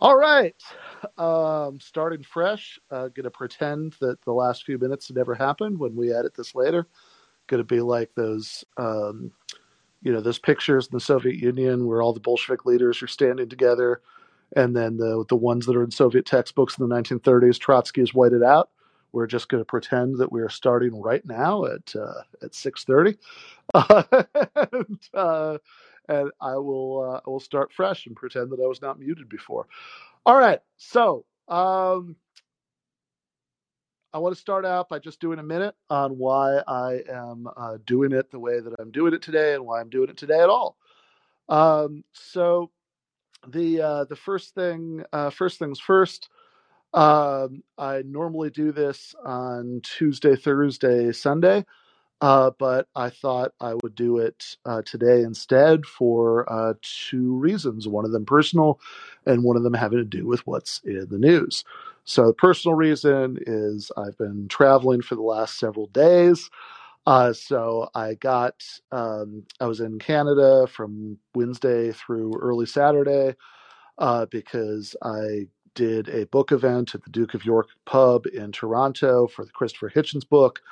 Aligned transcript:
All 0.00 0.16
right. 0.16 0.54
Um, 1.18 1.78
starting 1.80 2.22
fresh. 2.22 2.78
Uh, 2.90 3.08
gonna 3.08 3.30
pretend 3.30 3.94
that 4.00 4.20
the 4.22 4.32
last 4.32 4.64
few 4.64 4.78
minutes 4.78 5.10
never 5.10 5.34
happened 5.34 5.78
when 5.78 5.94
we 5.94 6.12
edit 6.12 6.34
this 6.34 6.54
later. 6.54 6.86
Gonna 7.48 7.64
be 7.64 7.80
like 7.80 8.10
those, 8.16 8.64
um, 8.78 9.32
you 10.02 10.12
know, 10.12 10.20
those 10.20 10.38
pictures 10.38 10.86
in 10.88 10.96
the 10.96 11.00
Soviet 11.00 11.36
Union 11.36 11.86
where 11.86 12.02
all 12.02 12.12
the 12.14 12.20
Bolshevik 12.20 12.66
leaders 12.66 13.02
are 13.02 13.08
standing 13.08 13.48
together, 13.48 14.02
and 14.56 14.76
then 14.76 14.96
the 14.96 15.24
the 15.28 15.36
ones 15.36 15.66
that 15.66 15.76
are 15.76 15.84
in 15.84 15.90
Soviet 15.92 16.26
textbooks 16.26 16.78
in 16.78 16.84
the 16.88 16.94
1930s, 16.94 17.58
Trotsky 17.58 18.02
is 18.02 18.14
whited 18.14 18.42
out. 18.42 18.70
We're 19.12 19.26
just 19.28 19.48
going 19.48 19.60
to 19.62 19.66
pretend 19.66 20.18
that 20.18 20.32
we 20.32 20.40
are 20.42 20.48
starting 20.50 21.00
right 21.00 21.24
now 21.26 21.64
at 21.66 21.94
uh, 21.96 22.22
at 22.42 22.54
6:30, 22.54 23.18
and, 23.74 25.00
uh, 25.14 25.52
and 25.52 25.60
I 26.08 26.56
will 26.56 27.02
uh, 27.02 27.20
I 27.26 27.30
will 27.30 27.40
start 27.40 27.72
fresh 27.72 28.06
and 28.06 28.16
pretend 28.16 28.50
that 28.50 28.60
I 28.62 28.66
was 28.66 28.82
not 28.82 28.98
muted 28.98 29.28
before. 29.28 29.66
All 30.26 30.36
right. 30.36 30.60
So 30.76 31.24
um, 31.48 32.16
I 34.12 34.18
want 34.18 34.34
to 34.34 34.40
start 34.40 34.66
out 34.66 34.88
by 34.88 34.98
just 34.98 35.20
doing 35.20 35.38
a 35.38 35.42
minute 35.42 35.74
on 35.88 36.18
why 36.18 36.62
I 36.66 37.00
am 37.08 37.48
uh, 37.56 37.78
doing 37.86 38.12
it 38.12 38.30
the 38.30 38.40
way 38.40 38.60
that 38.60 38.74
I'm 38.78 38.90
doing 38.90 39.14
it 39.14 39.22
today 39.22 39.54
and 39.54 39.64
why 39.64 39.80
I'm 39.80 39.90
doing 39.90 40.10
it 40.10 40.16
today 40.16 40.40
at 40.40 40.48
all. 40.48 40.76
Um, 41.48 42.04
so 42.12 42.70
the 43.46 43.80
uh, 43.80 44.04
the 44.04 44.16
first 44.16 44.54
thing 44.54 45.04
uh, 45.12 45.30
first 45.30 45.58
things 45.58 45.78
first. 45.78 46.28
Um, 46.92 47.62
I 47.78 48.02
normally 48.04 48.50
do 48.50 48.72
this 48.72 49.14
on 49.24 49.80
Tuesday, 49.84 50.34
Thursday, 50.34 51.12
Sunday. 51.12 51.64
Uh, 52.20 52.50
but 52.58 52.88
I 52.96 53.10
thought 53.10 53.52
I 53.60 53.74
would 53.82 53.94
do 53.94 54.18
it 54.18 54.56
uh, 54.66 54.82
today 54.82 55.22
instead 55.22 55.86
for 55.86 56.50
uh, 56.52 56.74
two 56.82 57.34
reasons. 57.36 57.88
One 57.88 58.04
of 58.04 58.12
them 58.12 58.26
personal, 58.26 58.80
and 59.26 59.44
one 59.44 59.56
of 59.56 59.62
them 59.62 59.74
having 59.74 59.98
to 59.98 60.04
do 60.04 60.26
with 60.26 60.46
what's 60.46 60.80
in 60.84 61.06
the 61.10 61.18
news. 61.18 61.64
So, 62.04 62.26
the 62.28 62.34
personal 62.34 62.74
reason 62.76 63.38
is 63.46 63.92
I've 63.96 64.18
been 64.18 64.48
traveling 64.48 65.02
for 65.02 65.14
the 65.14 65.22
last 65.22 65.58
several 65.58 65.86
days. 65.88 66.50
Uh, 67.06 67.32
so, 67.32 67.90
I 67.94 68.14
got, 68.14 68.64
um, 68.92 69.44
I 69.60 69.66
was 69.66 69.80
in 69.80 69.98
Canada 69.98 70.66
from 70.68 71.18
Wednesday 71.34 71.92
through 71.92 72.34
early 72.40 72.66
Saturday 72.66 73.36
uh, 73.98 74.26
because 74.26 74.96
I 75.02 75.48
did 75.74 76.08
a 76.10 76.26
book 76.28 76.52
event 76.52 76.96
at 76.96 77.04
the 77.04 77.10
Duke 77.10 77.34
of 77.34 77.46
York 77.46 77.68
pub 77.86 78.26
in 78.28 78.52
Toronto 78.52 79.28
for 79.28 79.44
the 79.44 79.52
Christopher 79.52 79.90
Hitchens 79.90 80.28
book 80.28 80.62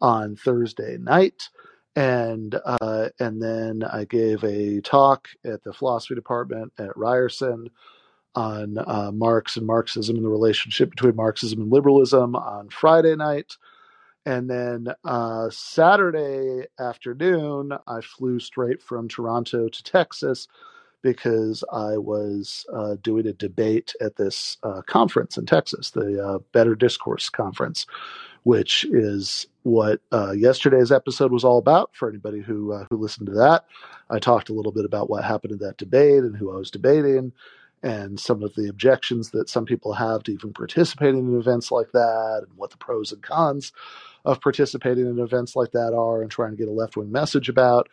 on 0.00 0.36
Thursday 0.36 0.96
night. 0.98 1.48
And 1.96 2.54
uh, 2.64 3.08
and 3.18 3.42
then 3.42 3.82
I 3.82 4.04
gave 4.04 4.44
a 4.44 4.80
talk 4.80 5.28
at 5.44 5.64
the 5.64 5.72
philosophy 5.72 6.14
department 6.14 6.72
at 6.78 6.96
Ryerson 6.96 7.70
on 8.34 8.78
uh, 8.78 9.10
Marx 9.12 9.56
and 9.56 9.66
Marxism 9.66 10.14
and 10.16 10.24
the 10.24 10.30
relationship 10.30 10.90
between 10.90 11.16
Marxism 11.16 11.60
and 11.60 11.72
liberalism 11.72 12.36
on 12.36 12.68
Friday 12.68 13.16
night. 13.16 13.56
And 14.26 14.48
then 14.48 14.88
uh, 15.04 15.48
Saturday 15.50 16.66
afternoon, 16.78 17.72
I 17.86 18.00
flew 18.00 18.38
straight 18.38 18.82
from 18.82 19.08
Toronto 19.08 19.68
to 19.68 19.82
Texas 19.82 20.46
because 21.02 21.64
I 21.72 21.96
was 21.96 22.66
uh, 22.72 22.96
doing 23.02 23.26
a 23.26 23.32
debate 23.32 23.94
at 24.00 24.16
this 24.16 24.58
uh, 24.62 24.82
conference 24.82 25.38
in 25.38 25.46
Texas, 25.46 25.90
the 25.90 26.22
uh, 26.22 26.38
Better 26.52 26.74
Discourse 26.74 27.30
Conference, 27.30 27.86
which 28.48 28.86
is 28.86 29.46
what 29.64 30.00
uh, 30.10 30.30
yesterday's 30.30 30.90
episode 30.90 31.30
was 31.30 31.44
all 31.44 31.58
about. 31.58 31.90
For 31.92 32.08
anybody 32.08 32.40
who 32.40 32.72
uh, 32.72 32.86
who 32.88 32.96
listened 32.96 33.26
to 33.26 33.34
that, 33.34 33.66
I 34.08 34.18
talked 34.18 34.48
a 34.48 34.54
little 34.54 34.72
bit 34.72 34.86
about 34.86 35.10
what 35.10 35.22
happened 35.22 35.52
in 35.52 35.58
that 35.58 35.76
debate 35.76 36.22
and 36.22 36.34
who 36.34 36.50
I 36.50 36.56
was 36.56 36.70
debating, 36.70 37.34
and 37.82 38.18
some 38.18 38.42
of 38.42 38.54
the 38.54 38.70
objections 38.70 39.32
that 39.32 39.50
some 39.50 39.66
people 39.66 39.92
have 39.92 40.22
to 40.22 40.32
even 40.32 40.54
participating 40.54 41.28
in 41.28 41.38
events 41.38 41.70
like 41.70 41.92
that, 41.92 42.44
and 42.48 42.56
what 42.56 42.70
the 42.70 42.78
pros 42.78 43.12
and 43.12 43.22
cons 43.22 43.70
of 44.24 44.40
participating 44.40 45.06
in 45.06 45.18
events 45.18 45.54
like 45.54 45.72
that 45.72 45.92
are, 45.94 46.22
and 46.22 46.30
trying 46.30 46.52
to 46.52 46.56
get 46.56 46.68
a 46.68 46.72
left 46.72 46.96
wing 46.96 47.12
message 47.12 47.50
about. 47.50 47.90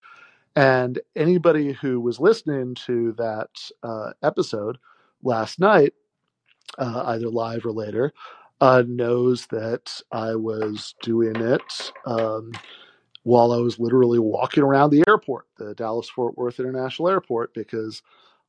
And 0.56 1.02
anybody 1.18 1.74
who 1.74 2.00
was 2.00 2.22
listening 2.22 2.75
to 2.85 3.12
that 3.18 3.50
uh, 3.84 4.13
episode 4.24 4.78
last 5.22 5.59
night, 5.59 5.96
uh, 6.78 7.03
either 7.08 7.28
live 7.28 7.66
or 7.66 7.74
later, 7.74 8.13
uh, 8.61 8.83
knows 8.88 9.47
that 9.47 10.01
I 10.11 10.35
was 10.35 10.95
doing 11.01 11.35
it 11.35 11.91
um, 12.05 12.51
while 13.23 13.51
I 13.51 13.57
was 13.57 13.79
literally 13.79 14.19
walking 14.19 14.63
around 14.63 14.91
the 14.91 15.03
airport, 15.07 15.45
the 15.57 15.73
Dallas 15.75 16.09
Fort 16.09 16.38
Worth 16.38 16.59
International 16.59 17.09
Airport, 17.09 17.53
because 17.53 18.01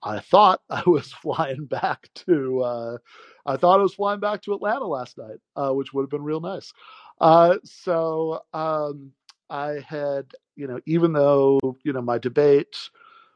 I 0.03 0.21
thought 0.21 0.61
I 0.71 0.83
was 0.87 1.13
flying 1.13 1.67
back 1.67 2.09
to 2.27 2.61
uh, 2.63 2.99
I 3.45 3.57
thought 3.57 3.81
I 3.81 3.83
was 3.83 3.95
flying 3.95 4.21
back 4.21 4.43
to 4.43 4.55
Atlanta 4.55 4.87
last 4.87 5.19
night, 5.19 5.39
uh, 5.57 5.71
which 5.71 5.93
would 5.93 6.03
have 6.03 6.11
been 6.11 6.25
real 6.25 6.41
nice. 6.41 6.73
Uh, 7.21 7.57
so 7.65 8.43
um, 8.53 9.13
I 9.49 9.85
had, 9.87 10.27
you 10.57 10.67
know, 10.67 10.81
even 10.87 11.13
though 11.13 11.59
you 11.85 11.93
know 11.93 12.03
my 12.03 12.19
debate 12.19 12.77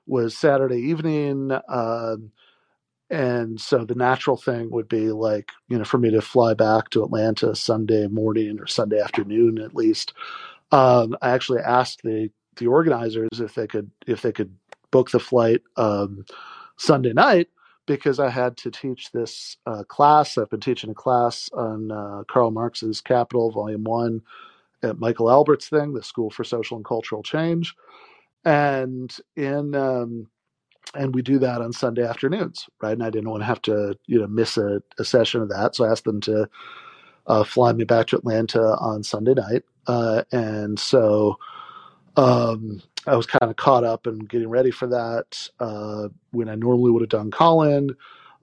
was 0.06 0.37
Saturday 0.37 0.81
evening. 0.81 1.52
Um, 1.69 2.32
and 3.10 3.60
so 3.60 3.84
the 3.84 3.94
natural 3.94 4.37
thing 4.37 4.71
would 4.71 4.88
be 4.88 5.10
like, 5.10 5.50
you 5.69 5.76
know, 5.76 5.84
for 5.84 5.98
me 5.98 6.10
to 6.10 6.21
fly 6.21 6.54
back 6.54 6.91
to 6.91 7.03
Atlanta 7.03 7.56
Sunday 7.56 8.06
morning 8.06 8.59
or 8.60 8.66
Sunday 8.66 9.00
afternoon 9.00 9.59
at 9.59 9.75
least. 9.75 10.15
Um, 10.71 11.16
I 11.20 11.31
actually 11.31 11.60
asked 11.60 12.03
the 12.03 12.31
the 12.56 12.69
organizers 12.69 13.41
if 13.41 13.54
they 13.54 13.66
could 13.66 13.91
if 14.06 14.22
they 14.22 14.32
could 14.32 14.54
book 14.93 15.10
the 15.10 15.19
flight 15.19 15.62
um, 15.76 16.25
Sunday 16.76 17.12
night 17.12 17.49
because 17.87 18.20
I 18.20 18.31
had 18.31 18.56
to 18.59 18.70
teach 18.70 19.10
this 19.10 19.56
uh, 19.66 19.82
class. 19.84 20.38
I've 20.38 20.50
been 20.50 20.60
teaching 20.60 20.91
a 20.91 20.94
class 20.94 21.50
on 21.53 21.91
uh, 21.91 22.22
Karl 22.28 22.53
Marx's 22.53 23.00
Capital, 23.00 23.50
Volume 23.50 23.82
One, 23.82 24.22
at 24.82 25.00
Michael 25.00 25.31
Albert's 25.31 25.69
thing, 25.69 25.94
the 25.94 26.03
School 26.03 26.31
for 26.31 26.44
Social 26.44 26.76
and 26.76 26.84
Cultural 26.84 27.25
Change, 27.25 27.75
and 28.44 29.15
in 29.34 29.75
um, 29.75 30.28
and 30.95 31.15
we 31.15 31.23
do 31.23 31.39
that 31.39 31.61
on 31.61 31.73
Sunday 31.73 32.03
afternoons, 32.07 32.69
right? 32.83 32.93
And 32.93 33.03
I 33.03 33.11
didn't 33.11 33.31
want 33.31 33.43
to 33.43 33.47
have 33.47 33.63
to, 33.63 33.97
you 34.07 34.21
know, 34.21 34.27
miss 34.27 34.57
a, 34.57 34.83
a 34.99 35.05
session 35.05 35.43
of 35.43 35.49
that, 35.51 35.75
so 35.77 35.85
I 35.85 35.91
asked 35.91 36.05
them 36.05 36.21
to 36.23 36.49
uh, 37.27 37.45
fly 37.45 37.73
me 37.73 37.85
back 37.85 38.09
to 38.09 38.17
Atlanta 38.17 38.77
on 38.79 39.03
Sunday 39.03 39.35
night, 39.35 39.65
uh, 39.87 40.23
and 40.33 40.79
so 40.79 41.39
um, 42.17 42.83
I 43.07 43.17
was 43.17 43.27
kind 43.27 43.51
of 43.51 43.57
caught 43.57 43.85
up 43.85 44.07
and 44.07 44.29
getting 44.29 44.49
ready 44.49 44.71
for 44.71 44.87
that 44.89 45.49
uh, 45.59 46.09
when 46.33 46.49
I 46.49 46.55
normally 46.55 46.91
would 46.91 47.03
have 47.03 47.09
done 47.09 47.31
call-in, 47.31 47.97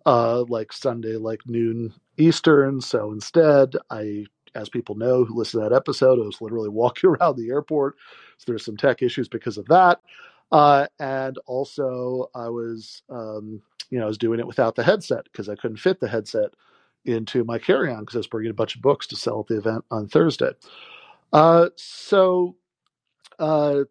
uh, 0.06 0.44
like 0.48 0.74
Sunday, 0.74 1.16
like 1.18 1.42
noon 1.46 1.94
Eastern. 2.18 2.82
So 2.82 3.12
instead, 3.12 3.76
I, 3.92 4.26
as 4.56 4.70
people 4.70 4.96
know 4.96 5.26
who 5.26 5.38
listen 5.38 5.62
to 5.62 5.70
that 5.70 5.76
episode, 5.76 6.20
I 6.20 6.26
was 6.26 6.42
literally 6.42 6.70
walking 6.84 7.10
around 7.10 7.38
the 7.38 7.50
airport. 7.50 7.96
So 8.38 8.46
there's 8.48 8.66
some 8.66 8.78
tech 8.78 9.02
issues 9.02 9.28
because 9.28 9.58
of 9.58 9.66
that. 9.68 10.00
Uh, 10.52 10.88
and 11.00 11.38
also, 11.46 12.30
I 12.34 12.50
was, 12.50 13.02
um, 13.10 13.62
you 13.90 14.00
know, 14.00 14.06
I 14.06 14.08
was 14.08 14.18
doing 14.18 14.40
it 14.40 14.48
without 14.48 14.76
the 14.76 14.84
headset 14.84 15.26
because 15.26 15.50
I 15.50 15.56
couldn't 15.56 15.78
fit 15.78 16.00
the 16.00 16.08
headset 16.08 16.52
into 17.06 17.44
my 17.44 17.58
carry-on 17.58 18.02
because 18.02 18.16
I 18.16 18.20
was 18.20 18.28
bringing 18.28 18.52
a 18.52 18.56
bunch 18.56 18.76
of 18.76 18.82
books 18.82 19.08
to 19.08 19.16
sell 19.16 19.42
at 19.42 19.48
the 19.48 19.58
event 19.58 19.86
on 19.92 20.08
Thursday. 20.08 20.52
Uh, 21.34 21.70
so, 21.76 22.56
uh, 23.40 23.84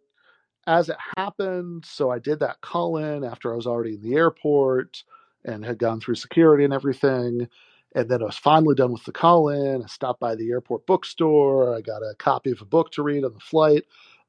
as 0.66 0.88
it 0.88 0.96
happened, 1.16 1.84
so 1.86 2.10
I 2.10 2.18
did 2.18 2.40
that 2.40 2.60
call-in 2.60 3.24
after 3.24 3.52
I 3.52 3.56
was 3.56 3.66
already 3.66 3.94
in 3.94 4.02
the 4.02 4.16
airport 4.16 5.04
and 5.44 5.64
had 5.64 5.78
gone 5.78 6.00
through 6.00 6.16
security 6.16 6.64
and 6.64 6.72
everything. 6.72 7.48
And 7.94 8.08
then 8.08 8.20
I 8.20 8.26
was 8.26 8.36
finally 8.36 8.74
done 8.74 8.92
with 8.92 9.04
the 9.04 9.12
call-in. 9.12 9.82
I 9.82 9.86
stopped 9.86 10.20
by 10.20 10.34
the 10.34 10.50
airport 10.50 10.86
bookstore. 10.86 11.74
I 11.74 11.80
got 11.80 12.02
a 12.02 12.14
copy 12.18 12.50
of 12.50 12.60
a 12.60 12.66
book 12.66 12.90
to 12.92 13.02
read 13.02 13.24
on 13.24 13.32
the 13.32 13.40
flight 13.40 13.84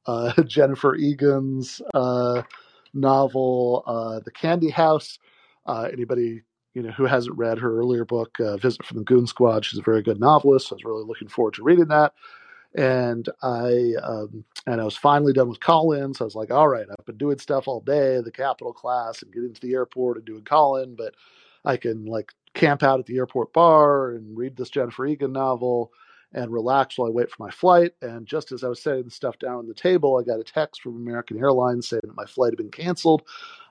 uh, 0.08 0.42
Jennifer 0.46 0.96
Egan's 0.96 1.80
uh, 1.94 2.42
novel, 2.94 3.84
uh, 3.86 4.20
The 4.24 4.32
Candy 4.32 4.70
House. 4.70 5.18
Uh, 5.66 5.88
anybody 5.92 6.42
you 6.74 6.82
know 6.82 6.90
who 6.90 7.06
hasn't 7.06 7.36
read 7.36 7.58
her 7.58 7.76
earlier 7.78 8.04
book, 8.04 8.38
uh, 8.40 8.56
Visit 8.56 8.84
from 8.84 8.98
the 8.98 9.04
Goon 9.04 9.26
Squad, 9.26 9.64
she's 9.64 9.78
a 9.78 9.82
very 9.82 10.02
good 10.02 10.20
novelist. 10.20 10.68
So 10.68 10.74
I 10.74 10.76
was 10.76 10.84
really 10.84 11.04
looking 11.04 11.28
forward 11.28 11.54
to 11.54 11.62
reading 11.62 11.88
that. 11.88 12.14
And 12.74 13.28
I 13.42 13.94
um, 14.02 14.44
and 14.66 14.80
I 14.80 14.84
was 14.84 14.96
finally 14.96 15.32
done 15.32 15.48
with 15.48 15.60
call-in, 15.60 16.14
so 16.14 16.24
I 16.24 16.26
was 16.26 16.34
like, 16.34 16.50
all 16.50 16.68
right, 16.68 16.86
I've 16.88 17.06
been 17.06 17.16
doing 17.16 17.38
stuff 17.38 17.66
all 17.66 17.80
day, 17.80 18.20
the 18.20 18.30
capital 18.30 18.72
class, 18.72 19.22
and 19.22 19.32
getting 19.32 19.54
to 19.54 19.60
the 19.60 19.72
airport 19.72 20.18
and 20.18 20.26
doing 20.26 20.44
call-in, 20.44 20.94
but 20.94 21.14
I 21.64 21.76
can 21.76 22.04
like 22.04 22.32
camp 22.54 22.82
out 22.82 23.00
at 23.00 23.06
the 23.06 23.16
airport 23.16 23.52
bar 23.52 24.12
and 24.12 24.36
read 24.36 24.56
this 24.56 24.70
Jennifer 24.70 25.06
Egan 25.06 25.32
novel 25.32 25.92
and 26.32 26.52
relax 26.52 26.98
while 26.98 27.08
I 27.08 27.12
wait 27.12 27.30
for 27.30 27.42
my 27.42 27.50
flight. 27.50 27.92
And 28.02 28.26
just 28.26 28.52
as 28.52 28.62
I 28.62 28.68
was 28.68 28.82
setting 28.82 29.04
the 29.04 29.10
stuff 29.10 29.38
down 29.38 29.56
on 29.56 29.66
the 29.66 29.74
table, 29.74 30.18
I 30.18 30.24
got 30.24 30.40
a 30.40 30.44
text 30.44 30.82
from 30.82 30.96
American 30.96 31.38
Airlines 31.38 31.88
saying 31.88 32.02
that 32.04 32.16
my 32.16 32.26
flight 32.26 32.52
had 32.52 32.58
been 32.58 32.70
canceled. 32.70 33.22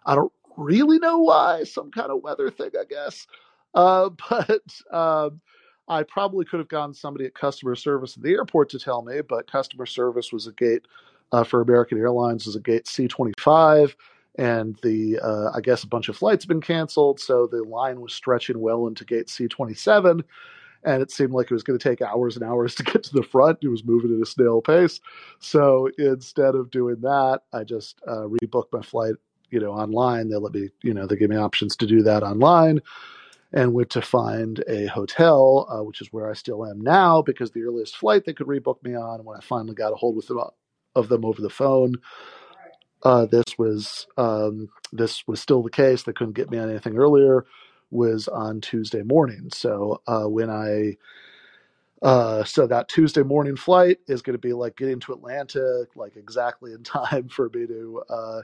I 0.06 0.16
don't 0.16 0.34
really 0.58 0.98
know 1.00 1.20
why, 1.20 1.64
some 1.64 1.92
kind 1.92 2.12
of 2.12 2.24
weather 2.24 2.50
thing, 2.50 2.72
I 2.80 2.86
guess. 2.90 3.28
Uh, 3.74 4.10
but 4.30 4.62
um, 4.92 5.42
I 5.88 6.04
probably 6.04 6.46
could 6.46 6.60
have 6.60 6.68
gotten 6.68 6.94
somebody 6.94 7.26
at 7.26 7.36
customer 7.36 7.76
service 7.76 8.18
at 8.18 8.24
the 8.24 8.32
airport 8.32 8.70
to 8.70 8.80
tell 8.80 9.04
me, 9.04 9.22
but 9.22 9.52
customer 9.52 9.86
service 9.86 10.34
was 10.34 10.48
a 10.48 10.52
gate 10.54 10.86
uh, 11.32 11.44
for 11.44 11.62
American 11.62 11.98
Airlines 11.98 12.46
was 12.46 12.56
a 12.56 12.60
gate 12.60 12.86
C25. 12.86 13.94
and 14.38 14.78
the 14.84 15.20
uh, 15.20 15.52
I 15.54 15.62
guess 15.62 15.84
a 15.84 15.88
bunch 15.88 16.10
of 16.10 16.18
flights 16.18 16.46
been 16.46 16.62
canceled, 16.62 17.20
so 17.20 17.48
the 17.48 17.64
line 17.64 18.02
was 18.02 18.14
stretching 18.14 18.60
well 18.60 18.88
into 18.88 19.06
gate 19.06 19.28
C27, 19.28 20.24
and 20.84 21.02
it 21.02 21.12
seemed 21.12 21.34
like 21.34 21.50
it 21.50 21.54
was 21.54 21.64
going 21.64 21.78
to 21.78 21.90
take 21.90 22.02
hours 22.02 22.36
and 22.36 22.46
hours 22.46 22.76
to 22.76 22.84
get 22.84 23.04
to 23.04 23.14
the 23.14 23.24
front. 23.24 23.60
It 23.62 23.70
was 23.70 23.84
moving 23.84 24.16
at 24.16 24.22
a 24.22 24.26
snail 24.26 24.62
pace, 24.62 25.00
so 25.40 25.90
instead 25.98 26.56
of 26.56 26.72
doing 26.72 27.02
that, 27.02 27.42
I 27.54 27.64
just 27.64 28.00
uh, 28.08 28.28
rebooked 28.28 28.74
my 28.74 28.82
flight. 28.82 29.16
You 29.50 29.62
know, 29.62 29.72
online. 29.72 30.30
They 30.30 30.36
let 30.36 30.54
me. 30.54 30.70
You 30.84 30.94
know, 30.94 31.08
they 31.08 31.16
gave 31.16 31.30
me 31.30 31.38
options 31.38 31.76
to 31.78 31.88
do 31.88 32.04
that 32.04 32.24
online 32.24 32.82
and 33.54 33.74
went 33.74 33.90
to 33.92 34.02
find 34.02 34.64
a 34.68 34.88
hotel, 34.88 35.68
uh, 35.70 35.84
which 35.84 36.02
is 36.02 36.12
where 36.12 36.30
I 36.30 36.34
still 36.34 36.66
am 36.66 36.82
now 36.82 37.22
because 37.22 37.52
the 37.52 37.64
earliest 37.64 37.96
flight 37.96 38.26
they 38.26 38.34
could 38.34 38.48
rebook 38.48 38.84
me 38.84 38.96
on. 38.96 39.24
When 39.24 39.38
I 39.38 39.42
finally 39.42 39.74
got 39.74 39.94
a 39.94 39.96
hold 39.96 40.16
with 40.16 40.28
them, 40.28 40.40
of 40.96 41.08
them 41.08 41.24
over 41.24 41.42
the 41.42 41.50
phone, 41.50 41.96
uh, 43.04 43.26
this 43.26 43.46
was 43.58 44.08
um, 44.18 44.70
this 44.92 45.26
was 45.28 45.40
still 45.40 45.64
the 45.64 45.70
case. 45.70 46.04
They 46.04 46.14
couldn't 46.14 46.36
get 46.36 46.52
me 46.52 46.58
on 46.58 46.70
anything 46.70 46.98
earlier. 46.98 47.46
Was 47.92 48.28
on 48.28 48.62
Tuesday 48.62 49.04
morning. 49.04 49.50
So 49.52 50.02
uh, 50.08 50.26
when 50.26 50.50
I 50.50 50.98
uh, 52.02 52.44
so 52.44 52.68
that 52.68 52.88
Tuesday 52.90 53.24
morning 53.24 53.56
flight 53.56 54.00
is 54.08 54.22
going 54.22 54.36
to 54.36 54.40
be 54.40 54.54
like 54.54 54.78
getting 54.78 55.00
to 55.02 55.14
Atlanta 55.14 55.86
like 55.96 56.16
exactly 56.16 56.74
in 56.74 56.84
time 56.86 57.28
for 57.30 57.50
me 57.50 57.68
to 57.68 58.04
uh, 58.10 58.42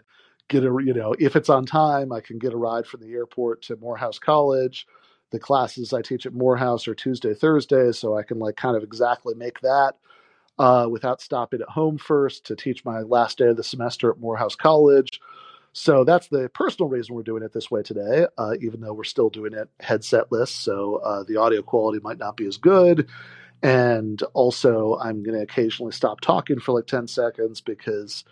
get 0.49 0.63
a 0.63 0.77
you 0.83 0.93
know 0.93 1.15
if 1.19 1.35
it's 1.35 1.49
on 1.49 1.65
time, 1.65 2.11
I 2.11 2.21
can 2.21 2.39
get 2.39 2.53
a 2.53 2.57
ride 2.57 2.87
from 2.87 3.01
the 3.01 3.13
airport 3.13 3.61
to 3.63 3.77
Morehouse 3.77 4.19
College. 4.19 4.87
The 5.31 5.39
classes 5.39 5.93
I 5.93 6.01
teach 6.01 6.25
at 6.25 6.33
Morehouse 6.33 6.87
are 6.87 6.95
Tuesday, 6.95 7.33
Thursday, 7.33 7.91
so 7.91 8.17
I 8.17 8.23
can 8.23 8.39
like 8.39 8.55
kind 8.55 8.77
of 8.77 8.83
exactly 8.83 9.35
make 9.35 9.59
that 9.61 9.93
uh, 10.59 10.87
without 10.89 11.21
stopping 11.21 11.61
at 11.61 11.69
home 11.69 11.97
first 11.97 12.45
to 12.45 12.55
teach 12.55 12.85
my 12.85 13.01
last 13.01 13.37
day 13.37 13.47
of 13.47 13.57
the 13.57 13.63
semester 13.63 14.11
at 14.11 14.19
Morehouse 14.19 14.55
College. 14.55 15.19
So 15.73 16.03
that's 16.03 16.27
the 16.27 16.49
personal 16.49 16.87
reason 16.87 17.15
we're 17.15 17.23
doing 17.23 17.43
it 17.43 17.51
this 17.51 17.71
way 17.71 17.81
today, 17.81 18.27
uh, 18.37 18.53
even 18.61 18.79
though 18.79 18.93
we're 18.93 19.03
still 19.03 19.29
doing 19.29 19.53
it 19.53 19.69
headsetless. 19.81 20.49
So 20.49 20.97
uh, 20.97 21.23
the 21.23 21.37
audio 21.37 21.63
quality 21.63 21.99
might 22.03 22.19
not 22.19 22.37
be 22.37 22.45
as 22.45 22.57
good. 22.57 23.09
And 23.63 24.21
also, 24.33 24.97
I'm 25.01 25.23
going 25.23 25.35
to 25.37 25.43
occasionally 25.43 25.93
stop 25.93 26.21
talking 26.21 26.59
for 26.59 26.73
like 26.73 26.85
10 26.85 27.07
seconds 27.07 27.59
because 27.59 28.23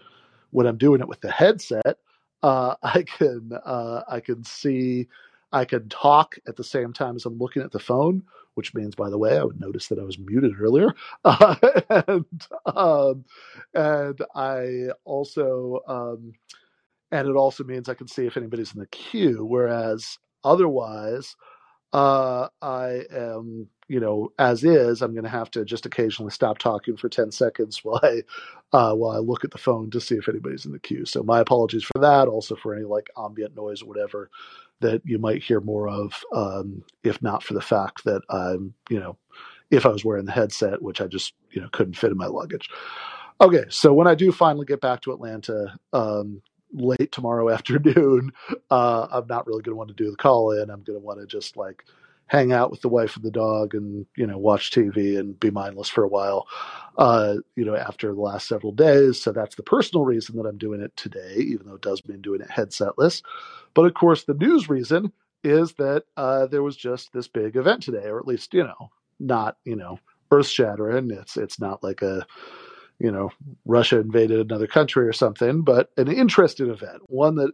when 0.52 0.68
I'm 0.68 0.78
doing 0.78 1.02
it 1.02 1.08
with 1.08 1.22
the 1.22 1.32
headset, 1.32 1.98
uh, 2.44 2.76
I 2.84 3.04
can 3.04 3.52
uh, 3.66 4.04
I 4.08 4.20
can 4.20 4.44
see 4.44 5.08
I 5.52 5.66
can 5.66 5.90
talk 5.90 6.36
at 6.48 6.58
the 6.58 6.64
same 6.64 6.94
time 6.94 7.16
as 7.16 7.26
I'm 7.26 7.38
looking 7.38 7.62
at 7.62 7.72
the 7.72 7.80
phone, 7.80 8.24
which 8.54 8.74
means, 8.74 8.96
by 8.96 9.10
the 9.10 9.18
way, 9.18 9.38
I 9.38 9.44
would 9.44 9.60
notice 9.60 9.88
that 9.88 10.00
I 10.00 10.04
was 10.04 10.20
muted 10.20 10.60
earlier, 10.60 10.94
and 11.24 12.26
um, 12.66 13.26
and 13.74 14.22
I 14.36 14.90
also 15.06 15.80
um, 15.88 16.34
and 17.12 17.28
it 17.28 17.36
also 17.36 17.64
means 17.64 17.90
I 17.90 17.94
can 17.94 18.08
see 18.08 18.26
if 18.26 18.38
anybody's 18.38 18.74
in 18.74 18.80
the 18.80 18.88
queue. 18.88 19.46
Whereas 19.46 20.18
otherwise, 20.44 21.36
uh, 21.94 22.48
I 22.62 23.04
am, 23.12 23.68
you 23.88 24.00
know, 24.00 24.32
as 24.40 24.64
is, 24.64 25.02
I'm 25.02 25.14
going 25.14 25.26
to 25.26 25.30
have 25.30 25.52
to 25.52 25.66
just 25.66 25.86
occasionally 25.86 26.32
stop 26.32 26.58
talking 26.58 26.96
for 26.96 27.10
10 27.10 27.32
seconds 27.32 27.80
while 27.84 28.00
I, 28.02 28.22
uh, 28.72 28.94
while 28.94 29.12
I 29.12 29.20
look 29.20 29.44
at 29.44 29.52
the 29.52 29.58
phone 29.58 29.92
to 29.92 30.00
see 30.00 30.16
if 30.16 30.30
anybody's 30.30 30.66
in 30.66 30.72
the 30.72 30.80
queue. 30.80 31.06
So 31.06 31.22
my 31.24 31.40
apologies 31.40 31.84
for 31.84 32.00
that. 32.00 32.28
Also 32.28 32.56
for 32.56 32.74
any 32.74 32.86
like 32.86 33.10
ambient 33.18 33.56
noise 33.56 33.82
or 33.82 33.88
whatever 33.88 34.30
that 34.80 35.02
you 35.06 35.20
might 35.20 35.44
hear 35.44 35.60
more 35.60 35.90
of, 35.90 36.24
um, 36.34 36.84
if 37.04 37.22
not 37.22 37.44
for 37.44 37.54
the 37.54 37.62
fact 37.62 38.04
that 38.06 38.22
I'm, 38.30 38.74
you 38.90 39.00
know, 39.00 39.18
if 39.70 39.86
I 39.86 39.90
was 39.90 40.04
wearing 40.04 40.26
the 40.26 40.32
headset, 40.32 40.82
which 40.82 41.02
I 41.02 41.08
just, 41.08 41.34
you 41.52 41.62
know, 41.62 41.70
couldn't 41.72 41.98
fit 41.98 42.12
in 42.12 42.18
my 42.18 42.26
luggage. 42.26 42.70
Okay, 43.40 43.66
so 43.70 43.94
when 43.94 44.08
I 44.08 44.16
do 44.16 44.32
finally 44.32 44.66
get 44.66 44.82
back 44.82 45.02
to 45.02 45.14
Atlanta, 45.14 45.76
um, 45.94 46.42
late 46.74 47.12
tomorrow 47.12 47.50
afternoon, 47.54 48.32
uh, 48.70 49.08
I'm 49.12 49.28
not 49.28 49.48
really 49.48 49.62
going 49.62 49.74
to 49.74 49.78
want 49.78 49.90
to 49.90 49.96
do 50.04 50.12
the 50.12 50.18
call 50.18 50.52
in. 50.52 50.70
I'm 50.70 50.84
going 50.84 51.00
to 51.00 51.06
want 51.06 51.20
to 51.20 51.26
just 51.28 51.58
like 51.58 51.86
hang 52.28 52.54
out 52.54 52.72
with 52.72 52.82
the 52.82 52.88
wife 52.90 53.18
and 53.18 53.26
the 53.26 53.32
dog 53.32 53.76
and, 53.76 54.06
you 54.16 54.26
know, 54.26 54.38
watch 54.38 54.72
TV 54.72 55.20
and 55.20 55.38
be 55.38 55.52
mindless 55.52 55.90
for 55.90 56.04
a 56.04 56.08
while, 56.08 56.48
uh, 56.98 57.36
you 57.58 57.66
know, 57.66 57.76
after 57.76 58.14
the 58.14 58.22
last 58.22 58.48
several 58.48 58.72
days. 58.72 59.22
So 59.22 59.34
that's 59.34 59.56
the 59.56 59.64
personal 59.64 60.06
reason 60.06 60.38
that 60.38 60.46
I'm 60.46 60.58
doing 60.58 60.82
it 60.82 60.96
today, 60.96 61.36
even 61.38 61.68
though 61.68 61.76
it 61.76 61.82
does 61.82 62.02
mean 62.08 62.22
doing 62.22 62.40
it 62.40 62.48
headsetless. 62.48 63.22
But 63.74 63.86
of 63.86 63.94
course, 63.96 64.24
the 64.24 64.34
news 64.34 64.70
reason 64.70 65.12
is 65.44 65.74
that 65.74 66.04
uh, 66.16 66.46
there 66.48 66.64
was 66.64 66.78
just 66.78 67.12
this 67.12 67.28
big 67.28 67.58
event 67.58 67.84
today, 67.84 68.06
or 68.06 68.18
at 68.20 68.28
least, 68.28 68.54
you 68.54 68.64
know, 68.64 68.92
not, 69.20 69.58
you 69.66 69.76
know, 69.76 70.00
earth 70.32 70.48
shattering. 70.48 71.12
It's, 71.12 71.36
it's 71.36 71.60
not 71.60 71.84
like 71.84 72.02
a, 72.02 72.26
you 73.02 73.12
know, 73.12 73.32
Russia 73.66 74.00
invaded 74.00 74.40
another 74.42 74.68
country 74.68 75.08
or 75.08 75.14
something, 75.14 75.64
but 75.64 75.92
an 75.98 76.10
interesting 76.10 76.70
event, 76.70 77.02
one 77.08 77.36
that 77.36 77.52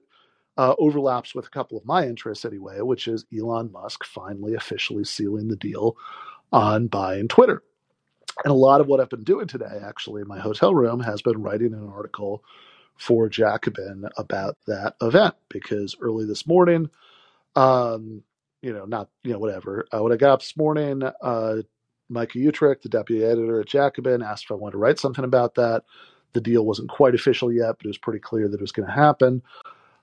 uh, 0.57 0.75
overlaps 0.79 1.35
with 1.35 1.47
a 1.47 1.51
couple 1.51 1.77
of 1.77 1.85
my 1.85 2.05
interests 2.07 2.45
anyway, 2.45 2.81
which 2.81 3.07
is 3.07 3.25
Elon 3.37 3.71
Musk 3.71 4.05
finally 4.05 4.55
officially 4.55 5.05
sealing 5.05 5.49
the 5.49 5.57
deal 5.57 5.97
on 6.51 6.87
buying 6.87 7.27
Twitter. 7.27 7.63
And 8.45 8.51
a 8.51 8.55
lot 8.55 8.81
of 8.81 8.87
what 8.87 8.99
I've 8.99 9.09
been 9.09 9.23
doing 9.23 9.47
today, 9.47 9.79
actually, 9.83 10.21
in 10.21 10.27
my 10.27 10.39
hotel 10.39 10.75
room, 10.75 11.01
has 11.01 11.21
been 11.21 11.41
writing 11.41 11.73
an 11.73 11.87
article 11.87 12.43
for 12.97 13.29
Jacobin 13.29 14.05
about 14.17 14.57
that 14.67 14.95
event 15.01 15.35
because 15.49 15.95
early 16.01 16.25
this 16.25 16.47
morning, 16.47 16.89
um, 17.55 18.23
you 18.61 18.73
know, 18.73 18.85
not, 18.85 19.09
you 19.23 19.33
know, 19.33 19.39
whatever. 19.39 19.87
Uh, 19.93 20.03
when 20.03 20.13
I 20.13 20.17
got 20.17 20.31
up 20.31 20.41
this 20.41 20.57
morning, 20.57 21.03
uh, 21.03 21.57
Micah 22.09 22.37
Uetricht, 22.37 22.81
the 22.81 22.89
deputy 22.89 23.23
editor 23.23 23.61
at 23.61 23.67
Jacobin, 23.67 24.21
asked 24.21 24.45
if 24.45 24.51
I 24.51 24.55
wanted 24.55 24.73
to 24.73 24.77
write 24.77 24.99
something 24.99 25.25
about 25.25 25.55
that. 25.55 25.83
The 26.33 26.41
deal 26.41 26.65
wasn't 26.65 26.89
quite 26.89 27.15
official 27.15 27.51
yet, 27.51 27.77
but 27.77 27.85
it 27.85 27.89
was 27.89 27.97
pretty 27.97 28.19
clear 28.19 28.47
that 28.47 28.55
it 28.55 28.61
was 28.61 28.71
going 28.71 28.87
to 28.87 28.93
happen. 28.93 29.41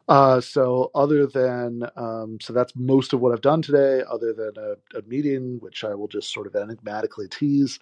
Uh, 0.06 0.40
so, 0.40 0.90
other 0.94 1.26
than 1.26 1.82
um, 1.96 2.38
so 2.40 2.52
that's 2.52 2.74
most 2.76 3.14
of 3.14 3.20
what 3.20 3.32
I've 3.32 3.40
done 3.40 3.62
today. 3.62 4.02
Other 4.10 4.34
than 4.34 4.52
a, 4.58 4.98
a 4.98 5.02
meeting, 5.06 5.58
which 5.60 5.82
I 5.82 5.94
will 5.94 6.08
just 6.08 6.32
sort 6.32 6.46
of 6.46 6.54
enigmatically 6.54 7.28
tease 7.28 7.78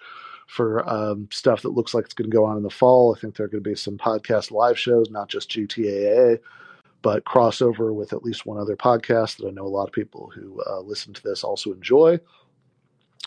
for 0.46 0.88
um, 0.88 1.28
stuff 1.32 1.62
that 1.62 1.70
looks 1.70 1.94
like 1.94 2.04
it's 2.04 2.14
going 2.14 2.30
to 2.30 2.36
go 2.36 2.44
on 2.44 2.56
in 2.56 2.62
the 2.62 2.70
fall. 2.70 3.14
I 3.14 3.18
think 3.18 3.36
there 3.36 3.46
are 3.46 3.48
going 3.48 3.64
to 3.64 3.70
be 3.70 3.74
some 3.74 3.98
podcast 3.98 4.52
live 4.52 4.78
shows, 4.78 5.10
not 5.10 5.28
just 5.28 5.50
GTAA, 5.50 6.38
but 7.00 7.24
crossover 7.24 7.92
with 7.92 8.12
at 8.12 8.24
least 8.24 8.46
one 8.46 8.58
other 8.58 8.76
podcast 8.76 9.38
that 9.38 9.48
I 9.48 9.50
know 9.50 9.66
a 9.66 9.68
lot 9.68 9.88
of 9.88 9.92
people 9.92 10.30
who 10.32 10.62
uh, 10.62 10.80
listen 10.80 11.12
to 11.14 11.22
this 11.22 11.42
also 11.42 11.72
enjoy. 11.72 12.20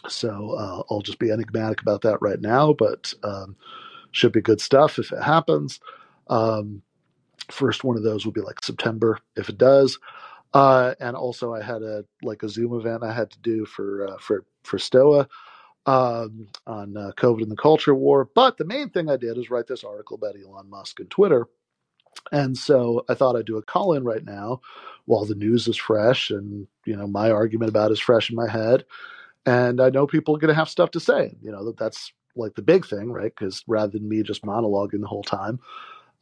So 0.10 0.52
uh, 0.52 0.84
I'll 0.90 1.02
just 1.02 1.20
be 1.20 1.32
enigmatic 1.32 1.82
about 1.82 2.02
that 2.02 2.22
right 2.22 2.40
now, 2.40 2.74
but 2.74 3.14
um, 3.24 3.56
should 4.12 4.32
be 4.32 4.42
good 4.42 4.62
stuff 4.62 5.00
if 5.00 5.12
it 5.12 5.22
happens. 5.22 5.80
Um, 6.28 6.82
first 7.52 7.84
one 7.84 7.98
of 7.98 8.04
those 8.04 8.26
will 8.26 8.34
be 8.34 8.42
like 8.42 8.64
September 8.64 9.20
if 9.36 9.50
it 9.50 9.58
does. 9.58 10.00
Uh, 10.54 10.96
and 11.02 11.18
also, 11.18 11.54
I 11.54 11.62
had 11.62 11.82
a 11.82 12.06
like 12.24 12.44
a 12.44 12.50
Zoom 12.50 12.74
event 12.80 13.04
I 13.04 13.14
had 13.14 13.30
to 13.32 13.40
do 13.40 13.66
for 13.66 14.08
uh, 14.08 14.18
for 14.20 14.46
for 14.64 14.80
Stoa 14.80 15.28
um, 15.86 16.48
on 16.66 16.96
uh, 16.96 17.12
COVID 17.18 17.44
and 17.44 17.52
the 17.52 17.58
culture 17.58 17.94
war. 17.94 18.30
But 18.34 18.58
the 18.58 18.66
main 18.66 18.90
thing 18.90 19.10
I 19.10 19.18
did 19.18 19.38
is 19.38 19.50
write 19.50 19.68
this 19.68 19.84
article 19.84 20.16
about 20.16 20.36
Elon 20.36 20.70
Musk 20.70 21.00
and 21.02 21.10
Twitter. 21.10 21.48
And 22.32 22.58
so 22.58 23.06
I 23.10 23.14
thought 23.14 23.36
I'd 23.36 23.46
do 23.46 23.58
a 23.58 23.64
call 23.64 23.94
in 23.94 24.04
right 24.06 24.24
now 24.24 24.62
while 25.06 25.26
the 25.26 25.36
news 25.36 25.68
is 25.68 25.78
fresh 25.78 26.32
and 26.32 26.68
you 26.86 26.96
know 26.96 27.06
my 27.08 27.30
argument 27.30 27.70
about 27.70 27.92
is 27.92 28.00
fresh 28.00 28.30
in 28.30 28.36
my 28.36 28.50
head 28.50 28.86
and 29.46 29.82
I 29.82 29.90
know 29.90 30.08
people 30.08 30.36
are 30.36 30.40
going 30.40 30.50
to 30.50 30.56
have 30.56 30.70
stuff 30.70 30.92
to 30.92 31.00
say. 31.00 31.36
You 31.42 31.52
know 31.52 31.66
that 31.66 31.78
that's 31.78 32.12
like 32.36 32.56
the 32.56 32.62
big 32.62 32.86
thing, 32.86 33.12
right? 33.12 33.34
Because 33.36 33.64
rather 33.68 33.94
than 33.94 34.10
me 34.10 34.22
just 34.24 34.44
monologuing 34.44 35.02
the 35.02 35.08
whole 35.08 35.24
time, 35.24 35.60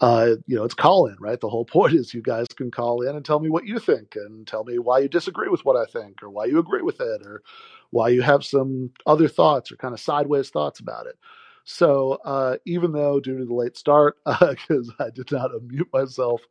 uh, 0.02 0.36
you 0.48 0.56
know, 0.56 0.64
it's 0.64 0.74
call 0.74 1.08
in, 1.08 1.16
right? 1.20 1.40
The 1.40 1.50
whole 1.50 1.66
point 1.78 1.94
is 1.94 2.14
you 2.14 2.22
guys 2.22 2.48
can 2.48 2.72
call 2.72 3.02
in 3.02 3.16
and 3.16 3.26
tell 3.26 3.40
me 3.40 3.50
what 3.50 3.66
you 3.66 3.80
think 3.80 4.16
and 4.16 4.46
tell 4.46 4.64
me 4.64 4.80
why 4.80 5.00
you 5.00 5.08
disagree 5.08 5.50
with 5.50 5.66
what 5.66 5.78
I 5.78 5.86
think 5.86 6.22
or 6.22 6.30
why 6.30 6.46
you 6.46 6.60
agree 6.60 6.82
with 6.82 7.00
it 7.00 7.22
or 7.26 7.42
why 7.92 8.10
you 8.10 8.22
have 8.22 8.44
some 8.44 8.92
other 9.06 9.28
thoughts 9.28 9.72
or 9.72 9.78
kind 9.78 9.94
of 9.94 10.00
sideways 10.00 10.50
thoughts 10.50 10.80
about 10.80 11.06
it. 11.08 11.18
So 11.66 12.20
uh, 12.26 12.58
even 12.66 12.92
though 12.92 13.22
due 13.22 13.38
to 13.38 13.46
the 13.46 13.54
late 13.54 13.78
start, 13.78 14.18
because 14.26 14.92
uh, 15.00 15.06
I 15.06 15.10
did 15.12 15.32
not 15.32 15.52
unmute 15.52 15.94
myself, 15.94 16.42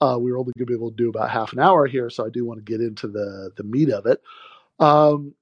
uh, 0.00 0.16
we 0.18 0.32
were 0.32 0.38
only 0.38 0.52
going 0.56 0.66
to 0.66 0.70
be 0.70 0.74
able 0.74 0.90
to 0.90 0.96
do 0.96 1.10
about 1.10 1.30
half 1.30 1.52
an 1.52 1.58
hour 1.58 1.86
here. 1.86 2.08
So 2.08 2.24
I 2.24 2.30
do 2.30 2.46
want 2.46 2.64
to 2.64 2.72
get 2.72 2.80
into 2.80 3.08
the 3.08 3.50
the 3.56 3.64
meat 3.64 3.90
of 3.90 4.06
it. 4.06 4.22
Um, 4.78 5.34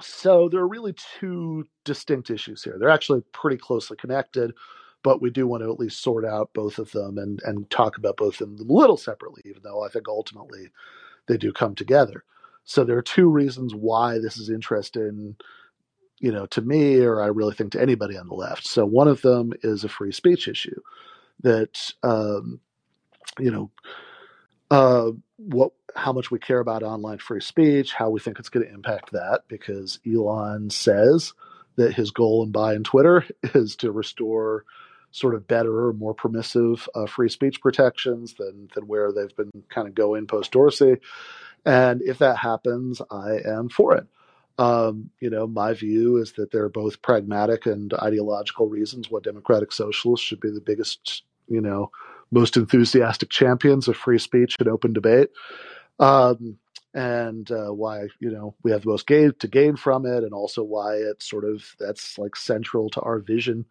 so 0.00 0.48
there 0.48 0.60
are 0.60 0.68
really 0.68 0.94
two 1.18 1.64
distinct 1.84 2.30
issues 2.30 2.62
here. 2.62 2.76
They're 2.78 2.88
actually 2.88 3.22
pretty 3.32 3.56
closely 3.56 3.96
connected, 3.96 4.52
but 5.02 5.20
we 5.22 5.30
do 5.30 5.46
want 5.46 5.62
to 5.62 5.70
at 5.70 5.78
least 5.80 6.02
sort 6.02 6.24
out 6.24 6.50
both 6.54 6.78
of 6.78 6.90
them 6.92 7.18
and, 7.18 7.40
and 7.44 7.68
talk 7.70 7.96
about 7.96 8.16
both 8.16 8.40
of 8.40 8.56
them 8.56 8.68
a 8.68 8.72
little 8.72 8.96
separately, 8.96 9.42
even 9.44 9.62
though 9.62 9.84
I 9.84 9.88
think 9.88 10.08
ultimately 10.08 10.70
they 11.26 11.36
do 11.36 11.52
come 11.52 11.74
together. 11.74 12.24
So 12.64 12.84
there 12.84 12.98
are 12.98 13.02
two 13.02 13.28
reasons 13.28 13.74
why 13.74 14.18
this 14.18 14.36
is 14.36 14.50
interesting, 14.50 15.36
you 16.18 16.32
know, 16.32 16.46
to 16.46 16.60
me, 16.60 17.00
or 17.00 17.22
I 17.22 17.26
really 17.26 17.54
think 17.54 17.72
to 17.72 17.80
anybody 17.82 18.16
on 18.16 18.28
the 18.28 18.34
left. 18.34 18.66
So 18.66 18.84
one 18.84 19.08
of 19.08 19.22
them 19.22 19.52
is 19.62 19.84
a 19.84 19.88
free 19.88 20.12
speech 20.12 20.48
issue 20.48 20.80
that, 21.42 21.92
um, 22.02 22.60
you 23.38 23.50
know, 23.50 23.70
uh, 24.70 25.12
what 25.38 25.72
how 25.94 26.12
much 26.12 26.30
we 26.30 26.38
care 26.38 26.58
about 26.58 26.82
online 26.82 27.18
free 27.18 27.40
speech, 27.40 27.94
how 27.94 28.10
we 28.10 28.20
think 28.20 28.38
it's 28.38 28.48
going 28.48 28.66
to 28.66 28.72
impact 28.72 29.12
that, 29.12 29.42
because 29.48 29.98
Elon 30.06 30.70
says 30.70 31.32
that 31.76 31.94
his 31.94 32.10
goal 32.10 32.42
in 32.42 32.50
buying 32.50 32.84
Twitter 32.84 33.24
is 33.54 33.76
to 33.76 33.90
restore 33.90 34.64
sort 35.10 35.34
of 35.34 35.48
better 35.48 35.86
or 35.86 35.92
more 35.94 36.12
permissive 36.12 36.86
uh, 36.94 37.06
free 37.06 37.30
speech 37.30 37.60
protections 37.60 38.34
than 38.34 38.68
than 38.74 38.86
where 38.86 39.12
they've 39.12 39.34
been 39.36 39.50
kind 39.70 39.88
of 39.88 39.94
going 39.94 40.26
post 40.26 40.52
Dorsey. 40.52 40.96
And 41.64 42.02
if 42.02 42.18
that 42.18 42.36
happens, 42.36 43.00
I 43.10 43.38
am 43.44 43.68
for 43.68 43.96
it. 43.96 44.06
Um, 44.58 45.10
you 45.20 45.30
know, 45.30 45.46
my 45.46 45.72
view 45.72 46.16
is 46.16 46.32
that 46.32 46.50
there 46.50 46.64
are 46.64 46.68
both 46.68 47.00
pragmatic 47.00 47.66
and 47.66 47.94
ideological 47.94 48.68
reasons 48.68 49.10
why 49.10 49.20
democratic 49.22 49.72
socialists 49.72 50.26
should 50.26 50.40
be 50.40 50.50
the 50.50 50.60
biggest, 50.60 51.22
you 51.46 51.60
know, 51.60 51.90
most 52.30 52.56
enthusiastic 52.56 53.30
champions 53.30 53.88
of 53.88 53.96
free 53.96 54.18
speech 54.18 54.56
and 54.58 54.68
open 54.68 54.92
debate. 54.92 55.30
Um, 55.98 56.58
and 56.94 57.50
uh, 57.50 57.72
why 57.72 58.08
you 58.18 58.30
know 58.30 58.54
we 58.62 58.70
have 58.70 58.82
the 58.82 58.88
most 58.88 59.06
gain 59.06 59.32
to 59.38 59.48
gain 59.48 59.76
from 59.76 60.06
it, 60.06 60.24
and 60.24 60.32
also 60.32 60.62
why 60.62 60.94
it's 60.94 61.28
sort 61.28 61.44
of 61.44 61.76
that's 61.78 62.18
like 62.18 62.34
central 62.34 62.88
to 62.90 63.00
our 63.02 63.18
vision 63.18 63.66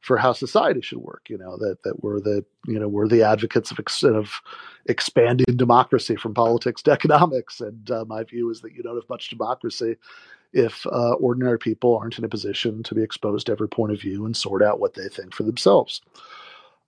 for 0.00 0.16
how 0.16 0.32
society 0.32 0.80
should 0.80 0.98
work. 0.98 1.26
You 1.28 1.38
know 1.38 1.56
that 1.58 1.82
that 1.84 2.02
we're 2.02 2.20
the 2.20 2.44
you 2.66 2.78
know 2.78 2.88
we're 2.88 3.08
the 3.08 3.22
advocates 3.22 3.70
of 3.70 3.78
ex- 3.78 4.02
of 4.02 4.40
expanding 4.86 5.56
democracy 5.56 6.16
from 6.16 6.34
politics 6.34 6.82
to 6.82 6.90
economics, 6.98 7.60
and 7.60 7.90
uh, 7.90 8.04
my 8.06 8.24
view 8.24 8.50
is 8.50 8.62
that 8.62 8.72
you 8.72 8.82
don't 8.82 8.96
have 8.96 9.08
much 9.08 9.30
democracy 9.30 9.96
if 10.52 10.86
uh, 10.86 11.14
ordinary 11.14 11.58
people 11.58 11.96
aren't 11.96 12.18
in 12.18 12.24
a 12.24 12.28
position 12.28 12.82
to 12.82 12.94
be 12.94 13.02
exposed 13.02 13.46
to 13.46 13.52
every 13.52 13.68
point 13.68 13.92
of 13.92 14.00
view 14.00 14.26
and 14.26 14.36
sort 14.36 14.62
out 14.62 14.80
what 14.80 14.94
they 14.94 15.08
think 15.08 15.34
for 15.34 15.44
themselves. 15.44 16.02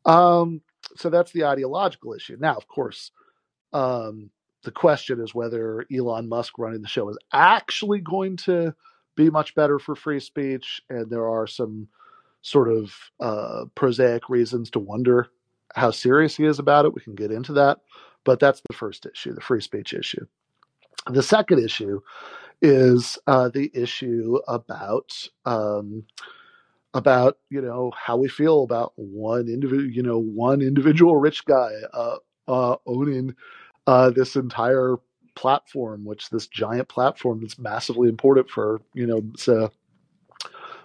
Um, 0.04 0.60
so 0.96 1.10
that's 1.10 1.32
the 1.32 1.44
ideological 1.44 2.14
issue. 2.14 2.36
Now, 2.38 2.54
of 2.54 2.68
course, 2.68 3.10
um, 3.72 4.30
the 4.62 4.70
question 4.70 5.20
is 5.20 5.34
whether 5.34 5.84
Elon 5.94 6.28
Musk 6.28 6.58
running 6.58 6.82
the 6.82 6.88
show 6.88 7.08
is 7.08 7.18
actually 7.32 8.00
going 8.00 8.36
to 8.38 8.74
be 9.16 9.30
much 9.30 9.54
better 9.54 9.78
for 9.78 9.94
free 9.94 10.20
speech, 10.20 10.80
and 10.88 11.10
there 11.10 11.28
are 11.28 11.46
some 11.46 11.88
sort 12.42 12.68
of 12.68 12.94
uh, 13.20 13.64
prosaic 13.74 14.28
reasons 14.28 14.70
to 14.70 14.78
wonder 14.78 15.28
how 15.74 15.90
serious 15.90 16.36
he 16.36 16.44
is 16.44 16.58
about 16.58 16.84
it. 16.84 16.94
We 16.94 17.02
can 17.02 17.14
get 17.14 17.30
into 17.30 17.52
that, 17.54 17.78
but 18.24 18.40
that's 18.40 18.60
the 18.68 18.76
first 18.76 19.06
issue, 19.06 19.34
the 19.34 19.40
free 19.40 19.60
speech 19.60 19.92
issue. 19.92 20.26
The 21.10 21.22
second 21.22 21.62
issue 21.62 22.00
is 22.62 23.18
uh, 23.26 23.50
the 23.50 23.70
issue 23.74 24.38
about 24.48 25.28
um, 25.44 26.04
about 26.94 27.38
you 27.50 27.60
know 27.60 27.92
how 27.96 28.16
we 28.16 28.28
feel 28.28 28.62
about 28.62 28.92
one 28.96 29.48
individual, 29.48 29.90
you 29.90 30.02
know, 30.02 30.18
one 30.18 30.62
individual 30.62 31.16
rich 31.16 31.44
guy 31.44 31.72
uh, 31.92 32.16
uh, 32.48 32.76
owning 32.86 33.34
uh, 33.86 34.10
this 34.10 34.36
entire 34.36 34.96
platform, 35.34 36.04
which 36.04 36.30
this 36.30 36.46
giant 36.46 36.88
platform 36.88 37.40
that's 37.40 37.58
massively 37.58 38.08
important 38.08 38.48
for, 38.48 38.80
you 38.94 39.06
know, 39.06 39.20
it's 39.34 39.48
a 39.48 39.70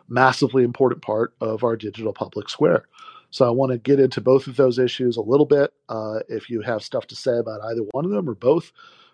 massively 0.08 0.64
important 0.64 1.02
part 1.02 1.34
of 1.40 1.64
our 1.64 1.76
digital 1.76 2.14
public 2.14 2.50
square. 2.50 2.86
So 3.32 3.46
I 3.46 3.52
want 3.52 3.72
to 3.72 3.78
get 3.78 4.00
into 4.00 4.22
both 4.22 4.48
of 4.48 4.56
those 4.56 4.80
issues 4.80 5.18
a 5.18 5.22
little 5.22 5.46
bit. 5.46 5.72
Uh, 5.88 6.20
if 6.30 6.50
you 6.50 6.62
have 6.62 6.84
stuff 6.84 7.06
to 7.08 7.16
say 7.16 7.38
about 7.38 7.62
either 7.62 7.84
one 7.92 8.06
of 8.06 8.12
them 8.12 8.28
or 8.28 8.34
both, 8.34 8.72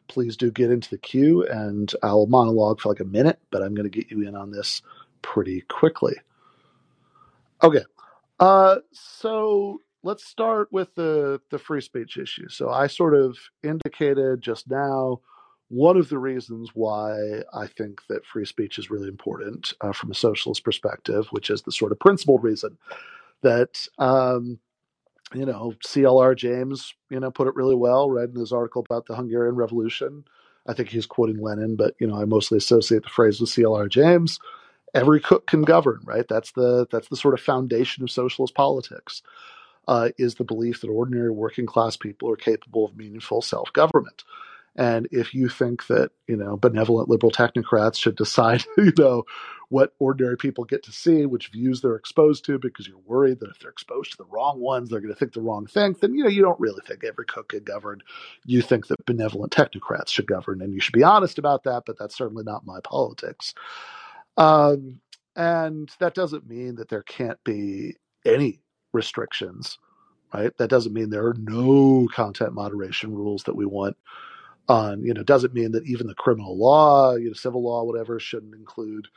please 0.08 0.38
do 0.38 0.52
get 0.52 0.72
into 0.72 0.90
the 0.90 0.98
queue 0.98 1.46
and 1.46 1.94
I'll 2.02 2.28
monologue 2.28 2.80
for 2.80 2.90
like 2.90 3.02
a 3.02 3.06
minute, 3.06 3.40
but 3.52 3.62
I'm 3.62 3.76
going 3.76 3.90
to 3.90 4.00
get 4.00 4.10
you 4.10 4.26
in 4.26 4.36
on 4.36 4.52
this 4.52 4.82
pretty 5.22 5.62
quickly. 5.62 6.16
Okay. 7.66 7.84
Uh, 8.40 8.78
so 8.92 9.80
let's 10.04 10.24
start 10.24 10.68
with 10.72 10.94
the 10.94 11.42
the 11.50 11.58
free 11.58 11.82
speech 11.82 12.16
issue. 12.18 12.48
So 12.48 12.70
I 12.70 12.86
sort 12.86 13.16
of 13.16 13.38
indicated 13.64 14.42
just 14.42 14.70
now 14.70 15.22
one 15.70 15.98
of 15.98 16.10
the 16.10 16.20
reasons 16.20 16.70
why 16.76 17.42
I 17.54 17.66
think 17.66 18.02
that 18.08 18.24
free 18.24 18.46
speech 18.46 18.78
is 18.78 18.92
really 18.92 19.08
important 19.08 19.74
uh, 19.82 19.94
from 19.94 20.12
a 20.12 20.16
socialist 20.16 20.64
perspective, 20.64 21.26
which 21.32 21.50
is 21.50 21.64
the 21.64 21.72
sort 21.72 21.92
of 21.92 22.00
principled 22.00 22.44
reason 22.44 22.78
that 23.42 23.88
um, 23.98 24.60
you 25.34 25.46
know 25.46 25.74
CLR 25.84 26.38
James 26.38 26.94
you 27.10 27.20
know 27.20 27.32
put 27.32 27.48
it 27.48 27.56
really 27.56 27.76
well. 27.76 28.12
Read 28.12 28.30
in 28.30 28.40
his 28.40 28.52
article 28.52 28.86
about 28.88 29.08
the 29.08 29.16
Hungarian 29.16 29.56
Revolution. 29.56 30.24
I 30.68 30.74
think 30.74 30.90
he's 30.90 31.08
quoting 31.08 31.42
Lenin, 31.42 31.78
but 31.78 31.96
you 32.00 32.06
know 32.06 32.22
I 32.22 32.26
mostly 32.26 32.60
associate 32.60 33.02
the 33.02 33.10
phrase 33.10 33.42
with 33.42 33.50
CLR 33.50 33.90
James. 33.90 34.40
Every 34.96 35.20
cook 35.20 35.48
can 35.48 35.64
govern, 35.64 36.02
right? 36.06 36.28
That's 36.28 36.54
the 36.54 36.88
that's 36.92 37.10
the 37.10 37.18
sort 37.18 37.36
of 37.36 37.42
foundation 37.42 38.04
of 38.04 38.12
socialist 38.12 38.56
politics 38.56 39.22
uh, 39.88 40.10
is 40.18 40.36
the 40.36 40.44
belief 40.44 40.82
that 40.82 40.90
ordinary 40.90 41.32
working 41.32 41.66
class 41.66 41.98
people 41.98 42.30
are 42.32 42.38
capable 42.38 42.86
of 42.86 42.98
meaningful 42.98 43.42
self 43.42 43.72
government. 43.74 44.24
And 44.78 45.08
if 45.12 45.34
you 45.34 45.48
think 45.48 45.88
that, 45.88 46.12
you 46.28 46.36
know, 46.36 46.58
benevolent 46.58 47.08
liberal 47.10 47.32
technocrats 47.32 47.98
should 47.98 48.18
decide, 48.18 48.66
you 48.78 48.92
know, 48.98 49.24
what 49.70 49.94
ordinary 50.00 50.38
people 50.38 50.66
get 50.66 50.84
to 50.84 50.92
see, 50.92 51.26
which 51.26 51.48
views 51.48 51.82
they're 51.82 51.96
exposed 51.96 52.46
to, 52.46 52.60
because 52.60 52.88
you're 52.88 52.98
worried 53.06 53.40
that 53.40 53.50
if 53.50 53.60
they're 53.60 53.72
exposed 53.72 54.12
to 54.12 54.18
the 54.18 54.26
wrong 54.26 54.60
ones, 54.60 54.90
they're 54.90 55.00
going 55.00 55.14
to 55.14 55.20
think 55.20 55.34
the 55.34 55.42
wrong 55.42 55.66
thing, 55.66 55.96
then, 56.02 56.14
you 56.14 56.24
know, 56.24 56.30
you 56.30 56.42
don't 56.42 56.60
really 56.60 56.82
think 56.86 57.04
every 57.06 57.26
cook 57.26 57.50
can 57.50 57.64
govern. 57.64 58.02
You 58.46 58.62
think 58.62 58.88
that 58.88 59.06
benevolent 59.06 59.54
technocrats 59.54 60.10
should 60.10 60.28
govern, 60.28 60.62
and 60.62 60.74
you 60.74 60.82
should 60.82 60.94
be 60.94 61.04
honest 61.04 61.40
about 61.40 61.64
that, 61.64 61.84
but 61.86 61.98
that's 61.98 62.18
certainly 62.18 62.44
not 62.44 62.66
my 62.66 62.80
politics. 62.84 63.54
Um, 64.38 65.02
and 65.36 65.90
that 66.00 66.16
doesn't 66.16 66.48
mean 66.48 66.76
that 66.76 66.90
there 66.90 67.04
can't 67.04 67.44
be 67.44 67.96
any 68.26 68.62
restrictions, 68.94 69.78
right? 70.34 70.56
That 70.58 70.70
doesn't 70.70 70.94
mean 70.94 71.10
there 71.10 71.28
are 71.28 71.38
no 71.38 72.08
content 72.14 72.54
moderation 72.54 73.14
rules 73.14 73.44
that 73.44 73.56
we 73.56 73.66
want 73.66 73.98
on, 74.68 75.04
you 75.04 75.14
know, 75.14 75.24
doesn't 75.24 75.54
mean 75.54 75.72
that 75.74 75.86
even 75.86 76.08
the 76.08 76.16
criminal 76.16 76.58
law, 76.58 77.16
you 77.16 77.28
know, 77.28 77.34
civil 77.34 77.64
law, 77.64 77.84
whatever, 77.84 78.20
shouldn't 78.20 78.56
include, 78.56 79.08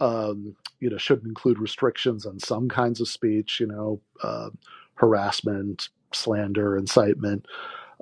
um, 0.00 0.56
you 0.80 0.90
know, 0.90 0.98
shouldn't 0.98 1.28
include 1.28 1.58
restrictions 1.58 2.26
on 2.26 2.40
some 2.40 2.68
kinds 2.68 3.00
of 3.00 3.08
speech, 3.08 3.60
you 3.60 3.66
know, 3.66 4.00
uh, 4.22 4.50
harassment, 4.94 5.88
slander, 6.12 6.76
incitement. 6.76 7.46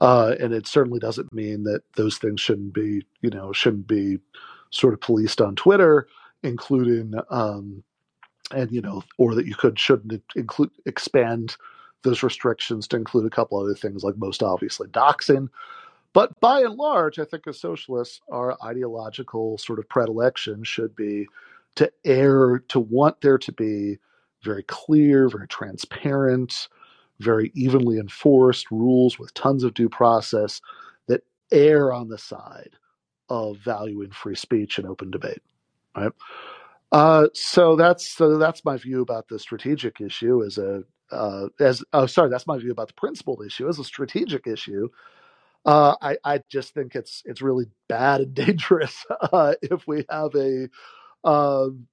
Uh, 0.00 0.35
and 0.41 0.53
it 0.55 0.67
certainly 0.67 1.00
doesn't 1.00 1.33
mean 1.33 1.65
that 1.65 1.83
those 1.97 2.19
things 2.19 2.41
shouldn't 2.41 2.73
be, 2.73 3.05
you 3.21 3.31
know, 3.31 3.53
shouldn't 3.53 3.88
be 3.88 4.19
sort 4.71 4.95
of 4.95 5.00
policed 5.00 5.41
on 5.41 5.57
Twitter, 5.57 6.07
including 6.42 7.14
um, 7.30 7.83
and 8.52 8.71
you 8.73 8.80
know, 8.80 9.02
or 9.18 9.35
that 9.35 9.47
you 9.47 9.54
could 9.54 9.78
shouldn't 9.78 10.23
include 10.35 10.71
expand 10.87 11.57
those 12.02 12.23
restrictions 12.23 12.87
to 12.88 12.97
include 12.97 13.26
a 13.26 13.30
couple 13.30 13.59
other 13.59 13.75
things, 13.75 14.04
like 14.04 14.16
most 14.16 14.42
obviously 14.42 14.88
doxing. 14.88 15.49
But 16.12 16.38
by 16.40 16.61
and 16.61 16.75
large, 16.75 17.18
I 17.18 17.25
think 17.25 17.47
as 17.47 17.61
socialists, 17.61 18.21
our 18.30 18.57
ideological 18.64 19.59
sort 19.59 19.78
of 19.78 19.88
predilection 19.88 20.64
should 20.64 20.97
be 20.97 21.26
to 21.76 21.92
err, 22.04 22.61
to 22.68 22.80
want 22.80 23.21
there 23.21 23.38
to 23.38 23.52
be 23.52 23.99
very 24.42 24.62
clear, 24.64 25.28
very 25.28 25.49
transparent, 25.49 26.68
very 27.21 27.50
evenly 27.54 27.99
enforced 27.99 28.71
rules 28.71 29.18
with 29.18 29.35
tons 29.35 29.64
of 29.64 29.75
due 29.75 29.88
process 29.88 30.61
that 31.09 31.25
err 31.52 31.92
on 31.92 32.09
the 32.09 32.18
side 32.18 32.71
of 33.28 33.59
valuing 33.59 34.11
free 34.11 34.37
speech 34.37 34.78
and 34.78 34.87
open 34.87 35.11
debate. 35.11 35.42
Right. 35.99 36.12
Uh, 36.90 37.28
so 37.35 37.76
that's 37.76 38.11
so 38.11 38.38
that's 38.38 38.64
my 38.64 38.76
view 38.76 39.02
about 39.02 39.28
the 39.28 39.38
strategic 39.38 40.00
issue 40.00 40.43
as 40.45 40.59
a 40.59 40.85
uh, 41.11 41.49
as 41.61 41.83
oh 41.93 42.07
sorry 42.07 42.31
that's 42.31 42.47
my 42.47 42.59
view 42.59 42.71
about 42.73 42.88
the 42.88 42.95
principled 42.95 43.45
issue 43.45 43.69
as 43.69 43.78
a 43.78 43.85
strategic 43.85 44.47
issue. 44.47 44.88
Uh, 45.67 45.97
I 46.02 46.19
I 46.25 46.43
just 46.50 46.75
think 46.75 46.95
it's 46.95 47.23
it's 47.26 47.43
really 47.43 47.67
bad 47.88 48.21
and 48.23 48.35
dangerous 48.47 49.05
uh, 49.33 49.55
if 49.62 49.87
we 49.87 50.05
have 50.11 50.35
a 50.35 50.69
um, 51.25 51.88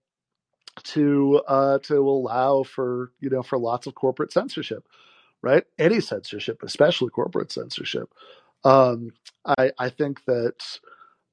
to 0.84 1.42
uh, 1.48 1.80
to 1.80 1.98
allow 2.00 2.64
for 2.64 3.12
you 3.20 3.30
know 3.30 3.44
for 3.44 3.58
lots 3.58 3.88
of 3.88 3.96
corporate 3.96 4.32
censorship, 4.34 4.86
right? 5.42 5.66
Any 5.80 6.02
censorship, 6.02 6.64
especially 6.64 7.10
corporate 7.10 7.52
censorship. 7.52 8.10
Um, 8.64 9.12
I 9.60 9.72
I 9.80 9.90
think 9.90 10.26
that 10.26 10.56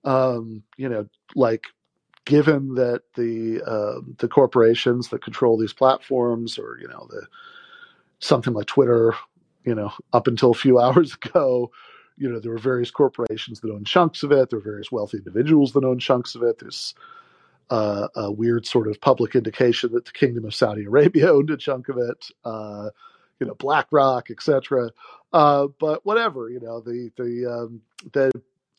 um, 0.05 0.65
you 0.77 0.89
know 0.89 1.09
like 1.37 1.65
given 2.25 2.75
that 2.75 3.03
the 3.15 3.63
uh, 3.67 4.01
the 4.19 4.29
corporations 4.29 5.09
that 5.09 5.23
control 5.23 5.59
these 5.59 5.73
platforms, 5.73 6.59
or 6.59 6.79
you 6.81 6.89
know, 6.89 7.07
the 7.11 7.27
something 8.21 8.55
like 8.55 8.67
Twitter, 8.67 9.15
you 9.65 9.75
know, 9.75 9.93
up 10.13 10.27
until 10.27 10.51
a 10.51 10.55
few 10.55 10.79
hours 10.81 11.15
ago, 11.15 11.71
you 12.17 12.31
know, 12.31 12.39
there 12.39 12.53
were 12.53 12.59
various 12.59 12.91
corporations 12.91 13.61
that 13.61 13.73
own 13.73 13.85
chunks 13.85 14.23
of 14.23 14.33
it. 14.33 14.51
There 14.51 14.59
are 14.59 14.63
various 14.63 14.93
wealthy 14.93 15.19
individuals 15.19 15.73
that 15.73 15.85
own 15.85 15.99
chunks 15.99 16.35
of 16.35 16.43
it. 16.43 16.59
There's 16.59 16.95
uh, 17.71 18.09
a 18.15 18.31
weird 18.31 18.67
sort 18.67 18.89
of 18.89 19.01
public 19.01 19.35
indication 19.35 19.93
that 19.93 20.05
the 20.05 20.13
Kingdom 20.13 20.45
of 20.45 20.55
Saudi 20.55 20.85
Arabia 20.85 21.33
owned 21.33 21.51
a 21.51 21.57
chunk 21.57 21.89
of 21.89 21.99
it. 21.99 22.27
Uh, 22.45 22.91
you 23.41 23.47
know, 23.49 23.55
BlackRock, 23.57 24.31
etc. 24.31 24.91
Uh, 25.33 25.67
but 25.81 26.07
whatever, 26.07 26.49
you 26.49 26.61
know, 26.61 26.81
the 26.81 27.11
the 27.17 27.51
um, 27.51 27.81
the 28.13 28.31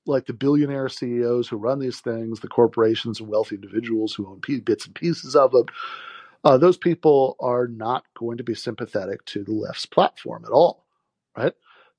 like 0.07 0.25
the 0.27 0.33
billionaire 0.33 0.89
CEOs 0.89 1.47
who 1.49 1.57
run 1.57 1.79
these 1.79 2.01
things, 2.01 2.41
the 2.41 2.49
corporations 2.49 3.19
and 3.19 3.29
wealthy 3.29 3.55
individuals 3.55 4.13
who 4.15 4.27
own 4.27 4.41
bits 4.61 4.85
and 4.85 4.95
pieces 4.95 5.35
of 5.35 5.51
them, 5.51 5.67
uh, 6.43 6.57
those 6.57 6.77
people 6.77 7.37
are 7.39 7.67
not 7.67 8.05
going 8.17 8.37
to 8.37 8.43
be 8.43 8.55
sympathetic 8.55 9.25
to 9.25 9.43
the 9.43 9.53
left's 9.53 9.85
platform 9.87 10.45
at 10.45 10.51
all, 10.51 10.85
right? 11.37 11.53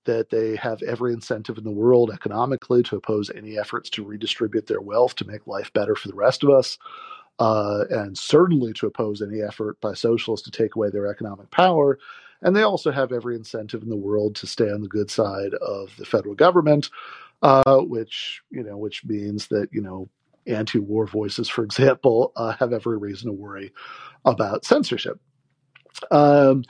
That 0.07 0.31
they 0.31 0.57
have 0.57 0.83
every 0.83 1.13
incentive 1.15 1.59
in 1.59 1.65
the 1.65 1.71
world 1.73 2.11
economically 2.13 2.83
to 2.85 2.97
oppose 2.97 3.31
any 3.31 3.59
efforts 3.59 3.91
to 3.91 4.05
redistribute 4.05 4.67
their 4.69 4.83
wealth 4.83 5.17
to 5.17 5.27
make 5.27 5.47
life 5.47 5.73
better 5.73 5.97
for 5.97 6.09
the 6.09 6.17
rest 6.17 6.45
of 6.45 6.51
us. 6.51 6.71
uh, 7.39 7.85
and 7.91 8.17
certainly 8.17 8.73
to 8.75 8.87
oppose 8.87 9.23
any 9.23 9.43
effort 9.43 9.81
by 9.81 9.95
socialists 9.95 10.45
to 10.45 10.51
take 10.51 10.77
away 10.77 10.91
their 10.91 11.07
economic 11.07 11.51
power. 11.51 11.99
And 12.43 12.55
they 12.55 12.63
also 12.63 12.91
have 12.93 13.13
every 13.13 13.35
incentive 13.37 13.83
in 13.83 13.89
the 13.89 13.97
world 13.97 14.37
to 14.37 14.47
stay 14.47 14.71
on 14.71 14.83
the 14.83 14.89
good 14.89 15.11
side 15.11 15.55
of 15.55 15.91
the 15.99 16.05
federal 16.07 16.35
government, 16.35 16.91
uh, 17.45 17.79
which 17.79 18.43
you 18.51 18.65
know, 18.65 18.77
which 18.77 19.05
means 19.05 19.49
that 19.49 19.69
you 19.71 19.83
know, 19.83 20.09
anti-war 20.47 21.07
voices, 21.07 21.49
for 21.49 21.65
example, 21.69 22.33
uh, 22.37 22.53
have 22.59 22.73
every 22.73 22.99
reason 22.99 23.29
to 23.29 23.33
worry 23.33 23.73
about 24.25 24.65
censorship. 24.65 25.21
Um, 26.11 26.65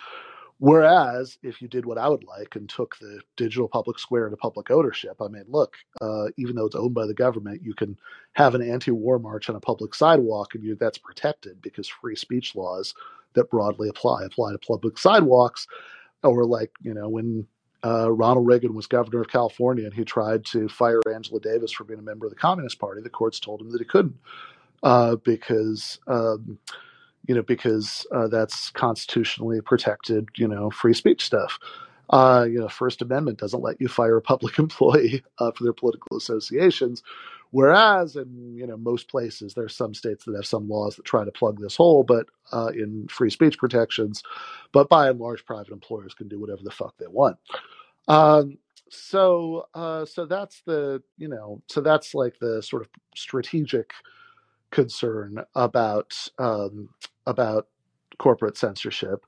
Whereas 0.59 1.37
if 1.43 1.61
you 1.61 1.69
did 1.69 1.85
what 1.85 1.99
I 1.99 2.09
would 2.09 2.25
like 2.25 2.55
and 2.55 2.69
took 2.69 2.97
the 2.99 3.21
digital 3.37 3.69
public 3.69 3.99
square 3.99 4.27
into 4.27 4.37
public 4.37 4.71
ownership, 4.71 5.21
I 5.21 5.29
mean, 5.29 5.45
look, 5.49 5.77
uh, 6.01 6.29
even 6.39 6.55
though 6.55 6.67
it's 6.67 6.77
owned 6.77 6.95
by 6.95 7.07
the 7.07 7.15
government, 7.15 7.63
you 7.63 7.75
can 7.75 7.99
have 8.35 8.55
an 8.55 8.63
anti-war 8.63 9.19
march 9.19 9.51
on 9.51 9.57
a 9.57 9.61
public 9.61 9.95
sidewalk, 9.95 10.55
and 10.55 10.63
you, 10.63 10.77
that's 10.77 10.99
protected 10.99 11.61
because 11.61 11.89
free 11.89 12.15
speech 12.15 12.55
laws 12.55 12.95
that 13.35 13.51
broadly 13.51 13.89
apply 13.89 14.25
apply 14.25 14.53
to 14.53 14.59
public 14.59 14.97
sidewalks. 14.97 15.67
Or 16.23 16.47
like 16.47 16.71
you 16.81 16.95
know 16.95 17.09
when 17.09 17.47
uh, 17.85 18.11
Ronald 18.11 18.47
Reagan 18.47 18.75
was 18.75 18.87
governor 18.87 19.21
of 19.21 19.29
California 19.29 19.85
and 19.85 19.95
he 19.95 20.05
tried 20.05 20.45
to 20.47 20.69
fire 20.69 21.01
Angela 21.13 21.41
Davis 21.41 21.73
for 21.73 21.85
being 21.85 21.99
a 21.99 22.03
member 22.03 22.27
of 22.27 22.31
the 22.31 22.39
Communist 22.39 22.79
Party, 22.79 23.01
the 23.03 23.11
courts 23.11 23.39
told 23.39 23.61
him 23.61 23.71
that 23.71 23.81
he 23.81 23.85
couldn't 23.87 24.17
uh, 24.83 25.17
because. 25.17 25.99
Um, 26.07 26.59
you 27.27 27.35
know, 27.35 27.43
because 27.43 28.07
uh, 28.13 28.29
that's 28.29 28.71
constitutionally 28.71 29.61
protected, 29.61 30.29
you 30.37 30.47
know, 30.47 30.71
free 30.71 30.93
speech 30.95 31.25
stuff. 31.25 31.59
Uh, 32.11 32.47
you 32.49 32.59
know, 32.59 32.69
First 32.69 33.01
Amendment 33.01 33.39
doesn't 33.39 33.63
let 33.63 33.81
you 33.81 33.89
fire 33.89 34.17
a 34.17 34.23
public 34.23 34.59
employee 34.59 35.23
uh, 35.39 35.51
for 35.53 35.65
their 35.65 35.73
political 35.73 36.17
associations, 36.17 37.03
whereas 37.51 38.17
in 38.17 38.55
you 38.55 38.67
know 38.67 38.77
most 38.77 39.09
places 39.09 39.55
there 39.55 39.65
are 39.65 39.71
some 39.71 39.95
states 39.95 40.25
that 40.25 40.35
have 40.35 40.47
some 40.47 40.69
laws 40.69 40.97
that 40.97 41.05
try 41.05 41.25
to 41.25 41.33
plug 41.33 41.61
this 41.61 41.77
hole, 41.77 42.03
but 42.03 42.27
uh, 42.53 42.71
in 42.75 43.09
free 43.09 43.31
speech 43.31 43.57
protections, 43.59 44.23
but 44.73 44.89
by 44.89 45.09
and 45.09 45.19
large, 45.19 45.45
private 45.47 45.73
employers 45.73 46.15
can 46.15 46.29
do 46.29 46.39
whatever 46.39 46.63
the 46.63 46.71
fuck 46.71 46.95
they 46.99 47.07
want. 47.07 47.39
Um, 48.09 48.59
so, 48.91 49.67
uh, 49.75 50.05
so 50.05 50.27
that's 50.27 50.63
the 50.67 51.03
you 51.19 51.29
know, 51.29 51.63
so 51.69 51.81
that's 51.81 52.15
like 52.15 52.39
the 52.41 52.63
sort 52.63 52.83
of 52.83 52.89
strategic 53.17 53.93
concern 54.71 55.39
about 55.55 56.15
um, 56.39 56.91
about 57.27 57.69
corporate 58.19 58.57
censorship. 58.59 59.25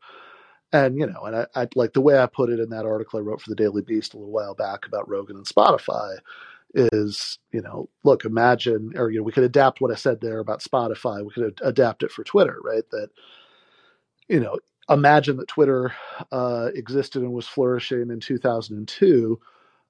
And 0.72 0.98
you 0.98 1.06
know, 1.06 1.22
and 1.24 1.36
I, 1.36 1.46
I 1.56 1.68
like 1.76 1.94
the 1.94 2.00
way 2.02 2.18
I 2.18 2.26
put 2.26 2.50
it 2.50 2.60
in 2.60 2.70
that 2.70 2.86
article 2.86 3.18
I 3.18 3.22
wrote 3.22 3.40
for 3.42 3.50
the 3.50 3.56
Daily 3.56 3.82
Beast 3.82 4.14
a 4.14 4.18
little 4.18 4.32
while 4.32 4.54
back 4.54 4.86
about 4.86 5.08
Rogan 5.08 5.36
and 5.36 5.46
Spotify 5.46 6.16
is, 6.74 7.38
you 7.52 7.62
know, 7.62 7.88
look, 8.04 8.24
imagine, 8.24 8.92
or 8.96 9.10
you 9.10 9.18
know, 9.18 9.24
we 9.24 9.32
could 9.32 9.44
adapt 9.44 9.80
what 9.80 9.92
I 9.92 9.96
said 9.96 10.20
there 10.20 10.40
about 10.40 10.62
Spotify. 10.62 11.24
We 11.24 11.32
could 11.32 11.60
adapt 11.62 12.02
it 12.02 12.12
for 12.12 12.24
Twitter, 12.24 12.58
right? 12.64 12.84
That, 12.90 13.10
you 14.28 14.40
know, 14.40 14.58
imagine 14.88 15.36
that 15.38 15.48
Twitter 15.48 15.92
uh, 16.32 16.70
existed 16.74 17.22
and 17.22 17.32
was 17.32 17.46
flourishing 17.46 18.10
in 18.10 18.20
2002 18.20 19.40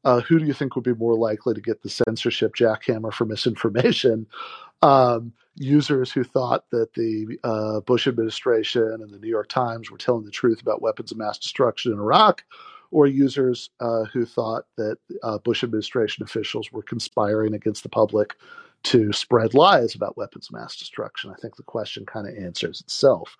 uh, 0.06 0.20
who 0.20 0.38
do 0.38 0.44
you 0.44 0.52
think 0.52 0.76
would 0.76 0.84
be 0.84 0.94
more 0.94 1.16
likely 1.16 1.52
to 1.52 1.60
get 1.60 1.82
the 1.82 1.88
censorship 1.88 2.54
jackhammer 2.54 3.12
for 3.12 3.26
misinformation? 3.26 4.26
Um, 4.82 5.32
users 5.54 6.12
who 6.12 6.22
thought 6.22 6.66
that 6.70 6.92
the 6.92 7.38
uh, 7.42 7.80
Bush 7.80 8.06
administration 8.06 8.98
and 9.00 9.10
the 9.10 9.18
New 9.18 9.30
York 9.30 9.48
Times 9.48 9.90
were 9.90 9.96
telling 9.96 10.26
the 10.26 10.30
truth 10.30 10.60
about 10.60 10.82
weapons 10.82 11.12
of 11.12 11.16
mass 11.16 11.38
destruction 11.38 11.92
in 11.92 11.98
Iraq, 11.98 12.44
or 12.90 13.06
users 13.06 13.70
uh, 13.80 14.04
who 14.04 14.26
thought 14.26 14.66
that 14.76 14.98
uh, 15.22 15.38
Bush 15.38 15.64
administration 15.64 16.22
officials 16.24 16.70
were 16.70 16.82
conspiring 16.82 17.54
against 17.54 17.84
the 17.84 17.88
public 17.88 18.36
to 18.82 19.14
spread 19.14 19.54
lies 19.54 19.94
about 19.94 20.18
weapons 20.18 20.48
of 20.50 20.60
mass 20.60 20.76
destruction. 20.76 21.30
I 21.30 21.40
think 21.40 21.56
the 21.56 21.62
question 21.62 22.04
kind 22.04 22.28
of 22.28 22.36
answers 22.36 22.82
itself. 22.82 23.38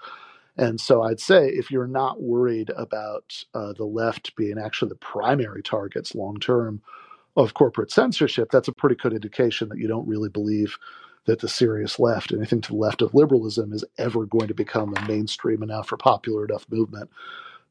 And 0.56 0.80
so 0.80 1.02
I'd 1.02 1.20
say 1.20 1.48
if 1.48 1.70
you're 1.70 1.86
not 1.86 2.22
worried 2.22 2.70
about 2.76 3.44
uh, 3.54 3.72
the 3.75 3.84
left 3.84 4.34
being 4.36 4.58
actually 4.58 4.88
the 4.88 4.96
primary 4.96 5.62
targets 5.62 6.14
long 6.14 6.38
term 6.38 6.80
of 7.36 7.54
corporate 7.54 7.90
censorship, 7.90 8.50
that's 8.50 8.68
a 8.68 8.72
pretty 8.72 8.96
good 8.96 9.12
indication 9.12 9.68
that 9.68 9.78
you 9.78 9.88
don't 9.88 10.08
really 10.08 10.30
believe 10.30 10.78
that 11.26 11.40
the 11.40 11.48
serious 11.48 11.98
left, 11.98 12.32
anything 12.32 12.60
to 12.62 12.70
the 12.70 12.78
left 12.78 13.02
of 13.02 13.14
liberalism, 13.14 13.72
is 13.72 13.84
ever 13.98 14.25
going 14.25 14.48
to 14.48 14.54
become 14.54 14.94
a 14.96 15.08
mainstream 15.08 15.62
enough 15.62 15.92
or 15.92 15.97
popular 15.97 16.45
enough 16.45 16.64
movement 16.71 17.10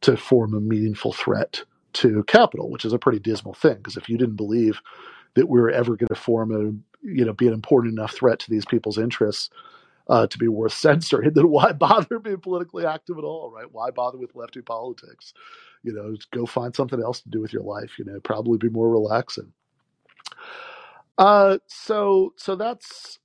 to 0.01 0.17
form 0.17 0.53
a 0.53 0.59
meaningful 0.59 1.13
threat 1.13 1.63
to 1.93 2.23
capital, 2.25 2.69
which 2.69 2.85
is 2.85 2.93
a 2.93 2.99
pretty 2.99 3.19
dismal 3.19 3.53
thing. 3.53 3.77
Because 3.77 3.97
if 3.97 4.09
you 4.09 4.17
didn't 4.17 4.35
believe 4.35 4.81
that 5.35 5.47
we 5.49 5.59
were 5.59 5.71
ever 5.71 5.95
going 5.95 6.09
to 6.09 6.15
form 6.15 6.51
a, 6.51 7.07
you 7.07 7.25
know, 7.25 7.33
be 7.33 7.47
an 7.47 7.53
important 7.53 7.93
enough 7.93 8.13
threat 8.13 8.39
to 8.39 8.49
these 8.49 8.65
people's 8.65 8.97
interests, 8.97 9.49
uh, 10.07 10.27
to 10.27 10.37
be 10.37 10.47
worth 10.47 10.73
censoring, 10.73 11.31
then 11.35 11.49
why 11.49 11.71
bother 11.71 12.19
being 12.19 12.39
politically 12.39 12.85
active 12.85 13.17
at 13.17 13.23
all, 13.23 13.51
right? 13.51 13.71
Why 13.71 13.91
bother 13.91 14.17
with 14.17 14.35
lefty 14.35 14.61
politics? 14.61 15.33
You 15.83 15.93
know, 15.93 16.15
go 16.31 16.45
find 16.45 16.75
something 16.75 17.01
else 17.01 17.21
to 17.21 17.29
do 17.29 17.41
with 17.41 17.53
your 17.53 17.63
life. 17.63 17.97
You 17.99 18.05
know, 18.05 18.19
probably 18.19 18.57
be 18.57 18.69
more 18.69 18.89
relaxing. 18.89 19.53
Uh, 21.17 21.59
so 21.67 22.33
so 22.37 22.55
that's 22.55 23.19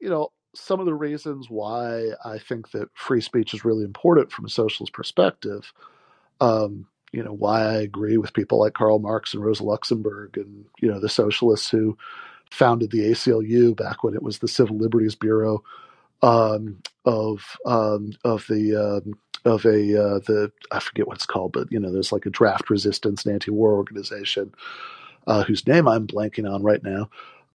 you 0.00 0.08
know 0.08 0.32
some 0.54 0.80
of 0.80 0.86
the 0.86 0.94
reasons 0.94 1.48
why 1.50 2.10
I 2.24 2.38
think 2.38 2.70
that 2.70 2.88
free 2.94 3.20
speech 3.20 3.52
is 3.54 3.64
really 3.64 3.84
important 3.84 4.32
from 4.32 4.46
a 4.46 4.50
socialist 4.50 4.92
perspective. 4.92 5.72
Um, 6.40 6.86
you 7.12 7.22
know 7.22 7.32
why 7.32 7.62
I 7.62 7.74
agree 7.74 8.16
with 8.16 8.34
people 8.34 8.58
like 8.58 8.74
Karl 8.74 8.98
Marx 8.98 9.32
and 9.32 9.44
Rosa 9.44 9.64
Luxemburg 9.64 10.36
and 10.36 10.64
you 10.80 10.90
know 10.90 11.00
the 11.00 11.08
socialists 11.08 11.70
who 11.70 11.96
founded 12.50 12.90
the 12.90 13.10
ACLU 13.10 13.76
back 13.76 14.02
when 14.02 14.14
it 14.14 14.22
was 14.22 14.38
the 14.38 14.48
Civil 14.48 14.76
Liberties 14.78 15.14
Bureau 15.14 15.62
um, 16.22 16.80
of 17.04 17.42
um, 17.64 18.12
of 18.24 18.46
the 18.48 18.76
um, 18.76 19.14
of 19.44 19.64
a 19.64 20.02
uh, 20.02 20.18
the 20.20 20.52
I 20.72 20.80
forget 20.80 21.06
what 21.06 21.16
it's 21.16 21.26
called, 21.26 21.52
but 21.52 21.70
you 21.70 21.78
know, 21.78 21.92
there's 21.92 22.12
like 22.12 22.26
a 22.26 22.30
draft 22.30 22.70
resistance 22.70 23.24
and 23.24 23.34
anti-war 23.34 23.74
organization 23.74 24.52
uh, 25.26 25.44
whose 25.44 25.66
name 25.66 25.88
I'm 25.88 26.06
blanking 26.06 26.50
on 26.52 26.62
right 26.62 26.82
now. 26.82 27.10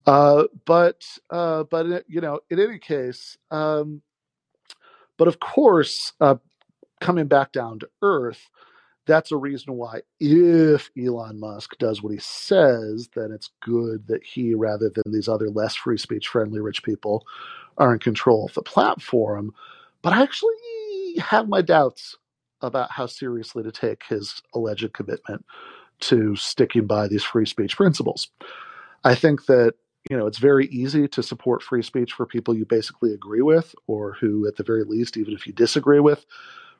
Uh, 0.05 0.45
but 0.65 1.05
uh, 1.29 1.63
but 1.63 2.05
you 2.07 2.21
know, 2.21 2.39
in 2.49 2.59
any 2.59 2.79
case, 2.79 3.37
um, 3.51 4.01
but 5.17 5.27
of 5.27 5.39
course, 5.39 6.13
uh, 6.21 6.35
coming 6.99 7.27
back 7.27 7.51
down 7.51 7.79
to 7.79 7.89
earth, 8.01 8.49
that's 9.05 9.31
a 9.31 9.37
reason 9.37 9.73
why 9.73 10.01
if 10.19 10.89
Elon 10.97 11.39
Musk 11.39 11.77
does 11.77 12.01
what 12.01 12.13
he 12.13 12.19
says, 12.19 13.09
then 13.15 13.31
it's 13.31 13.51
good 13.61 14.07
that 14.07 14.23
he, 14.23 14.55
rather 14.55 14.89
than 14.89 15.11
these 15.11 15.27
other 15.27 15.49
less 15.49 15.75
free 15.75 15.97
speech 15.97 16.27
friendly 16.27 16.59
rich 16.61 16.83
people, 16.83 17.25
are 17.77 17.93
in 17.93 17.99
control 17.99 18.45
of 18.45 18.53
the 18.53 18.61
platform. 18.61 19.53
But 20.01 20.13
I 20.13 20.21
actually 20.21 20.51
have 21.19 21.47
my 21.47 21.61
doubts 21.61 22.15
about 22.61 22.91
how 22.91 23.05
seriously 23.05 23.63
to 23.63 23.71
take 23.71 24.03
his 24.07 24.41
alleged 24.53 24.93
commitment 24.93 25.45
to 26.01 26.35
sticking 26.35 26.87
by 26.87 27.07
these 27.07 27.23
free 27.23 27.45
speech 27.45 27.77
principles. 27.77 28.29
I 29.03 29.15
think 29.15 29.45
that 29.45 29.75
you 30.09 30.17
know 30.17 30.25
it's 30.25 30.39
very 30.39 30.67
easy 30.67 31.07
to 31.07 31.21
support 31.21 31.61
free 31.61 31.83
speech 31.83 32.13
for 32.13 32.25
people 32.25 32.55
you 32.55 32.65
basically 32.65 33.13
agree 33.13 33.41
with 33.41 33.75
or 33.87 34.13
who 34.13 34.47
at 34.47 34.55
the 34.55 34.63
very 34.63 34.83
least 34.83 35.17
even 35.17 35.33
if 35.33 35.45
you 35.45 35.53
disagree 35.53 35.99
with 35.99 36.25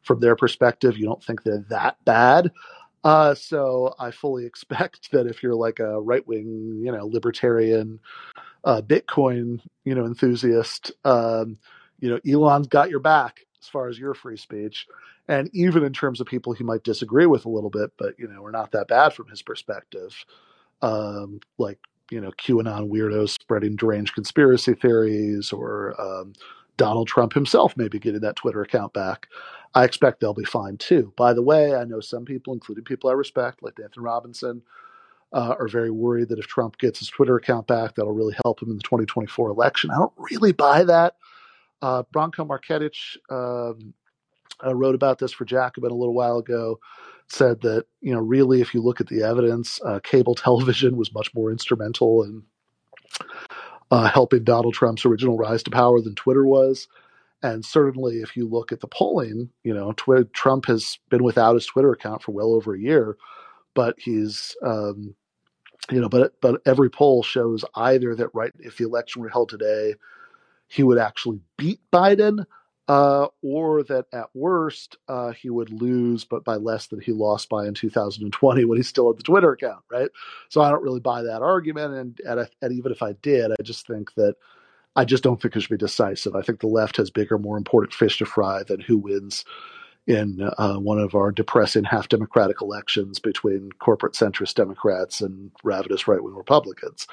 from 0.01 0.19
their 0.19 0.35
perspective 0.35 0.97
you 0.97 1.05
don't 1.05 1.23
think 1.23 1.43
they're 1.43 1.65
that 1.69 2.03
bad 2.03 2.51
uh, 3.03 3.35
so 3.35 3.93
i 3.99 4.09
fully 4.09 4.45
expect 4.47 5.11
that 5.11 5.27
if 5.27 5.43
you're 5.43 5.55
like 5.55 5.79
a 5.79 6.01
right-wing 6.01 6.81
you 6.83 6.91
know 6.91 7.05
libertarian 7.05 7.99
uh, 8.63 8.81
Bitcoin, 8.81 9.61
you 9.85 9.95
know, 9.95 10.05
enthusiast, 10.05 10.91
um, 11.05 11.57
you 11.99 12.09
know, 12.09 12.19
Elon's 12.27 12.67
got 12.67 12.89
your 12.89 12.99
back 12.99 13.41
as 13.61 13.67
far 13.67 13.87
as 13.87 13.99
your 13.99 14.13
free 14.13 14.37
speech, 14.37 14.87
and 15.27 15.49
even 15.53 15.83
in 15.83 15.93
terms 15.93 16.19
of 16.19 16.27
people 16.27 16.53
he 16.53 16.63
might 16.63 16.83
disagree 16.83 17.25
with 17.25 17.45
a 17.45 17.49
little 17.49 17.69
bit, 17.69 17.91
but 17.97 18.17
you 18.19 18.27
know, 18.27 18.41
we're 18.41 18.51
not 18.51 18.71
that 18.71 18.87
bad 18.87 19.13
from 19.13 19.27
his 19.29 19.41
perspective. 19.41 20.15
Um, 20.81 21.39
like 21.57 21.79
you 22.11 22.19
know, 22.19 22.31
QAnon 22.31 22.89
weirdos 22.89 23.29
spreading 23.29 23.75
deranged 23.75 24.13
conspiracy 24.15 24.73
theories, 24.73 25.51
or 25.53 25.99
um, 25.99 26.33
Donald 26.77 27.07
Trump 27.07 27.33
himself 27.33 27.75
maybe 27.77 27.99
getting 27.99 28.21
that 28.21 28.35
Twitter 28.35 28.61
account 28.61 28.93
back. 28.93 29.27
I 29.73 29.85
expect 29.85 30.19
they'll 30.19 30.33
be 30.33 30.43
fine 30.43 30.77
too. 30.77 31.13
By 31.15 31.33
the 31.33 31.41
way, 31.43 31.75
I 31.75 31.85
know 31.85 32.01
some 32.01 32.25
people, 32.25 32.53
including 32.53 32.83
people 32.83 33.09
I 33.09 33.13
respect, 33.13 33.63
like 33.63 33.79
Anthony 33.79 34.03
Robinson, 34.03 34.61
uh, 35.33 35.55
are 35.59 35.67
very 35.67 35.91
worried 35.91 36.29
that 36.29 36.39
if 36.39 36.47
Trump 36.47 36.77
gets 36.77 36.99
his 36.99 37.09
Twitter 37.09 37.35
account 37.35 37.67
back, 37.67 37.95
that'll 37.95 38.13
really 38.13 38.35
help 38.43 38.61
him 38.61 38.69
in 38.69 38.77
the 38.77 38.83
2024 38.83 39.49
election. 39.49 39.89
I 39.91 39.95
don't 39.95 40.13
really 40.17 40.51
buy 40.51 40.83
that. 40.83 41.15
Uh, 41.81 42.03
Branko 42.13 42.45
Marcetic 42.45 42.95
um, 43.29 43.93
uh, 44.63 44.75
wrote 44.75 44.95
about 44.95 45.19
this 45.19 45.31
for 45.31 45.45
Jacobin 45.45 45.91
a 45.91 45.95
little 45.95 46.13
while 46.13 46.37
ago. 46.37 46.79
Said 47.29 47.61
that 47.61 47.85
you 48.01 48.13
know, 48.13 48.19
really, 48.19 48.59
if 48.59 48.73
you 48.73 48.81
look 48.81 48.99
at 48.99 49.07
the 49.07 49.23
evidence, 49.23 49.79
uh, 49.85 49.99
cable 50.03 50.35
television 50.35 50.97
was 50.97 51.13
much 51.13 51.33
more 51.33 51.49
instrumental 51.49 52.23
in 52.23 52.43
uh, 53.89 54.09
helping 54.09 54.43
Donald 54.43 54.73
Trump's 54.73 55.05
original 55.05 55.37
rise 55.37 55.63
to 55.63 55.71
power 55.71 56.01
than 56.01 56.15
Twitter 56.15 56.45
was. 56.45 56.87
And 57.43 57.65
certainly, 57.65 58.17
if 58.17 58.35
you 58.37 58.47
look 58.47 58.71
at 58.71 58.81
the 58.81 58.87
polling, 58.87 59.49
you 59.63 59.73
know, 59.73 59.93
Trump 60.33 60.65
has 60.67 60.99
been 61.09 61.23
without 61.23 61.55
his 61.55 61.65
Twitter 61.65 61.91
account 61.91 62.21
for 62.21 62.33
well 62.33 62.53
over 62.53 62.75
a 62.75 62.79
year, 62.79 63.17
but 63.73 63.95
he's 63.97 64.55
um, 64.63 65.15
you 65.89 65.99
know, 65.99 66.09
but 66.09 66.33
but 66.41 66.61
every 66.65 66.89
poll 66.89 67.23
shows 67.23 67.65
either 67.75 68.15
that 68.15 68.29
right 68.33 68.51
if 68.59 68.77
the 68.77 68.85
election 68.85 69.21
were 69.21 69.29
held 69.29 69.49
today, 69.49 69.95
he 70.67 70.83
would 70.83 70.97
actually 70.97 71.39
beat 71.57 71.79
Biden, 71.91 72.45
uh, 72.87 73.27
or 73.41 73.83
that 73.83 74.05
at 74.11 74.27
worst 74.33 74.97
uh, 75.07 75.31
he 75.31 75.49
would 75.49 75.71
lose, 75.71 76.25
but 76.25 76.43
by 76.43 76.55
less 76.55 76.87
than 76.87 76.99
he 76.99 77.11
lost 77.11 77.49
by 77.49 77.65
in 77.65 77.73
2020 77.73 78.65
when 78.65 78.77
he 78.77 78.83
still 78.83 79.11
had 79.11 79.17
the 79.17 79.23
Twitter 79.23 79.51
account, 79.53 79.83
right? 79.89 80.09
So 80.49 80.61
I 80.61 80.69
don't 80.69 80.83
really 80.83 80.99
buy 80.99 81.21
that 81.23 81.41
argument, 81.41 81.93
and, 81.93 82.19
and, 82.25 82.49
and 82.61 82.73
even 82.73 82.91
if 82.91 83.01
I 83.01 83.13
did, 83.13 83.51
I 83.51 83.63
just 83.63 83.87
think 83.87 84.13
that 84.15 84.35
I 84.95 85.05
just 85.05 85.23
don't 85.23 85.41
think 85.41 85.55
it 85.55 85.61
should 85.61 85.69
be 85.69 85.77
decisive. 85.77 86.35
I 86.35 86.41
think 86.41 86.59
the 86.59 86.67
left 86.67 86.97
has 86.97 87.09
bigger, 87.09 87.37
more 87.37 87.57
important 87.57 87.93
fish 87.93 88.17
to 88.17 88.25
fry 88.25 88.63
than 88.63 88.81
who 88.81 88.97
wins 88.97 89.45
in 90.07 90.49
uh, 90.57 90.75
one 90.75 90.99
of 90.99 91.15
our 91.15 91.31
depressing 91.31 91.83
half 91.83 92.09
democratic 92.09 92.61
elections 92.61 93.19
between 93.19 93.71
corporate 93.79 94.13
centrist 94.13 94.55
Democrats 94.55 95.21
and 95.21 95.51
ravenous 95.63 96.07
right 96.07 96.23
wing 96.23 96.35
Republicans. 96.35 97.07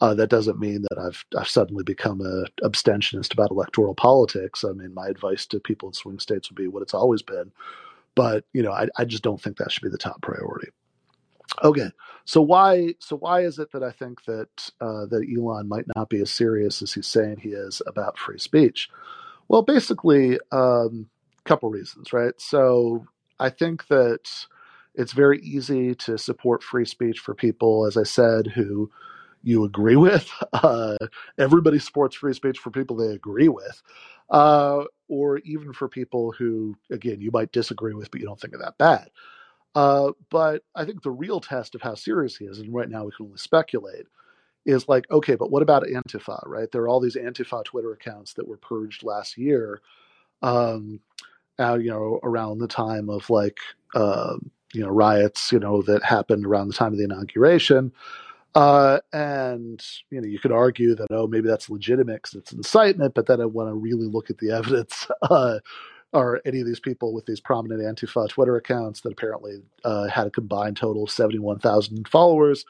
Uh, 0.00 0.14
that 0.14 0.30
doesn't 0.30 0.60
mean 0.60 0.82
that 0.82 0.98
I've 0.98 1.24
I've 1.36 1.48
suddenly 1.48 1.82
become 1.82 2.20
a 2.20 2.44
abstentionist 2.64 3.32
about 3.32 3.50
electoral 3.50 3.94
politics. 3.94 4.62
I 4.62 4.70
mean, 4.70 4.94
my 4.94 5.08
advice 5.08 5.46
to 5.46 5.58
people 5.58 5.88
in 5.88 5.92
swing 5.92 6.20
states 6.20 6.48
would 6.48 6.56
be 6.56 6.68
what 6.68 6.82
it's 6.82 6.94
always 6.94 7.22
been, 7.22 7.50
but 8.14 8.44
you 8.52 8.62
know, 8.62 8.72
I, 8.72 8.88
I 8.96 9.04
just 9.04 9.24
don't 9.24 9.40
think 9.40 9.56
that 9.56 9.72
should 9.72 9.82
be 9.82 9.88
the 9.88 9.98
top 9.98 10.22
priority. 10.22 10.68
Okay, 11.64 11.90
so 12.24 12.40
why 12.42 12.94
so 13.00 13.16
why 13.16 13.40
is 13.40 13.58
it 13.58 13.72
that 13.72 13.82
I 13.82 13.90
think 13.90 14.24
that 14.26 14.70
uh, 14.80 15.06
that 15.06 15.26
Elon 15.34 15.68
might 15.68 15.86
not 15.96 16.08
be 16.08 16.20
as 16.20 16.30
serious 16.30 16.80
as 16.82 16.92
he's 16.92 17.06
saying 17.06 17.38
he 17.38 17.50
is 17.50 17.82
about 17.86 18.18
free 18.18 18.38
speech? 18.38 18.88
Well, 19.48 19.62
basically, 19.62 20.38
um, 20.52 21.08
couple 21.48 21.70
reasons, 21.70 22.12
right? 22.12 22.34
So 22.38 23.06
I 23.40 23.50
think 23.50 23.86
that 23.88 24.30
it's 24.94 25.12
very 25.12 25.40
easy 25.40 25.94
to 25.94 26.18
support 26.18 26.62
free 26.62 26.84
speech 26.84 27.20
for 27.20 27.34
people, 27.34 27.86
as 27.86 27.96
I 27.96 28.02
said, 28.02 28.48
who 28.48 28.90
you 29.42 29.64
agree 29.64 29.96
with. 29.96 30.30
Uh, 30.52 30.96
everybody 31.38 31.78
supports 31.78 32.16
free 32.16 32.32
speech 32.32 32.58
for 32.58 32.70
people 32.70 32.96
they 32.96 33.12
agree 33.14 33.48
with, 33.48 33.82
uh, 34.30 34.82
or 35.08 35.38
even 35.38 35.72
for 35.72 35.88
people 35.88 36.32
who, 36.32 36.76
again, 36.90 37.20
you 37.20 37.30
might 37.32 37.52
disagree 37.52 37.94
with, 37.94 38.10
but 38.10 38.20
you 38.20 38.26
don't 38.26 38.40
think 38.40 38.54
are 38.54 38.58
that 38.58 38.76
bad. 38.78 39.08
Uh, 39.74 40.12
but 40.30 40.64
I 40.74 40.84
think 40.84 41.02
the 41.02 41.10
real 41.10 41.40
test 41.40 41.74
of 41.76 41.82
how 41.82 41.94
serious 41.94 42.36
he 42.36 42.46
is, 42.46 42.58
and 42.58 42.74
right 42.74 42.88
now 42.88 43.04
we 43.04 43.12
can 43.16 43.26
only 43.26 43.38
speculate, 43.38 44.06
is 44.66 44.88
like, 44.88 45.08
okay, 45.10 45.36
but 45.36 45.50
what 45.50 45.62
about 45.62 45.84
Antifa, 45.84 46.40
right? 46.46 46.70
There 46.72 46.82
are 46.82 46.88
all 46.88 47.00
these 47.00 47.16
Antifa 47.16 47.64
Twitter 47.64 47.92
accounts 47.92 48.34
that 48.34 48.48
were 48.48 48.56
purged 48.56 49.04
last 49.04 49.38
year, 49.38 49.80
um, 50.42 51.00
uh, 51.58 51.78
you 51.80 51.90
know, 51.90 52.20
around 52.22 52.58
the 52.58 52.68
time 52.68 53.08
of 53.10 53.28
like, 53.30 53.58
uh, 53.94 54.36
you 54.72 54.82
know, 54.82 54.88
riots, 54.88 55.50
you 55.52 55.58
know, 55.58 55.82
that 55.82 56.02
happened 56.02 56.46
around 56.46 56.68
the 56.68 56.74
time 56.74 56.92
of 56.92 56.98
the 56.98 57.04
inauguration. 57.04 57.92
Uh, 58.54 58.98
and 59.12 59.84
you 60.10 60.20
know, 60.20 60.26
you 60.26 60.38
could 60.38 60.52
argue 60.52 60.94
that 60.94 61.08
oh, 61.10 61.26
maybe 61.26 61.48
that's 61.48 61.70
legitimate 61.70 62.22
because 62.22 62.34
it's 62.34 62.52
incitement, 62.52 63.14
but 63.14 63.26
then 63.26 63.40
I 63.40 63.44
want 63.44 63.68
to 63.68 63.74
really 63.74 64.06
look 64.06 64.30
at 64.30 64.38
the 64.38 64.50
evidence. 64.56 65.06
Uh, 65.22 65.58
are 66.14 66.40
any 66.46 66.60
of 66.60 66.66
these 66.66 66.80
people 66.80 67.12
with 67.12 67.26
these 67.26 67.40
prominent 67.40 67.82
Antifa 67.82 68.30
Twitter 68.30 68.56
accounts 68.56 69.02
that 69.02 69.12
apparently 69.12 69.62
uh, 69.84 70.08
had 70.08 70.26
a 70.26 70.30
combined 70.30 70.78
total 70.78 71.04
of 71.04 71.10
71,000 71.10 72.08
followers 72.08 72.64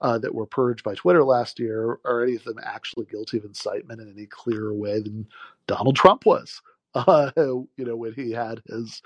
uh, 0.00 0.18
that 0.18 0.34
were 0.34 0.46
purged 0.46 0.82
by 0.82 0.94
Twitter 0.94 1.22
last 1.22 1.58
year, 1.58 2.00
are 2.04 2.22
any 2.22 2.34
of 2.34 2.44
them 2.44 2.58
actually 2.64 3.06
guilty 3.06 3.38
of 3.38 3.44
incitement 3.44 4.00
in 4.00 4.10
any 4.10 4.26
clearer 4.26 4.74
way 4.74 5.00
than 5.00 5.26
Donald 5.66 5.94
Trump 5.94 6.26
was? 6.26 6.60
Uh, 6.94 7.30
you 7.36 7.68
know, 7.78 7.94
when 7.94 8.12
he 8.14 8.32
had 8.32 8.60
his 8.66 9.00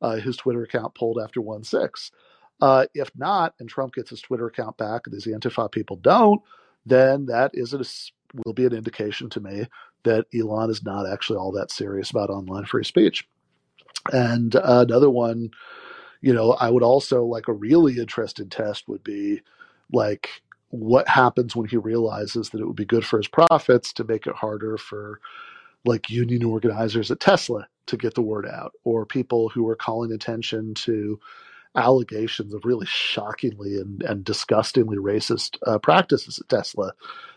uh, 0.00 0.16
his 0.16 0.36
Twitter 0.36 0.62
account 0.62 0.94
pulled 0.94 1.18
after 1.22 1.40
one 1.40 1.64
six. 1.64 2.12
Uh, 2.60 2.86
if 2.94 3.10
not, 3.16 3.54
and 3.58 3.68
Trump 3.68 3.92
gets 3.92 4.10
his 4.10 4.20
Twitter 4.20 4.46
account 4.46 4.76
back, 4.76 5.02
and 5.04 5.14
these 5.14 5.26
Antifa 5.26 5.70
people 5.72 5.96
don't, 5.96 6.40
then 6.86 7.26
that 7.26 7.50
is 7.52 7.74
a, 7.74 7.84
will 8.44 8.52
be 8.52 8.64
an 8.64 8.72
indication 8.72 9.28
to 9.30 9.40
me 9.40 9.66
that 10.04 10.26
Elon 10.34 10.70
is 10.70 10.84
not 10.84 11.10
actually 11.10 11.38
all 11.38 11.52
that 11.52 11.70
serious 11.70 12.10
about 12.10 12.30
online 12.30 12.64
free 12.64 12.84
speech. 12.84 13.26
And 14.12 14.54
uh, 14.56 14.84
another 14.88 15.10
one, 15.10 15.50
you 16.20 16.32
know, 16.32 16.52
I 16.52 16.70
would 16.70 16.82
also 16.82 17.24
like 17.24 17.48
a 17.48 17.52
really 17.52 17.98
interested 17.98 18.50
test 18.50 18.88
would 18.88 19.02
be 19.02 19.40
like 19.92 20.28
what 20.68 21.08
happens 21.08 21.54
when 21.54 21.68
he 21.68 21.76
realizes 21.76 22.50
that 22.50 22.60
it 22.60 22.66
would 22.66 22.76
be 22.76 22.84
good 22.84 23.04
for 23.04 23.16
his 23.16 23.28
profits 23.28 23.92
to 23.94 24.04
make 24.04 24.26
it 24.26 24.34
harder 24.34 24.76
for 24.76 25.20
like 25.84 26.10
union 26.10 26.44
organizers 26.44 27.10
at 27.10 27.20
Tesla 27.20 27.68
to 27.86 27.96
get 27.96 28.14
the 28.14 28.22
word 28.22 28.46
out 28.46 28.72
or 28.84 29.04
people 29.04 29.48
who 29.48 29.68
are 29.68 29.76
calling 29.76 30.12
attention 30.12 30.74
to 30.74 31.18
allegations 31.76 32.54
of 32.54 32.64
really 32.64 32.86
shockingly 32.86 33.78
and, 33.78 34.02
and 34.02 34.24
disgustingly 34.24 34.96
racist 34.96 35.58
uh, 35.66 35.78
practices 35.78 36.38
at 36.38 36.48
Tesla 36.48 36.92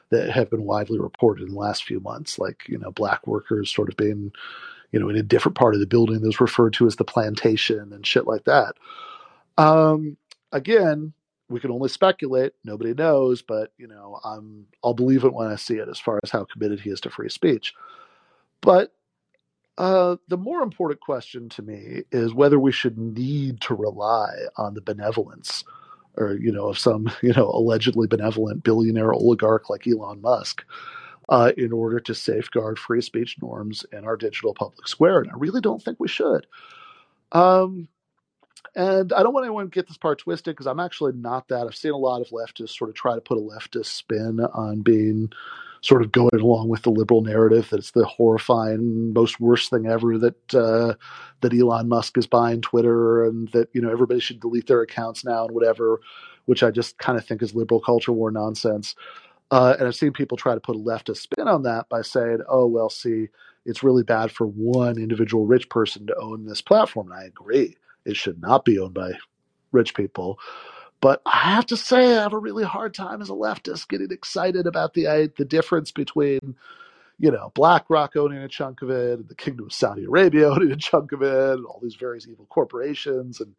that 0.09 0.29
have 0.29 0.49
been 0.49 0.63
widely 0.63 0.99
reported 0.99 1.47
in 1.47 1.53
the 1.53 1.59
last 1.59 1.83
few 1.83 1.99
months, 1.99 2.39
like 2.39 2.63
you 2.67 2.77
know 2.77 2.91
black 2.91 3.25
workers 3.27 3.73
sort 3.73 3.89
of 3.89 3.97
being 3.97 4.31
you 4.91 4.99
know 4.99 5.09
in 5.09 5.17
a 5.17 5.23
different 5.23 5.57
part 5.57 5.73
of 5.73 5.79
the 5.79 5.87
building 5.87 6.21
that's 6.21 6.39
referred 6.39 6.73
to 6.73 6.87
as 6.87 6.95
the 6.95 7.03
plantation 7.03 7.91
and 7.91 8.05
shit 8.05 8.27
like 8.27 8.45
that. 8.45 8.75
Um, 9.57 10.17
again, 10.51 11.13
we 11.49 11.59
can 11.59 11.71
only 11.71 11.89
speculate; 11.89 12.53
nobody 12.63 12.93
knows. 12.93 13.41
But 13.41 13.73
you 13.77 13.87
know, 13.87 14.19
I'm 14.23 14.67
I'll 14.83 14.93
believe 14.93 15.25
it 15.25 15.33
when 15.33 15.47
I 15.47 15.55
see 15.55 15.75
it, 15.75 15.89
as 15.89 15.99
far 15.99 16.19
as 16.23 16.31
how 16.31 16.45
committed 16.45 16.79
he 16.79 16.89
is 16.89 17.01
to 17.01 17.09
free 17.09 17.29
speech. 17.29 17.73
But 18.61 18.93
uh, 19.77 20.17
the 20.27 20.37
more 20.37 20.61
important 20.61 21.01
question 21.01 21.49
to 21.49 21.61
me 21.61 22.03
is 22.11 22.33
whether 22.33 22.59
we 22.59 22.71
should 22.71 22.97
need 22.97 23.61
to 23.61 23.75
rely 23.75 24.31
on 24.57 24.73
the 24.73 24.81
benevolence 24.81 25.63
or 26.17 26.35
you 26.35 26.51
know 26.51 26.69
of 26.69 26.79
some 26.79 27.11
you 27.21 27.33
know 27.33 27.49
allegedly 27.53 28.07
benevolent 28.07 28.63
billionaire 28.63 29.13
oligarch 29.13 29.69
like 29.69 29.87
Elon 29.87 30.21
Musk 30.21 30.65
uh, 31.29 31.51
in 31.57 31.71
order 31.71 31.99
to 31.99 32.15
safeguard 32.15 32.79
free 32.79 33.01
speech 33.01 33.37
norms 33.41 33.85
in 33.91 34.05
our 34.05 34.15
digital 34.15 34.53
public 34.53 34.87
square, 34.87 35.19
and 35.19 35.29
I 35.29 35.35
really 35.37 35.61
don't 35.61 35.81
think 35.81 35.99
we 35.99 36.07
should. 36.07 36.47
Um, 37.31 37.89
and 38.75 39.11
I 39.11 39.23
don't 39.23 39.33
want 39.33 39.45
anyone 39.45 39.65
to 39.65 39.71
get 39.71 39.87
this 39.87 39.97
part 39.97 40.19
twisted 40.19 40.53
because 40.55 40.67
I'm 40.67 40.79
actually 40.79 41.13
not 41.13 41.47
that. 41.49 41.65
I've 41.67 41.75
seen 41.75 41.91
a 41.91 41.97
lot 41.97 42.21
of 42.21 42.29
leftists 42.29 42.77
sort 42.77 42.89
of 42.89 42.95
try 42.95 43.15
to 43.15 43.21
put 43.21 43.37
a 43.37 43.41
leftist 43.41 43.87
spin 43.87 44.39
on 44.39 44.81
being 44.81 45.31
sort 45.81 46.01
of 46.01 46.11
going 46.11 46.29
along 46.33 46.69
with 46.69 46.81
the 46.83 46.89
liberal 46.89 47.21
narrative 47.21 47.69
that 47.69 47.77
it's 47.77 47.91
the 47.91 48.05
horrifying, 48.05 49.13
most 49.13 49.39
worst 49.39 49.69
thing 49.69 49.85
ever 49.85 50.17
that 50.17 50.55
uh, 50.55 50.93
that 51.41 51.53
Elon 51.53 51.87
Musk 51.87 52.17
is 52.17 52.27
buying 52.27 52.61
Twitter 52.61 53.25
and 53.25 53.47
that 53.49 53.69
you 53.73 53.81
know 53.81 53.91
everybody 53.91 54.19
should 54.19 54.39
delete 54.39 54.67
their 54.67 54.81
accounts 54.81 55.23
now 55.23 55.45
and 55.45 55.53
whatever, 55.53 56.01
which 56.45 56.63
I 56.63 56.71
just 56.71 56.97
kind 56.97 57.17
of 57.17 57.25
think 57.25 57.41
is 57.41 57.55
liberal 57.55 57.81
culture 57.81 58.11
war 58.11 58.31
nonsense. 58.31 58.95
Uh, 59.49 59.75
and 59.79 59.87
I've 59.87 59.95
seen 59.95 60.11
people 60.11 60.37
try 60.37 60.53
to 60.53 60.59
put 60.59 60.75
a 60.75 60.79
leftist 60.79 61.17
spin 61.17 61.47
on 61.47 61.63
that 61.63 61.87
by 61.89 62.01
saying, 62.01 62.39
"Oh 62.49 62.65
well, 62.67 62.89
see, 62.89 63.27
it's 63.65 63.83
really 63.83 64.03
bad 64.03 64.31
for 64.31 64.47
one 64.47 64.97
individual 64.97 65.45
rich 65.45 65.69
person 65.69 66.07
to 66.07 66.15
own 66.17 66.45
this 66.45 66.61
platform." 66.61 67.11
And 67.11 67.19
I 67.19 67.25
agree, 67.25 67.77
it 68.05 68.17
should 68.17 68.41
not 68.41 68.65
be 68.65 68.79
owned 68.79 68.93
by 68.93 69.13
rich 69.71 69.93
people. 69.95 70.39
But 70.99 71.21
I 71.25 71.51
have 71.53 71.67
to 71.67 71.77
say, 71.77 72.17
I 72.17 72.23
have 72.23 72.33
a 72.33 72.39
really 72.39 72.63
hard 72.63 72.93
time 72.93 73.21
as 73.21 73.29
a 73.29 73.33
leftist 73.33 73.87
getting 73.87 74.11
excited 74.11 74.65
about 74.65 74.93
the 74.93 75.31
the 75.37 75.45
difference 75.45 75.91
between, 75.91 76.39
you 77.19 77.31
know, 77.31 77.51
BlackRock 77.53 78.15
owning 78.15 78.39
a 78.39 78.47
chunk 78.47 78.81
of 78.81 78.89
it, 78.89 79.19
and 79.19 79.29
the 79.29 79.35
Kingdom 79.35 79.67
of 79.67 79.73
Saudi 79.73 80.05
Arabia 80.05 80.49
owning 80.51 80.71
a 80.71 80.75
chunk 80.75 81.11
of 81.11 81.21
it, 81.21 81.57
and 81.57 81.65
all 81.65 81.79
these 81.81 81.95
various 81.95 82.27
evil 82.27 82.47
corporations, 82.49 83.39
and 83.39 83.55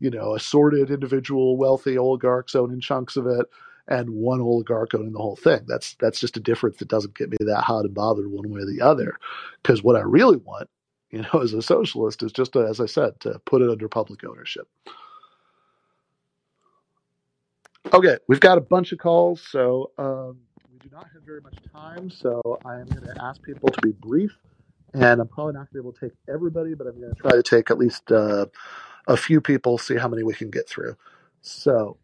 you 0.00 0.10
know, 0.10 0.34
assorted 0.34 0.90
individual 0.90 1.56
wealthy 1.56 1.96
oligarchs 1.96 2.54
owning 2.54 2.80
chunks 2.80 3.16
of 3.16 3.26
it, 3.26 3.46
and 3.86 4.10
one 4.10 4.40
oligarch 4.40 4.94
owning 4.94 5.12
the 5.12 5.18
whole 5.18 5.36
thing. 5.36 5.60
That's 5.66 5.94
that's 6.00 6.18
just 6.20 6.36
a 6.36 6.40
difference 6.40 6.78
that 6.78 6.88
doesn't 6.88 7.16
get 7.16 7.30
me 7.30 7.36
that 7.40 7.62
hot 7.62 7.84
and 7.84 7.94
bothered 7.94 8.30
one 8.30 8.50
way 8.50 8.62
or 8.62 8.66
the 8.66 8.80
other. 8.80 9.18
Because 9.62 9.82
what 9.82 9.96
I 9.96 10.00
really 10.00 10.38
want, 10.38 10.68
you 11.10 11.22
know, 11.22 11.40
as 11.42 11.52
a 11.52 11.62
socialist, 11.62 12.22
is 12.22 12.32
just 12.32 12.54
to, 12.54 12.60
as 12.66 12.80
I 12.80 12.86
said, 12.86 13.20
to 13.20 13.38
put 13.44 13.62
it 13.62 13.70
under 13.70 13.88
public 13.88 14.24
ownership. 14.24 14.68
Okay, 17.92 18.18
we've 18.28 18.40
got 18.40 18.58
a 18.58 18.60
bunch 18.60 18.92
of 18.92 18.98
calls, 18.98 19.42
so 19.42 19.90
um, 19.98 20.38
we 20.72 20.78
do 20.78 20.88
not 20.92 21.06
have 21.12 21.22
very 21.24 21.40
much 21.40 21.56
time. 21.74 22.10
So 22.10 22.40
I 22.64 22.74
am 22.80 22.86
going 22.86 23.02
to 23.02 23.14
ask 23.22 23.42
people 23.42 23.68
to 23.68 23.80
be 23.82 23.92
brief, 23.92 24.36
and 24.94 25.20
I'm 25.20 25.28
probably 25.28 25.54
not 25.54 25.60
going 25.60 25.66
to 25.68 25.74
be 25.74 25.80
able 25.80 25.92
to 25.94 26.00
take 26.00 26.12
everybody, 26.32 26.74
but 26.74 26.86
I'm 26.86 27.00
going 27.00 27.14
to 27.14 27.20
try 27.20 27.32
to 27.32 27.42
take 27.42 27.70
at 27.70 27.78
least 27.78 28.12
uh, 28.12 28.46
a 29.08 29.16
few 29.16 29.40
people, 29.40 29.78
see 29.78 29.96
how 29.96 30.08
many 30.08 30.22
we 30.22 30.34
can 30.34 30.50
get 30.50 30.68
through. 30.68 30.96
So. 31.42 31.96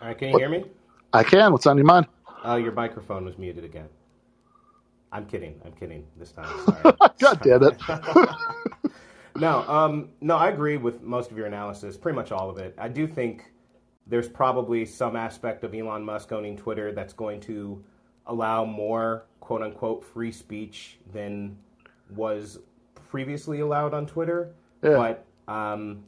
All 0.00 0.08
right, 0.08 0.18
can 0.18 0.30
you 0.30 0.36
hear 0.36 0.48
me? 0.48 0.64
I 1.12 1.24
can. 1.24 1.52
What's 1.52 1.66
on 1.66 1.76
your 1.76 1.86
mind? 1.86 2.06
Uh, 2.44 2.56
your 2.56 2.72
microphone 2.72 3.24
was 3.24 3.38
muted 3.38 3.64
again. 3.64 3.88
I'm 5.12 5.26
kidding. 5.26 5.60
I'm 5.64 5.72
kidding 5.72 6.06
this 6.18 6.32
time. 6.32 6.46
Sorry. 6.64 6.94
God 7.20 7.40
damn 7.42 7.62
it. 7.64 7.80
No, 9.40 9.62
um, 9.68 10.10
no, 10.20 10.36
I 10.36 10.48
agree 10.48 10.76
with 10.76 11.02
most 11.02 11.30
of 11.30 11.36
your 11.36 11.46
analysis, 11.46 11.96
pretty 11.96 12.16
much 12.16 12.32
all 12.32 12.50
of 12.50 12.58
it. 12.58 12.74
I 12.78 12.88
do 12.88 13.06
think 13.06 13.52
there's 14.06 14.28
probably 14.28 14.84
some 14.84 15.16
aspect 15.16 15.64
of 15.64 15.74
Elon 15.74 16.04
Musk 16.04 16.32
owning 16.32 16.56
Twitter 16.56 16.92
that's 16.92 17.12
going 17.12 17.40
to 17.42 17.82
allow 18.26 18.64
more 18.64 19.26
quote 19.40 19.62
unquote 19.62 20.04
free 20.04 20.32
speech 20.32 20.98
than 21.12 21.56
was 22.14 22.58
previously 23.08 23.60
allowed 23.60 23.94
on 23.94 24.06
Twitter. 24.06 24.54
Yeah. 24.82 24.96
But 25.46 25.52
um, 25.52 26.04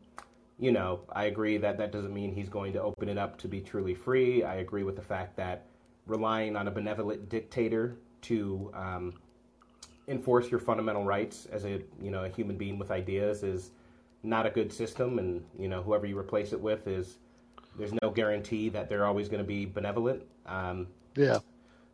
you 0.59 0.73
know, 0.73 1.01
I 1.13 1.25
agree 1.25 1.57
that 1.59 1.79
that 1.79 1.93
doesn't 1.93 2.13
mean 2.13 2.35
he's 2.35 2.49
going 2.49 2.73
to 2.73 2.83
open 2.83 3.09
it 3.09 3.19
up 3.19 3.39
to 3.39 3.49
be 3.49 3.61
truly 3.61 3.95
free. 3.95 4.43
I 4.43 4.57
agree 4.57 4.83
with 4.83 4.97
the 4.97 5.03
fact 5.03 5.37
that 5.37 5.67
relying 6.07 6.57
on 6.57 6.67
a 6.67 6.71
benevolent 6.71 7.29
dictator 7.29 7.97
to 8.23 8.73
um, 8.75 9.15
enforce 10.09 10.51
your 10.51 10.61
fundamental 10.61 11.05
rights 11.05 11.47
as 11.53 11.65
a 11.65 11.81
you 12.03 12.11
know 12.11 12.25
a 12.25 12.29
human 12.29 12.57
being 12.57 12.79
with 12.79 12.91
ideas 12.91 13.43
is 13.43 13.71
not 14.23 14.47
a 14.47 14.51
good 14.51 14.73
system, 14.73 15.19
and 15.19 15.45
you 15.59 15.69
know 15.69 15.83
whoever 15.83 16.07
you 16.07 16.19
replace 16.19 16.53
it 16.53 16.61
with 16.61 16.87
is 16.87 17.19
there's 17.77 17.93
no 18.03 18.11
guarantee 18.11 18.69
that 18.71 18.89
they're 18.89 19.07
always 19.07 19.29
going 19.29 19.43
to 19.43 19.47
be 19.47 19.65
benevolent. 19.65 20.23
Um, 20.47 20.89
yeah. 21.15 21.39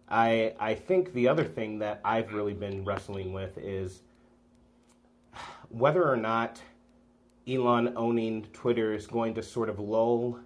I 0.09 0.55
I 0.59 0.75
think 0.75 1.13
the 1.13 1.29
other 1.29 1.45
thing 1.45 1.79
that 1.81 2.01
I've 2.05 2.33
really 2.33 2.55
been 2.55 2.85
wrestling 2.85 3.33
with 3.33 3.59
is 3.59 4.03
whether 5.69 6.09
or 6.09 6.17
not 6.17 6.61
Elon 7.49 7.93
owning 7.97 8.47
Twitter 8.53 8.95
is 8.95 9.07
going 9.07 9.35
to 9.35 9.43
sort 9.43 9.69
of 9.69 9.79
lull 9.79 10.39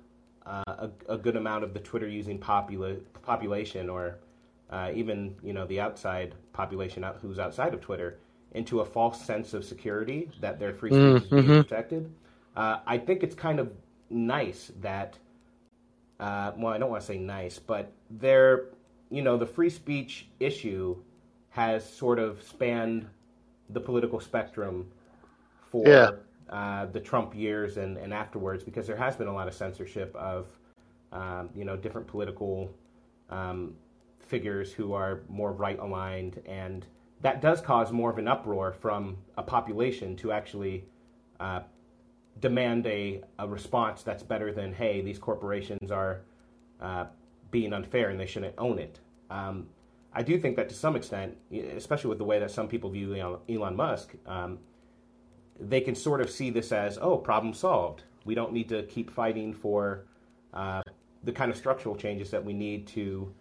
uh, 0.46 0.62
a, 0.66 0.90
a, 1.08 1.18
good 1.18 1.36
amount 1.36 1.62
of 1.62 1.74
the 1.74 1.78
Twitter 1.80 2.08
using 2.08 2.38
popula- 2.38 3.00
population 3.22 3.90
or 3.90 4.18
uh, 4.70 4.90
even 4.94 5.34
you 5.42 5.52
know 5.52 5.66
the 5.66 5.80
outside 5.80 6.34
population 6.52 7.04
out, 7.04 7.18
who's 7.20 7.38
outside 7.38 7.74
of 7.74 7.80
Twitter 7.80 8.18
into 8.52 8.80
a 8.80 8.84
false 8.84 9.20
sense 9.24 9.54
of 9.54 9.64
security 9.64 10.30
that 10.40 10.58
their 10.58 10.72
free 10.72 10.90
speech 10.90 11.00
mm, 11.00 11.16
is 11.16 11.28
being 11.28 11.42
mm-hmm. 11.42 11.60
protected. 11.60 12.10
Uh, 12.56 12.78
I 12.86 12.98
think 12.98 13.22
it's 13.22 13.34
kind 13.34 13.60
of 13.60 13.70
nice 14.10 14.72
that 14.80 15.18
uh, 16.20 16.52
well, 16.56 16.72
I 16.72 16.78
don't 16.78 16.90
want 16.90 17.00
to 17.02 17.06
say 17.06 17.18
nice, 17.18 17.58
but 17.58 17.92
there, 18.10 18.70
you 19.10 19.22
know, 19.22 19.36
the 19.36 19.46
free 19.46 19.70
speech 19.70 20.28
issue 20.40 20.96
has 21.50 21.88
sort 21.88 22.18
of 22.18 22.42
spanned 22.42 23.06
the 23.70 23.80
political 23.80 24.20
spectrum 24.20 24.90
for 25.70 25.86
yeah. 25.86 26.10
uh, 26.50 26.86
the 26.86 27.00
Trump 27.00 27.34
years 27.36 27.76
and, 27.76 27.96
and 27.98 28.12
afterwards 28.12 28.64
because 28.64 28.86
there 28.86 28.96
has 28.96 29.14
been 29.16 29.28
a 29.28 29.32
lot 29.32 29.46
of 29.46 29.54
censorship 29.54 30.14
of, 30.16 30.46
um, 31.12 31.50
you 31.54 31.64
know, 31.64 31.76
different 31.76 32.06
political 32.06 32.70
um, 33.30 33.74
figures 34.28 34.72
who 34.72 34.92
are 34.92 35.22
more 35.28 35.52
right 35.52 35.78
aligned. 35.78 36.40
And 36.46 36.86
that 37.20 37.40
does 37.40 37.60
cause 37.60 37.90
more 37.92 38.10
of 38.10 38.18
an 38.18 38.28
uproar 38.28 38.72
from 38.72 39.16
a 39.36 39.42
population 39.42 40.16
to 40.16 40.32
actually 40.32 40.84
uh, 41.40 41.60
demand 42.40 42.86
a, 42.86 43.22
a 43.38 43.48
response 43.48 44.02
that's 44.02 44.22
better 44.22 44.52
than, 44.52 44.72
hey, 44.72 45.00
these 45.00 45.18
corporations 45.18 45.90
are 45.90 46.20
uh, 46.80 47.06
being 47.50 47.72
unfair 47.72 48.10
and 48.10 48.20
they 48.20 48.26
shouldn't 48.26 48.54
own 48.58 48.78
it. 48.78 49.00
Um, 49.30 49.66
I 50.12 50.22
do 50.22 50.38
think 50.38 50.56
that 50.56 50.68
to 50.68 50.74
some 50.74 50.96
extent, 50.96 51.36
especially 51.76 52.08
with 52.08 52.18
the 52.18 52.24
way 52.24 52.38
that 52.38 52.50
some 52.50 52.68
people 52.68 52.90
view 52.90 53.14
Elon, 53.48 53.76
Musk, 53.76 54.14
um, 54.26 54.58
they 55.60 55.80
can 55.80 55.94
sort 55.94 56.20
of 56.20 56.30
see 56.30 56.50
this 56.50 56.72
as, 56.72 56.98
oh, 57.00 57.16
problem 57.18 57.52
solved. 57.52 58.04
We 58.24 58.34
don't 58.34 58.52
need 58.52 58.68
to 58.68 58.84
keep 58.84 59.10
fighting 59.10 59.52
for 59.52 60.04
uh, 60.54 60.82
the 61.24 61.32
kind 61.32 61.50
of 61.50 61.56
structural 61.56 61.96
changes 61.96 62.30
that 62.30 62.44
we 62.44 62.52
need 62.52 62.86
to 62.88 63.32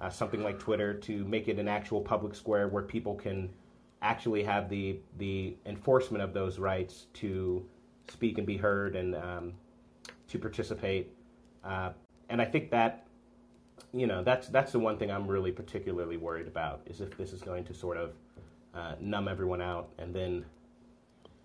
uh, 0.00 0.10
something 0.10 0.42
like 0.42 0.58
Twitter 0.58 0.94
to 0.94 1.24
make 1.24 1.48
it 1.48 1.58
an 1.58 1.68
actual 1.68 2.00
public 2.00 2.34
square 2.34 2.68
where 2.68 2.82
people 2.82 3.14
can 3.14 3.48
actually 4.02 4.42
have 4.42 4.68
the 4.68 4.98
the 5.18 5.56
enforcement 5.64 6.22
of 6.22 6.34
those 6.34 6.58
rights 6.58 7.06
to 7.14 7.64
speak 8.08 8.38
and 8.38 8.46
be 8.46 8.56
heard 8.56 8.94
and 8.94 9.14
um, 9.14 9.52
to 10.28 10.38
participate. 10.38 11.10
Uh, 11.64 11.90
and 12.28 12.40
I 12.40 12.44
think 12.44 12.70
that 12.70 13.06
you 13.92 14.06
know 14.06 14.22
that's 14.22 14.48
that's 14.48 14.72
the 14.72 14.78
one 14.78 14.98
thing 14.98 15.10
I'm 15.10 15.26
really 15.26 15.52
particularly 15.52 16.16
worried 16.16 16.46
about 16.46 16.82
is 16.86 17.00
if 17.00 17.16
this 17.16 17.32
is 17.32 17.42
going 17.42 17.64
to 17.64 17.74
sort 17.74 17.96
of 17.96 18.12
uh, 18.74 18.94
numb 19.00 19.28
everyone 19.28 19.62
out, 19.62 19.88
and 19.98 20.14
then 20.14 20.44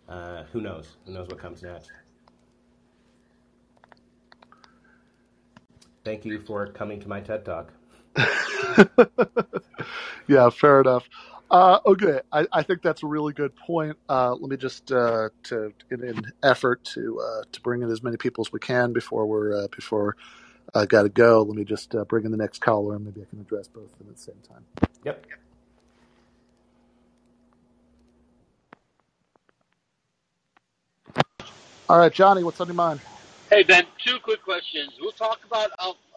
uh, 0.10 0.44
who 0.52 0.60
knows? 0.60 0.98
Who 1.06 1.14
knows 1.14 1.28
what 1.30 1.40
comes 1.40 1.64
next? 1.64 1.92
Thank 6.04 6.26
you 6.26 6.40
for 6.42 6.68
coming 6.68 7.00
to 7.00 7.08
my 7.08 7.22
TED 7.22 7.46
Talk. 7.46 7.72
yeah, 10.28 10.50
fair 10.50 10.82
enough. 10.82 11.08
Uh, 11.50 11.80
okay, 11.86 12.22
I, 12.32 12.48
I, 12.54 12.64
think 12.64 12.82
that's 12.82 13.04
a 13.04 13.08
really 13.08 13.34
good 13.34 13.54
point. 13.56 13.98
Uh, 14.08 14.34
let 14.34 14.50
me 14.50 14.56
just 14.56 14.90
uh, 14.92 15.30
to 15.44 15.74
in 15.90 16.02
an 16.02 16.32
effort 16.44 16.84
to 16.86 17.20
uh, 17.20 17.44
to 17.52 17.62
bring 17.62 17.82
in 17.82 17.92
as 17.92 18.02
many 18.02 18.16
people 18.16 18.42
as 18.46 18.54
we 18.54 18.60
can 18.60 18.94
before 18.94 19.26
we're 19.26 19.64
uh, 19.64 19.68
before 19.76 20.16
I 20.74 20.86
got 20.86 21.04
to 21.04 21.10
go. 21.10 21.42
Let 21.42 21.58
me 21.58 21.66
just 21.66 21.94
uh, 21.94 22.06
bring 22.06 22.24
in 22.24 22.32
the 22.32 22.38
next 22.38 22.60
caller, 22.60 22.96
and 22.96 23.04
maybe 23.04 23.22
I 23.22 23.26
can 23.26 23.42
address 23.42 23.68
both 23.68 23.92
of 23.92 23.98
them 23.98 24.08
at 24.10 24.16
the 24.16 24.22
same 24.22 24.36
time. 24.48 24.64
Yep. 25.04 25.26
All 31.90 31.98
right, 31.98 32.14
Johnny, 32.14 32.44
what's 32.44 32.62
on 32.62 32.68
your 32.68 32.76
mind? 32.76 33.02
Hey 33.50 33.64
Ben, 33.64 33.84
two 34.06 34.18
quick 34.24 34.42
questions. 34.42 34.94
We'll 35.02 35.12
talk 35.12 35.42
about. 35.46 35.72
I'll, 35.78 35.98
I'll 35.98 36.11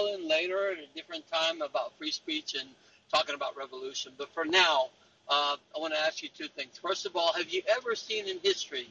call 0.00 0.14
in 0.14 0.28
later 0.28 0.72
at 0.72 0.78
a 0.78 0.86
different 0.94 1.24
time 1.30 1.62
about 1.62 1.96
free 1.98 2.10
speech 2.10 2.54
and 2.58 2.68
talking 3.12 3.34
about 3.34 3.56
revolution. 3.56 4.12
But 4.16 4.32
for 4.32 4.44
now, 4.44 4.88
uh, 5.28 5.56
I 5.76 5.80
want 5.80 5.94
to 5.94 6.00
ask 6.00 6.22
you 6.22 6.28
two 6.36 6.48
things. 6.48 6.78
First 6.80 7.06
of 7.06 7.16
all, 7.16 7.32
have 7.34 7.50
you 7.50 7.62
ever 7.76 7.94
seen 7.94 8.28
in 8.28 8.38
history 8.42 8.88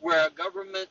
where 0.00 0.26
a 0.26 0.30
government 0.30 0.88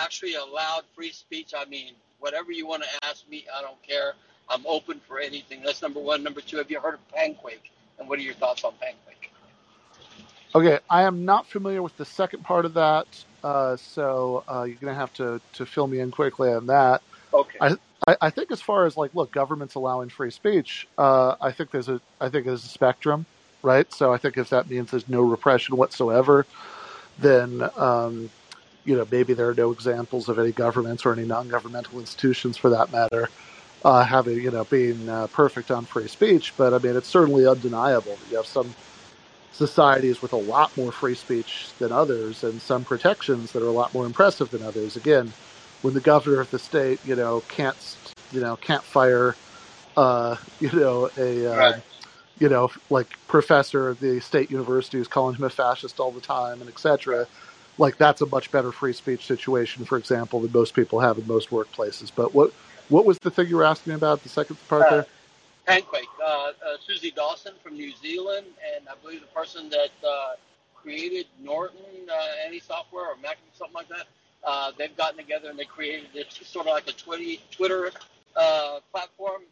actually 0.00 0.34
allowed 0.34 0.82
free 0.94 1.12
speech? 1.12 1.52
I 1.56 1.64
mean, 1.66 1.94
whatever 2.18 2.52
you 2.52 2.66
want 2.66 2.82
to 2.82 2.88
ask 3.08 3.28
me, 3.28 3.44
I 3.56 3.62
don't 3.62 3.80
care. 3.82 4.14
I'm 4.48 4.66
open 4.66 5.00
for 5.06 5.20
anything. 5.20 5.62
That's 5.64 5.82
number 5.82 6.00
one. 6.00 6.22
Number 6.22 6.40
two, 6.40 6.56
have 6.56 6.70
you 6.70 6.80
heard 6.80 6.94
of 6.94 7.08
Panquake? 7.14 7.70
And 7.98 8.08
what 8.08 8.18
are 8.18 8.22
your 8.22 8.34
thoughts 8.34 8.64
on 8.64 8.72
Panquake? 8.72 9.30
Okay, 10.52 10.80
I 10.88 11.02
am 11.02 11.24
not 11.24 11.46
familiar 11.46 11.80
with 11.80 11.96
the 11.96 12.04
second 12.04 12.42
part 12.42 12.64
of 12.64 12.74
that, 12.74 13.06
uh, 13.44 13.76
so 13.76 14.42
uh, 14.48 14.64
you're 14.64 14.74
going 14.76 14.92
to 14.92 14.98
have 14.98 15.12
to 15.14 15.40
to 15.52 15.64
fill 15.64 15.86
me 15.86 16.00
in 16.00 16.10
quickly 16.10 16.52
on 16.52 16.66
that. 16.66 17.02
Okay. 17.32 17.58
I, 17.60 17.76
I, 18.06 18.16
I 18.20 18.30
think 18.30 18.50
as 18.50 18.60
far 18.60 18.86
as 18.86 18.96
like, 18.96 19.14
look, 19.14 19.32
government's 19.32 19.74
allowing 19.74 20.08
free 20.10 20.30
speech. 20.30 20.88
Uh, 20.98 21.36
I 21.40 21.52
think 21.52 21.70
there's 21.70 21.88
a 21.88 22.00
I 22.20 22.28
think 22.28 22.46
there's 22.46 22.64
a 22.64 22.68
spectrum, 22.68 23.26
right? 23.62 23.92
So 23.92 24.12
I 24.12 24.18
think 24.18 24.36
if 24.36 24.50
that 24.50 24.68
means 24.70 24.90
there's 24.90 25.08
no 25.08 25.22
repression 25.22 25.76
whatsoever, 25.76 26.46
then 27.18 27.62
um, 27.76 28.30
you 28.84 28.96
know, 28.96 29.06
maybe 29.10 29.34
there 29.34 29.48
are 29.50 29.54
no 29.54 29.72
examples 29.72 30.28
of 30.28 30.38
any 30.38 30.52
governments 30.52 31.06
or 31.06 31.12
any 31.12 31.24
non-governmental 31.26 32.00
institutions, 32.00 32.56
for 32.56 32.70
that 32.70 32.92
matter, 32.92 33.30
uh, 33.84 34.04
having 34.04 34.38
you 34.38 34.50
know 34.50 34.64
being 34.64 35.08
uh, 35.08 35.28
perfect 35.28 35.70
on 35.70 35.84
free 35.86 36.08
speech. 36.08 36.54
But 36.56 36.74
I 36.74 36.78
mean, 36.78 36.96
it's 36.96 37.08
certainly 37.08 37.46
undeniable 37.46 38.16
that 38.16 38.30
you 38.30 38.36
have 38.38 38.46
some 38.46 38.76
societies 39.52 40.22
with 40.22 40.32
a 40.32 40.36
lot 40.38 40.76
more 40.76 40.92
free 40.92 41.14
speech 41.16 41.74
than 41.78 41.92
others, 41.92 42.44
and 42.44 42.62
some 42.62 42.84
protections 42.84 43.52
that 43.52 43.62
are 43.62 43.68
a 43.68 43.72
lot 43.72 43.94
more 43.94 44.06
impressive 44.06 44.50
than 44.50 44.62
others. 44.62 44.96
Again, 44.96 45.34
when 45.82 45.94
the 45.94 46.00
governor 46.00 46.40
of 46.40 46.50
the 46.50 46.58
state, 46.58 47.00
you 47.04 47.16
know, 47.16 47.42
can't 47.48 47.96
you 48.32 48.40
know 48.40 48.56
can't 48.56 48.82
fire, 48.82 49.36
uh, 49.96 50.36
you 50.60 50.72
know, 50.72 51.10
a 51.16 51.46
uh, 51.46 51.56
right. 51.56 51.82
you 52.38 52.48
know 52.48 52.70
like 52.88 53.08
professor 53.28 53.88
of 53.88 54.00
the 54.00 54.20
state 54.20 54.50
university 54.50 54.98
who's 54.98 55.08
calling 55.08 55.36
him 55.36 55.44
a 55.44 55.50
fascist 55.50 56.00
all 56.00 56.10
the 56.10 56.20
time 56.20 56.60
and 56.60 56.68
etc 56.68 57.26
like 57.80 57.96
that's 57.96 58.20
a 58.20 58.26
much 58.26 58.52
better 58.52 58.70
free 58.70 58.92
speech 58.92 59.26
situation, 59.26 59.84
for 59.84 59.96
example, 59.96 60.40
than 60.40 60.52
most 60.52 60.74
people 60.74 61.00
have 61.00 61.18
in 61.18 61.26
most 61.26 61.50
workplaces. 61.50 62.12
But 62.14 62.34
what 62.34 62.52
what 62.88 63.06
was 63.06 63.18
the 63.18 63.30
thing 63.30 63.48
you 63.48 63.56
were 63.56 63.64
asking 63.64 63.94
about? 63.94 64.22
The 64.22 64.28
second 64.28 64.56
part 64.68 64.82
uh, 64.82 64.90
there. 64.90 65.06
Panquake, 65.66 66.04
uh, 66.22 66.26
uh, 66.26 66.52
Suzie 66.88 67.14
Dawson 67.14 67.54
from 67.62 67.74
New 67.74 67.92
Zealand, 67.96 68.46
and 68.74 68.88
I 68.88 68.94
believe 69.02 69.20
the 69.20 69.26
person 69.28 69.68
that 69.70 69.90
uh, 70.06 70.32
created 70.74 71.26
Norton 71.42 71.78
uh, 72.10 72.46
any 72.46 72.60
software 72.60 73.06
or 73.06 73.16
Mac 73.22 73.38
something 73.54 73.74
like 73.74 73.88
that. 73.88 74.06
Uh, 74.46 74.72
they've 74.78 74.96
gotten 74.96 75.18
together 75.18 75.50
and 75.50 75.58
they 75.58 75.64
created 75.64 76.08
this 76.14 76.26
sort 76.46 76.66
of 76.66 76.72
like 76.72 76.88
a 76.88 76.92
Twitter 76.92 77.40
Twitter 77.50 77.90
platform 78.92 79.42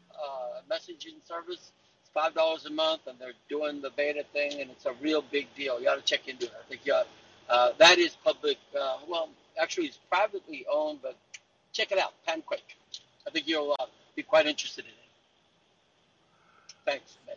messaging 0.71 1.17
service. 1.27 1.73
It's 2.01 2.11
five 2.15 2.35
dollars 2.35 2.67
a 2.67 2.71
month, 2.71 3.03
and 3.07 3.19
they're 3.19 3.33
doing 3.49 3.83
the 3.83 3.91
beta 3.91 4.25
thing, 4.33 4.61
and 4.61 4.71
it's 4.71 4.87
a 4.87 4.95
real 5.03 5.23
big 5.23 5.47
deal. 5.55 5.81
You 5.81 5.89
ought 5.89 5.97
to 5.97 6.03
check 6.03 6.29
into 6.29 6.47
it. 6.47 6.53
I 6.59 6.69
think 6.69 6.87
you 6.87 6.95
ought 6.95 7.07
uh, 7.49 7.73
that 7.79 7.99
is 7.99 8.17
public. 8.25 8.59
Uh, 8.79 8.99
well, 9.09 9.31
actually, 9.61 9.87
it's 9.87 9.99
privately 10.11 10.67
owned, 10.71 11.01
but 11.03 11.17
check 11.73 11.93
it 11.93 11.99
out, 11.99 12.13
Panquake. 12.27 12.77
I 13.27 13.31
think 13.31 13.49
you'll 13.49 13.75
uh, 13.79 13.87
be 14.15 14.23
quite 14.23 14.47
interested 14.47 14.85
in 14.85 14.91
it. 14.91 14.97
Thanks, 16.85 17.19
Ben. 17.27 17.37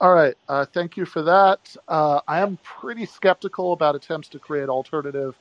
All 0.00 0.14
right. 0.14 0.36
Uh, 0.48 0.64
thank 0.64 0.96
you 0.96 1.04
for 1.04 1.22
that. 1.22 1.76
Uh, 1.86 2.20
I 2.26 2.40
am 2.40 2.58
pretty 2.62 3.04
skeptical 3.04 3.72
about 3.72 3.94
attempts 3.94 4.28
to 4.30 4.38
create 4.38 4.70
alternative 4.70 5.36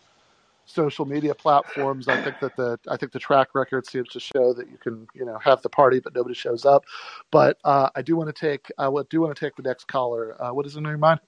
social 0.70 1.06
media 1.06 1.34
platforms. 1.34 2.08
I 2.08 2.22
think 2.24 2.40
that 2.40 2.56
the 2.56 2.80
I 2.88 2.98
think 2.98 3.12
the 3.12 3.20
track 3.20 3.50
record 3.54 3.86
seems 3.88 4.10
to 4.10 4.20
show 4.20 4.54
that 4.54 4.70
you 4.70 4.78
can 4.78 5.08
you 5.14 5.26
know 5.26 5.38
have 5.40 5.62
the 5.62 5.70
party 5.70 6.00
but 6.00 6.14
nobody 6.16 6.36
shows 6.36 6.66
up. 6.66 6.86
But 7.32 7.58
uh, 7.64 7.90
I 7.96 8.02
do 8.02 8.16
want 8.16 8.34
to 8.34 8.40
take 8.40 8.72
I 8.78 8.90
do 9.10 9.22
want 9.22 9.36
to 9.36 9.40
take 9.40 9.56
the 9.56 9.64
next 9.64 9.88
caller. 9.88 10.42
Uh, 10.42 10.54
what 10.54 10.66
is 10.66 10.76
in 10.76 10.84
your 10.84 10.98
mind? 10.98 11.20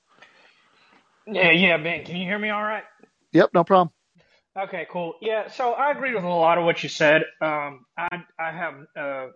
Yeah, 1.27 1.51
yeah, 1.51 1.77
Ben. 1.77 2.04
Can 2.04 2.15
you 2.15 2.25
hear 2.25 2.39
me 2.39 2.49
all 2.49 2.63
right? 2.63 2.84
Yep, 3.32 3.51
no 3.54 3.63
problem. 3.63 3.91
Okay, 4.58 4.86
cool. 4.91 5.13
Yeah, 5.21 5.47
so 5.47 5.71
I 5.71 5.91
agree 5.91 6.13
with 6.13 6.23
a 6.23 6.27
lot 6.27 6.58
of 6.58 6.65
what 6.65 6.84
you 6.84 6.89
said. 6.89 7.23
Um, 7.41 7.86
I 7.97 8.23
I 8.38 8.51
have 8.51 8.73
uh, 8.97 9.27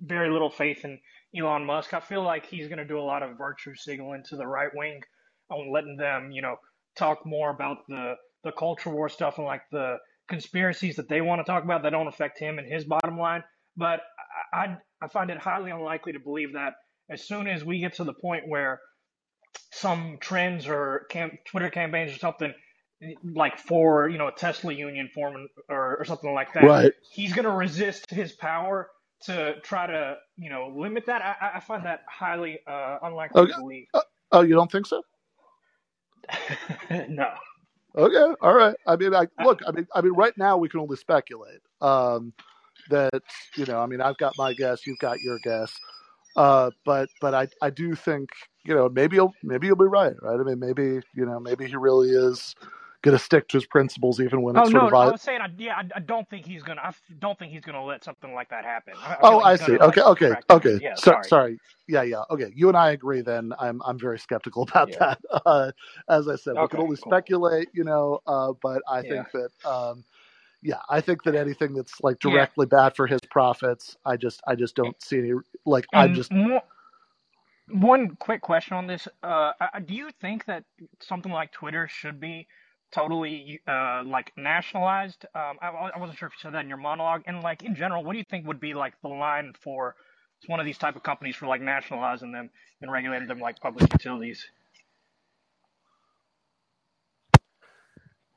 very 0.00 0.30
little 0.30 0.50
faith 0.50 0.84
in 0.84 0.98
Elon 1.36 1.64
Musk. 1.64 1.92
I 1.92 2.00
feel 2.00 2.22
like 2.22 2.46
he's 2.46 2.68
going 2.68 2.78
to 2.78 2.84
do 2.84 2.98
a 2.98 3.02
lot 3.02 3.22
of 3.22 3.36
virtue 3.36 3.74
signaling 3.74 4.22
to 4.28 4.36
the 4.36 4.46
right 4.46 4.70
wing 4.74 5.00
on 5.50 5.72
letting 5.72 5.96
them, 5.96 6.30
you 6.30 6.42
know, 6.42 6.56
talk 6.96 7.26
more 7.26 7.50
about 7.50 7.78
the 7.88 8.14
the 8.44 8.52
culture 8.52 8.90
war 8.90 9.08
stuff 9.08 9.38
and 9.38 9.46
like 9.46 9.62
the 9.70 9.96
conspiracies 10.28 10.96
that 10.96 11.08
they 11.08 11.20
want 11.20 11.40
to 11.40 11.44
talk 11.44 11.64
about 11.64 11.82
that 11.82 11.90
don't 11.90 12.06
affect 12.06 12.38
him 12.38 12.58
and 12.58 12.70
his 12.70 12.84
bottom 12.84 13.18
line. 13.18 13.42
But 13.76 14.00
I, 14.52 14.76
I, 15.02 15.08
find 15.08 15.30
it 15.30 15.38
highly 15.38 15.70
unlikely 15.70 16.12
to 16.12 16.20
believe 16.20 16.52
that 16.54 16.74
as 17.10 17.26
soon 17.26 17.46
as 17.46 17.64
we 17.64 17.80
get 17.80 17.94
to 17.94 18.04
the 18.04 18.12
point 18.12 18.44
where 18.46 18.80
some 19.72 20.18
trends 20.20 20.66
or 20.66 21.06
cam- 21.10 21.38
Twitter 21.46 21.70
campaigns 21.70 22.12
or 22.14 22.18
something 22.18 22.52
like 23.24 23.58
for 23.58 24.08
you 24.08 24.18
know 24.18 24.26
a 24.26 24.32
Tesla 24.32 24.72
union 24.72 25.08
forming 25.14 25.48
or, 25.68 25.98
or 25.98 26.04
something 26.04 26.32
like 26.34 26.52
that, 26.54 26.64
Right. 26.64 26.92
he's 27.12 27.32
going 27.32 27.44
to 27.44 27.52
resist 27.52 28.10
his 28.10 28.32
power 28.32 28.90
to 29.22 29.54
try 29.62 29.86
to 29.86 30.16
you 30.36 30.50
know 30.50 30.72
limit 30.76 31.06
that. 31.06 31.22
I, 31.22 31.56
I 31.56 31.60
find 31.60 31.84
that 31.86 32.00
highly 32.08 32.58
uh, 32.66 32.98
unlikely 33.02 33.42
Okay. 33.42 33.52
to 33.52 33.58
believe. 33.58 33.86
Oh, 34.32 34.42
you 34.42 34.54
don't 34.54 34.70
think 34.70 34.86
so? 34.86 35.02
no. 37.08 37.32
Okay, 37.96 38.34
all 38.42 38.54
right. 38.54 38.76
I 38.86 38.96
mean, 38.96 39.14
I 39.14 39.26
look. 39.42 39.60
I 39.66 39.72
mean, 39.72 39.86
I 39.94 40.00
mean, 40.02 40.12
right 40.12 40.36
now 40.36 40.56
we 40.56 40.68
can 40.68 40.80
only 40.80 40.96
speculate. 40.96 41.60
Um, 41.80 42.32
that 42.90 43.22
you 43.56 43.66
know, 43.66 43.80
I 43.80 43.86
mean, 43.86 44.00
I've 44.00 44.18
got 44.18 44.34
my 44.38 44.52
guess, 44.54 44.86
you've 44.86 44.98
got 44.98 45.20
your 45.20 45.38
guess, 45.44 45.72
uh, 46.36 46.70
but 46.84 47.08
but 47.20 47.34
I 47.34 47.48
I 47.62 47.70
do 47.70 47.94
think 47.94 48.30
you 48.64 48.74
know 48.74 48.88
maybe 48.88 49.16
you'll 49.16 49.34
maybe 49.42 49.68
you'll 49.68 49.76
be 49.76 49.84
right, 49.86 50.14
right? 50.22 50.40
I 50.40 50.42
mean, 50.44 50.60
maybe 50.60 51.00
you 51.14 51.26
know 51.26 51.40
maybe 51.40 51.66
he 51.66 51.76
really 51.76 52.10
is 52.10 52.54
going 53.08 53.18
to 53.18 53.24
stick 53.24 53.48
to 53.48 53.58
his 53.58 53.66
principles 53.66 54.20
even 54.20 54.42
when 54.42 54.56
Oh 54.56 54.68
it's 54.68 54.70
no, 54.70 54.88
sort 54.88 54.94
of. 54.94 54.94
I 54.98 55.10
was 55.10 55.22
saying, 55.22 55.40
I, 55.42 55.48
yeah, 55.58 55.76
I, 55.76 55.84
I 55.96 56.00
don't 56.00 56.28
think 56.30 56.46
he's 56.46 56.62
gonna. 56.62 56.82
I 56.82 56.88
f- 56.88 57.02
don't 57.20 57.38
think 57.38 57.52
he's 57.52 57.64
gonna 57.64 57.84
let 57.84 58.04
something 58.04 58.34
like 58.34 58.50
that 58.50 58.64
happen. 58.64 58.94
I, 59.02 59.14
I 59.14 59.22
Oh, 59.22 59.40
like 59.40 59.44
I 59.44 59.56
see. 59.56 59.78
Okay, 59.80 60.02
okay, 60.02 60.36
okay. 60.50 60.80
Yeah, 60.80 60.96
So, 60.96 61.16
sorry. 61.16 61.24
sorry. 61.24 61.60
Yeah, 61.88 62.02
yeah. 62.02 62.22
Okay, 62.30 62.52
you 62.54 62.68
and 62.68 62.76
I 62.76 62.92
agree. 62.92 63.22
Then 63.22 63.52
I'm 63.58 63.82
I'm 63.84 63.98
very 63.98 64.18
skeptical 64.18 64.62
about 64.70 64.92
Yeah. 64.92 65.00
that. 65.00 65.18
Uh, 65.46 65.72
as 66.08 66.28
I 66.28 66.36
said, 66.36 66.58
we 66.58 66.68
can 66.68 66.80
only 66.80 66.96
cool. 67.00 67.18
speculate, 67.18 67.68
you 67.74 67.84
know. 67.84 68.20
Uh, 68.26 68.52
but 68.62 68.82
I 68.88 69.02
Yeah. 69.02 69.02
think 69.02 69.30
that, 69.32 69.50
um, 69.64 70.04
yeah, 70.62 70.80
I 70.90 71.00
think 71.02 71.24
that 71.24 71.34
anything 71.36 71.74
that's 71.74 72.00
like 72.02 72.20
directly 72.20 72.66
bad 72.66 72.96
for 72.96 73.06
his 73.06 73.20
profits, 73.30 73.96
I 74.04 74.16
just 74.18 74.40
I 74.46 74.56
just 74.56 74.76
don't 74.76 75.00
see 75.02 75.18
any. 75.18 75.32
Like 75.66 75.88
I'm 75.94 76.14
just 76.14 76.32
more, 76.32 76.62
one 77.70 78.16
quick 78.16 78.42
question 78.42 78.76
on 78.76 78.86
this: 78.86 79.08
uh, 79.22 79.52
Do 79.86 79.94
you 79.94 80.10
think 80.20 80.46
that 80.46 80.64
something 81.00 81.32
like 81.32 81.52
Twitter 81.52 81.88
should 81.88 82.20
be 82.20 82.48
totally 82.92 83.60
uh, 83.66 84.02
like 84.04 84.32
nationalized? 84.36 85.24
Um, 85.34 85.58
I, 85.60 85.68
I 85.94 85.98
wasn't 85.98 86.18
sure 86.18 86.28
if 86.28 86.34
you 86.34 86.40
said 86.42 86.54
that 86.54 86.62
in 86.62 86.68
your 86.68 86.78
monologue. 86.78 87.22
And 87.26 87.42
like 87.42 87.62
in 87.62 87.74
general, 87.74 88.04
what 88.04 88.12
do 88.12 88.18
you 88.18 88.24
think 88.30 88.46
would 88.46 88.60
be 88.60 88.74
like 88.74 88.94
the 89.02 89.08
line 89.08 89.52
for 89.60 89.94
one 90.46 90.60
of 90.60 90.66
these 90.66 90.78
type 90.78 90.96
of 90.96 91.02
companies 91.02 91.36
for 91.36 91.46
like 91.46 91.60
nationalizing 91.60 92.32
them 92.32 92.50
and 92.80 92.90
regulating 92.90 93.28
them 93.28 93.40
like 93.40 93.60
public 93.60 93.92
utilities? 93.92 94.46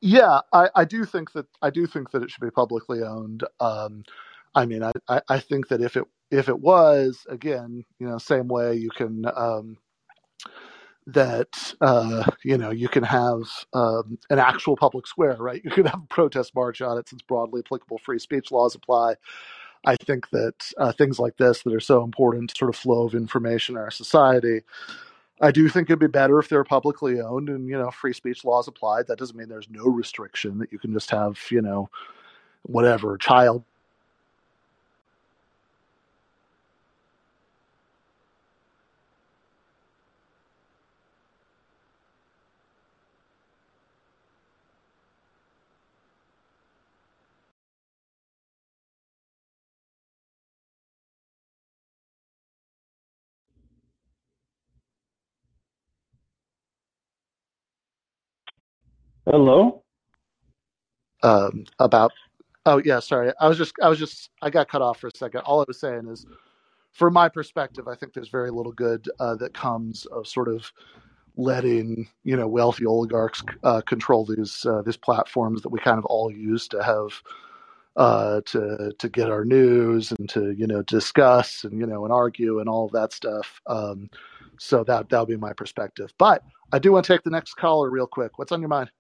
Yeah, 0.02 0.40
I, 0.52 0.70
I 0.76 0.86
do 0.86 1.06
think 1.06 1.32
that 1.34 1.46
I 1.62 1.70
do 1.70 1.86
think 1.86 2.10
that 2.12 2.24
it 2.24 2.32
should 2.32 2.42
be 2.42 2.50
publicly 2.50 3.04
owned. 3.04 3.44
Um, 3.60 4.04
I 4.56 4.66
mean, 4.66 4.84
I, 4.84 4.92
I, 5.08 5.22
I 5.30 5.40
think 5.40 5.68
that 5.68 5.82
if 5.82 5.96
it 5.96 6.06
if 6.32 6.50
it 6.50 6.60
was 6.60 7.26
again, 7.30 7.86
you 8.00 8.08
know, 8.08 8.18
same 8.18 8.48
way 8.48 8.76
you 8.76 8.90
can 8.90 9.26
um, 9.36 9.78
that 11.08 11.74
uh, 11.82 12.24
you 12.44 12.58
know 12.58 12.72
you 12.72 12.90
can 12.90 13.04
have 13.04 13.42
um, 13.74 14.20
an 14.30 14.40
actual 14.40 14.78
public 14.78 15.08
square, 15.08 15.38
right? 15.40 15.62
You 15.66 15.72
can 15.72 15.86
have 15.86 16.02
a 16.04 16.08
protest 16.08 16.56
march 16.56 16.82
on 16.82 16.98
it 16.98 17.10
since 17.10 17.22
broadly 17.24 17.62
applicable 17.66 18.00
free 18.00 18.20
speech 18.20 18.52
laws 18.52 18.76
apply. 18.76 19.16
I 19.86 19.96
think 19.98 20.30
that 20.32 20.56
uh, 20.78 20.92
things 20.94 21.20
like 21.20 21.38
this 21.38 21.64
that 21.64 21.74
are 21.74 21.80
so 21.82 22.04
important 22.04 22.52
to 22.52 22.56
sort 22.58 22.70
of 22.70 22.76
flow 22.76 23.06
of 23.06 23.16
information 23.16 23.76
in 23.76 23.82
our 23.82 23.92
society 23.92 24.60
I 25.42 25.52
do 25.52 25.70
think 25.70 25.90
it'd 25.90 26.00
be 26.00 26.08
better 26.08 26.40
if 26.40 26.50
they're 26.50 26.64
publicly 26.64 27.22
owned 27.22 27.50
and 27.50 27.68
you 27.68 27.78
know 27.78 27.92
free 27.92 28.14
speech 28.14 28.44
laws 28.44 28.68
applied. 28.68 29.08
That 29.08 29.20
doesn't 29.20 29.38
mean 29.38 29.50
there's 29.50 29.70
no 29.70 29.86
restriction 29.86 30.58
that 30.60 30.72
you 30.72 30.80
can 30.80 30.94
just 30.94 31.12
have 31.12 31.40
you 31.52 31.62
know 31.62 31.90
whatever 32.64 33.18
child. 33.18 33.64
Hello. 59.26 59.84
um, 61.24 61.66
about 61.80 62.12
oh 62.66 62.82
yeah 62.86 63.00
sorry. 63.00 63.32
I 63.40 63.48
was 63.48 63.58
just 63.58 63.74
i 63.82 63.90
was 63.90 64.00
just 64.00 64.30
i 64.42 64.50
got 64.50 64.70
cut 64.70 64.82
off 64.82 65.00
for 65.00 65.08
a 65.08 65.18
second. 65.18 65.42
All 65.42 65.62
i 65.62 65.66
was 65.68 65.80
saying 65.80 66.08
is 66.10 66.26
from 66.94 67.14
my 67.14 67.30
perspective 67.30 67.88
i 67.88 67.96
think 67.96 68.14
there's 68.14 68.30
very 68.30 68.52
little 68.52 68.72
good 68.74 69.10
uh, 69.20 69.36
that 69.36 69.54
comes 69.54 70.06
of 70.08 70.28
sort 70.28 70.48
of 70.50 70.72
letting 71.38 72.08
you 72.24 72.36
know 72.38 72.48
wealthy 72.48 72.86
oligarchs 72.86 73.44
uh, 73.64 73.82
control 73.82 74.26
these 74.26 74.66
uh, 74.66 74.82
these 74.84 74.98
platforms 74.98 75.62
that 75.64 75.70
we 75.70 75.80
kind 75.80 75.98
of 76.00 76.06
all 76.06 76.32
use 76.32 76.68
to 76.70 76.84
have 76.84 77.12
uh, 77.98 78.42
to 78.46 78.94
to 79.00 79.10
get 79.10 79.30
our 79.30 79.46
news 79.46 80.12
and 80.14 80.30
to 80.30 80.52
you 80.52 80.68
know 80.68 80.82
discuss 80.84 81.64
and 81.64 81.80
you 81.80 81.86
know 81.88 82.06
and 82.06 82.14
argue 82.14 82.60
and 82.60 82.70
all 82.70 82.86
of 82.86 82.92
that 82.94 83.14
stuff. 83.14 83.62
Um, 83.68 84.10
so 84.60 84.84
that 84.86 85.10
that'll 85.10 85.26
be 85.26 85.38
my 85.38 85.54
perspective. 85.54 86.14
But 86.18 86.44
i 86.74 86.80
do 86.80 86.92
want 86.94 87.06
to 87.06 87.14
take 87.14 87.24
the 87.24 87.30
next 87.32 87.56
caller 87.56 87.90
real 87.90 88.08
quick. 88.08 88.38
What's 88.40 88.52
on 88.52 88.62
your 88.62 88.70
mind 88.70 88.92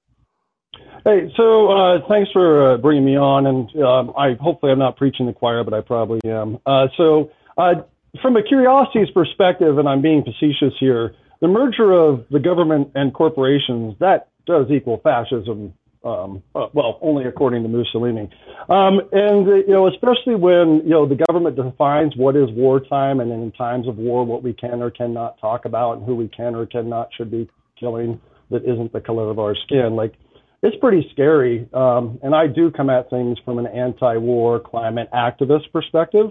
Hey, 1.03 1.34
so 1.36 1.71
uh, 1.71 2.07
thanks 2.07 2.29
for 2.31 2.73
uh, 2.73 2.77
bringing 2.77 3.03
me 3.03 3.17
on, 3.17 3.47
and 3.47 3.84
um, 3.84 4.13
I 4.15 4.36
hopefully 4.39 4.71
I'm 4.71 4.77
not 4.77 4.97
preaching 4.97 5.25
the 5.25 5.34
choir, 5.34 5.63
but 5.63 5.73
I 5.73 5.81
probably 5.81 6.19
am. 6.29 6.60
Uh, 6.63 6.88
so, 6.95 7.31
uh, 7.57 7.81
from 8.21 8.38
a 8.38 8.43
curiosity's 8.43 9.10
perspective, 9.10 9.79
and 9.79 9.89
I'm 9.89 10.03
being 10.03 10.23
facetious 10.23 10.75
here, 10.79 11.15
the 11.39 11.47
merger 11.47 11.91
of 11.91 12.25
the 12.29 12.39
government 12.39 12.91
and 12.93 13.12
corporations 13.15 13.95
that 13.99 14.29
does 14.45 14.67
equal 14.69 14.99
fascism. 15.03 15.73
Um, 16.03 16.41
uh, 16.55 16.67
well, 16.73 16.97
only 17.01 17.25
according 17.25 17.62
to 17.62 17.69
Mussolini, 17.69 18.29
um, 18.69 19.01
and 19.12 19.47
uh, 19.47 19.55
you 19.55 19.67
know, 19.69 19.88
especially 19.88 20.36
when 20.36 20.81
you 20.84 20.89
know 20.89 21.07
the 21.07 21.23
government 21.27 21.55
defines 21.55 22.15
what 22.15 22.36
is 22.36 22.49
wartime, 22.51 23.19
and 23.19 23.31
in 23.31 23.51
times 23.51 23.88
of 23.88 23.97
war, 23.97 24.23
what 24.23 24.41
we 24.41 24.53
can 24.53 24.81
or 24.81 24.89
cannot 24.89 25.39
talk 25.39 25.65
about, 25.65 25.97
and 25.97 26.05
who 26.05 26.15
we 26.15 26.27
can 26.27 26.55
or 26.55 26.65
cannot 26.65 27.10
should 27.15 27.29
be 27.29 27.47
killing 27.79 28.19
that 28.49 28.63
isn't 28.63 28.93
the 28.93 29.01
color 29.01 29.29
of 29.29 29.38
our 29.38 29.55
skin. 29.55 29.95
Like 29.95 30.13
it's 30.62 30.78
pretty 30.78 31.10
scary. 31.12 31.67
Um, 31.74 32.19
and 32.21 32.36
I 32.36 32.47
do 32.47 32.71
come 32.71 32.89
at 32.89 33.10
things 33.10 33.39
from 33.43 33.60
an 33.60 33.67
anti-war 33.67 34.60
climate 34.60 35.10
activist 35.13 35.71
perspective. 35.71 36.30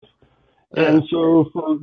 And 0.77 1.03
so 1.11 1.51
for, 1.53 1.81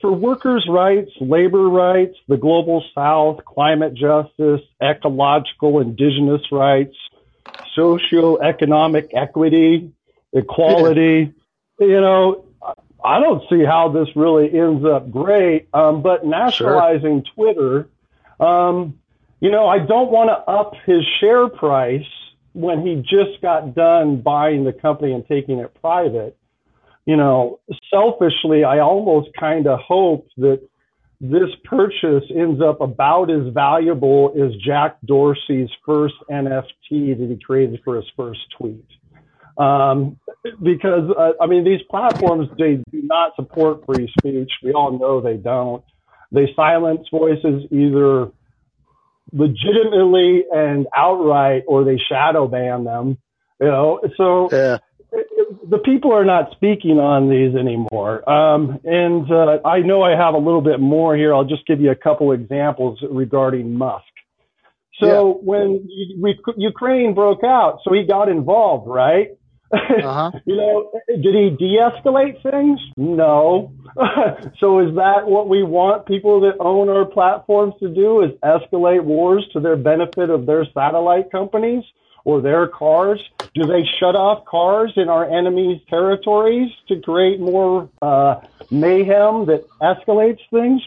for 0.00 0.12
workers' 0.12 0.66
rights, 0.68 1.10
labor 1.20 1.68
rights, 1.68 2.16
the 2.26 2.38
global 2.38 2.82
south, 2.94 3.44
climate 3.44 3.92
justice, 3.94 4.62
ecological, 4.82 5.80
indigenous 5.80 6.40
rights, 6.50 6.96
socioeconomic 7.76 9.10
equity, 9.12 9.92
equality, 10.32 11.34
you 11.78 12.00
know, 12.00 12.46
I 13.04 13.20
don't 13.20 13.42
see 13.50 13.64
how 13.64 13.88
this 13.90 14.08
really 14.14 14.58
ends 14.58 14.84
up 14.84 15.10
great. 15.10 15.68
Um, 15.72 16.02
but 16.02 16.24
nationalizing 16.24 17.24
Twitter, 17.34 17.88
um, 18.38 18.99
you 19.40 19.50
know, 19.50 19.66
I 19.66 19.78
don't 19.78 20.10
want 20.10 20.28
to 20.28 20.52
up 20.52 20.74
his 20.86 21.02
share 21.20 21.48
price 21.48 22.06
when 22.52 22.84
he 22.86 22.96
just 22.96 23.40
got 23.40 23.74
done 23.74 24.20
buying 24.20 24.64
the 24.64 24.72
company 24.72 25.12
and 25.12 25.26
taking 25.26 25.58
it 25.60 25.74
private. 25.80 26.36
You 27.06 27.16
know, 27.16 27.60
selfishly, 27.92 28.64
I 28.64 28.80
almost 28.80 29.30
kind 29.38 29.66
of 29.66 29.80
hope 29.80 30.28
that 30.36 30.60
this 31.20 31.50
purchase 31.64 32.24
ends 32.34 32.62
up 32.62 32.80
about 32.80 33.30
as 33.30 33.52
valuable 33.52 34.32
as 34.36 34.54
Jack 34.64 34.96
Dorsey's 35.04 35.70
first 35.84 36.14
NFT 36.30 37.18
that 37.18 37.26
he 37.28 37.38
created 37.42 37.80
for 37.84 37.96
his 37.96 38.06
first 38.16 38.40
tweet. 38.58 38.84
Um, 39.58 40.18
because, 40.62 41.10
uh, 41.18 41.32
I 41.40 41.46
mean, 41.46 41.64
these 41.64 41.82
platforms, 41.90 42.48
they 42.58 42.76
do 42.90 43.02
not 43.02 43.36
support 43.36 43.84
free 43.84 44.10
speech. 44.18 44.50
We 44.62 44.72
all 44.72 44.98
know 44.98 45.20
they 45.20 45.36
don't. 45.36 45.84
They 46.32 46.52
silence 46.54 47.06
voices 47.10 47.64
either 47.70 48.30
legitimately 49.32 50.44
and 50.52 50.86
outright, 50.94 51.64
or 51.66 51.84
they 51.84 51.98
shadow 51.98 52.46
ban 52.46 52.84
them. 52.84 53.18
You 53.60 53.66
know, 53.66 54.00
so 54.16 54.48
yeah 54.52 54.78
the 55.68 55.78
people 55.78 56.12
are 56.12 56.24
not 56.24 56.52
speaking 56.52 56.98
on 56.98 57.28
these 57.28 57.54
anymore. 57.54 58.28
Um, 58.28 58.80
and 58.84 59.30
uh, 59.30 59.58
I 59.64 59.80
know 59.80 60.02
I 60.02 60.16
have 60.16 60.34
a 60.34 60.38
little 60.38 60.60
bit 60.60 60.80
more 60.80 61.16
here. 61.16 61.34
I'll 61.34 61.44
just 61.44 61.66
give 61.66 61.80
you 61.80 61.90
a 61.90 61.96
couple 61.96 62.32
examples 62.32 62.98
regarding 63.08 63.74
Musk. 63.74 64.04
So 65.00 65.40
when 65.42 65.88
U- 65.88 66.34
Ukraine 66.56 67.14
broke 67.14 67.42
out, 67.42 67.80
so 67.84 67.92
he 67.92 68.04
got 68.04 68.28
involved, 68.28 68.86
right? 68.86 69.28
Uh-huh 69.72 70.32
you 70.44 70.56
know, 70.56 70.90
did 71.08 71.34
he 71.34 71.56
de-escalate 71.56 72.42
things? 72.42 72.80
No. 72.96 73.72
so 74.58 74.80
is 74.80 74.94
that 74.96 75.26
what 75.26 75.48
we 75.48 75.62
want 75.62 76.06
people 76.06 76.40
that 76.40 76.56
own 76.60 76.88
our 76.88 77.04
platforms 77.04 77.74
to 77.80 77.88
do? 77.88 78.22
Is 78.22 78.32
escalate 78.42 79.04
wars 79.04 79.46
to 79.52 79.60
their 79.60 79.76
benefit 79.76 80.30
of 80.30 80.46
their 80.46 80.64
satellite 80.74 81.30
companies? 81.30 81.84
or 82.24 82.40
their 82.40 82.66
cars? 82.66 83.20
Do 83.54 83.66
they 83.66 83.82
shut 83.98 84.14
off 84.14 84.44
cars 84.44 84.92
in 84.96 85.08
our 85.08 85.24
enemy's 85.24 85.80
territories 85.88 86.70
to 86.88 87.00
create 87.00 87.40
more 87.40 87.88
uh, 88.02 88.40
mayhem 88.70 89.46
that 89.46 89.64
escalates 89.80 90.40
things? 90.50 90.82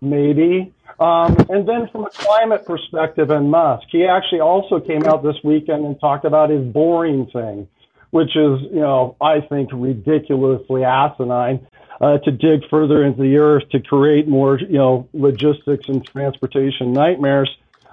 Maybe. 0.00 0.72
Um, 0.98 1.36
and 1.50 1.68
then 1.68 1.88
from 1.90 2.06
a 2.06 2.10
climate 2.10 2.64
perspective 2.64 3.30
and 3.30 3.50
Musk, 3.50 3.88
he 3.90 4.06
actually 4.06 4.40
also 4.40 4.80
came 4.80 5.04
out 5.04 5.22
this 5.22 5.36
weekend 5.44 5.84
and 5.84 5.98
talked 6.00 6.24
about 6.24 6.50
his 6.50 6.64
boring 6.64 7.26
thing, 7.26 7.68
which 8.10 8.36
is, 8.36 8.60
you 8.72 8.80
know, 8.80 9.16
I 9.20 9.40
think 9.40 9.70
ridiculously 9.72 10.84
asinine. 10.84 11.66
Uh, 11.98 12.18
to 12.18 12.30
dig 12.30 12.60
further 12.68 13.02
into 13.02 13.22
the 13.22 13.38
earth 13.38 13.62
to 13.70 13.80
create 13.80 14.28
more, 14.28 14.58
you 14.60 14.76
know, 14.76 15.08
logistics 15.14 15.88
and 15.88 16.04
transportation 16.04 16.92
nightmares. 16.92 17.48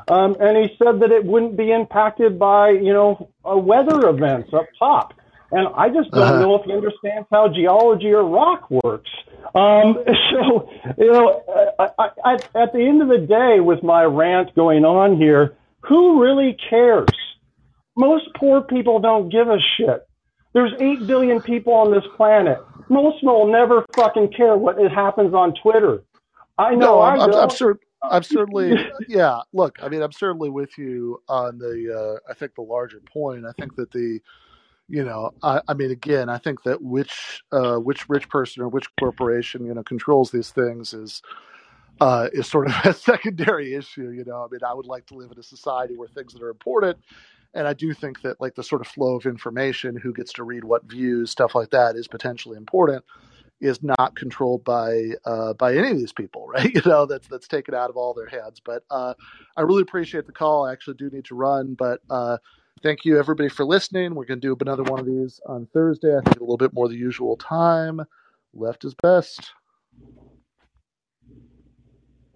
Um, 0.09 0.35
and 0.41 0.57
he 0.57 0.75
said 0.77 0.99
that 0.99 1.11
it 1.11 1.23
wouldn't 1.23 1.55
be 1.55 1.71
impacted 1.71 2.37
by, 2.37 2.71
you 2.71 2.91
know, 2.91 3.29
uh, 3.49 3.55
weather 3.55 4.09
events 4.09 4.53
up 4.53 4.65
top. 4.77 5.13
And 5.51 5.67
I 5.75 5.89
just 5.89 6.11
don't 6.11 6.23
uh-huh. 6.23 6.39
know 6.41 6.55
if 6.55 6.65
he 6.65 6.73
understands 6.73 7.27
how 7.31 7.47
geology 7.47 8.11
or 8.11 8.23
rock 8.23 8.69
works. 8.71 9.11
Um, 9.53 10.03
so, 10.31 10.69
you 10.97 11.11
know, 11.11 11.43
I, 11.79 11.89
I, 11.99 12.09
I, 12.25 12.33
at 12.61 12.73
the 12.73 12.85
end 12.85 13.01
of 13.01 13.07
the 13.07 13.19
day, 13.19 13.59
with 13.59 13.83
my 13.83 14.03
rant 14.03 14.55
going 14.55 14.83
on 14.83 15.15
here, 15.15 15.55
who 15.81 16.21
really 16.21 16.57
cares? 16.69 17.09
Most 17.95 18.27
poor 18.35 18.61
people 18.61 18.99
don't 18.99 19.29
give 19.29 19.47
a 19.47 19.57
shit. 19.77 20.07
There's 20.53 20.73
8 20.79 21.07
billion 21.07 21.41
people 21.41 21.73
on 21.73 21.91
this 21.91 22.03
planet. 22.15 22.59
Most 22.89 23.23
will 23.23 23.47
never 23.47 23.85
fucking 23.95 24.33
care 24.33 24.55
what 24.55 24.79
it 24.79 24.91
happens 24.91 25.33
on 25.33 25.53
Twitter. 25.61 26.03
I 26.57 26.71
know 26.75 26.97
no, 26.97 27.01
I'm, 27.01 27.19
I 27.19 27.23
am 27.25 27.33
I'm, 27.33 27.49
cer- 27.49 27.79
I'm 28.03 28.23
certainly, 28.23 28.75
yeah, 29.07 29.39
look, 29.53 29.77
I 29.81 29.89
mean, 29.89 30.01
I'm 30.01 30.11
certainly 30.11 30.49
with 30.49 30.77
you 30.77 31.21
on 31.27 31.57
the, 31.57 32.19
uh, 32.27 32.31
I 32.31 32.35
think 32.35 32.53
the 32.55 32.61
larger 32.61 33.01
point. 33.11 33.45
I 33.45 33.51
think 33.53 33.75
that 33.75 33.91
the, 33.91 34.19
you 34.89 35.03
know, 35.03 35.31
I, 35.41 35.61
I 35.67 35.73
mean, 35.73 35.91
again, 35.91 36.29
I 36.29 36.37
think 36.37 36.63
that 36.63 36.81
which 36.81 37.43
uh, 37.51 37.77
which 37.77 38.09
rich 38.09 38.29
person 38.29 38.61
or 38.63 38.67
which 38.67 38.85
corporation 38.99 39.65
you 39.65 39.73
know 39.73 39.81
controls 39.81 40.29
these 40.29 40.51
things 40.51 40.93
is 40.93 41.21
uh, 42.01 42.27
is 42.33 42.47
sort 42.47 42.67
of 42.67 42.75
a 42.85 42.93
secondary 42.93 43.73
issue. 43.73 44.09
You 44.09 44.25
know, 44.25 44.43
I 44.43 44.47
mean, 44.51 44.59
I 44.67 44.73
would 44.73 44.85
like 44.85 45.05
to 45.07 45.15
live 45.15 45.31
in 45.31 45.39
a 45.39 45.43
society 45.43 45.95
where 45.95 46.07
things 46.07 46.33
that 46.33 46.43
are 46.43 46.49
important, 46.49 46.97
and 47.53 47.67
I 47.67 47.73
do 47.73 47.93
think 47.93 48.21
that 48.21 48.41
like 48.41 48.55
the 48.55 48.63
sort 48.63 48.81
of 48.81 48.87
flow 48.87 49.15
of 49.15 49.25
information, 49.25 49.95
who 49.95 50.13
gets 50.13 50.33
to 50.33 50.43
read 50.43 50.63
what 50.63 50.83
views, 50.85 51.31
stuff 51.31 51.55
like 51.55 51.71
that, 51.71 51.95
is 51.95 52.07
potentially 52.07 52.57
important. 52.57 53.03
Is 53.61 53.81
not 53.81 54.15
controlled 54.17 54.65
by 54.65 55.11
uh, 55.25 55.53
by 55.53 55.75
any 55.75 55.91
of 55.91 55.97
these 55.97 56.11
people, 56.11 56.47
right? 56.53 56.73
You 56.73 56.81
know, 56.85 57.05
that's 57.05 57.27
that's 57.27 57.47
taken 57.47 57.73
out 57.73 57.89
of 57.89 57.97
all 57.97 58.13
their 58.13 58.27
hands. 58.27 58.59
But 58.63 58.83
uh, 58.89 59.13
I 59.55 59.61
really 59.61 59.83
appreciate 59.83 60.25
the 60.25 60.33
call. 60.33 60.65
I 60.65 60.73
actually 60.73 60.95
do 60.95 61.09
need 61.09 61.25
to 61.25 61.35
run, 61.35 61.75
but 61.75 62.01
uh, 62.09 62.37
thank 62.81 63.05
you 63.05 63.17
everybody 63.17 63.49
for 63.49 63.65
listening. 63.65 64.15
We're 64.15 64.25
going 64.25 64.41
to 64.41 64.47
do 64.47 64.57
another 64.59 64.83
one 64.83 64.99
of 64.99 65.05
these 65.05 65.39
on 65.45 65.67
Thursday. 65.73 66.17
I 66.17 66.21
think 66.21 66.37
a 66.37 66.43
little 66.43 66.57
bit 66.57 66.73
more 66.73 66.89
the 66.89 66.95
usual 66.95 67.37
time. 67.37 68.01
Left 68.53 68.83
is 68.83 68.93
best. 68.95 69.53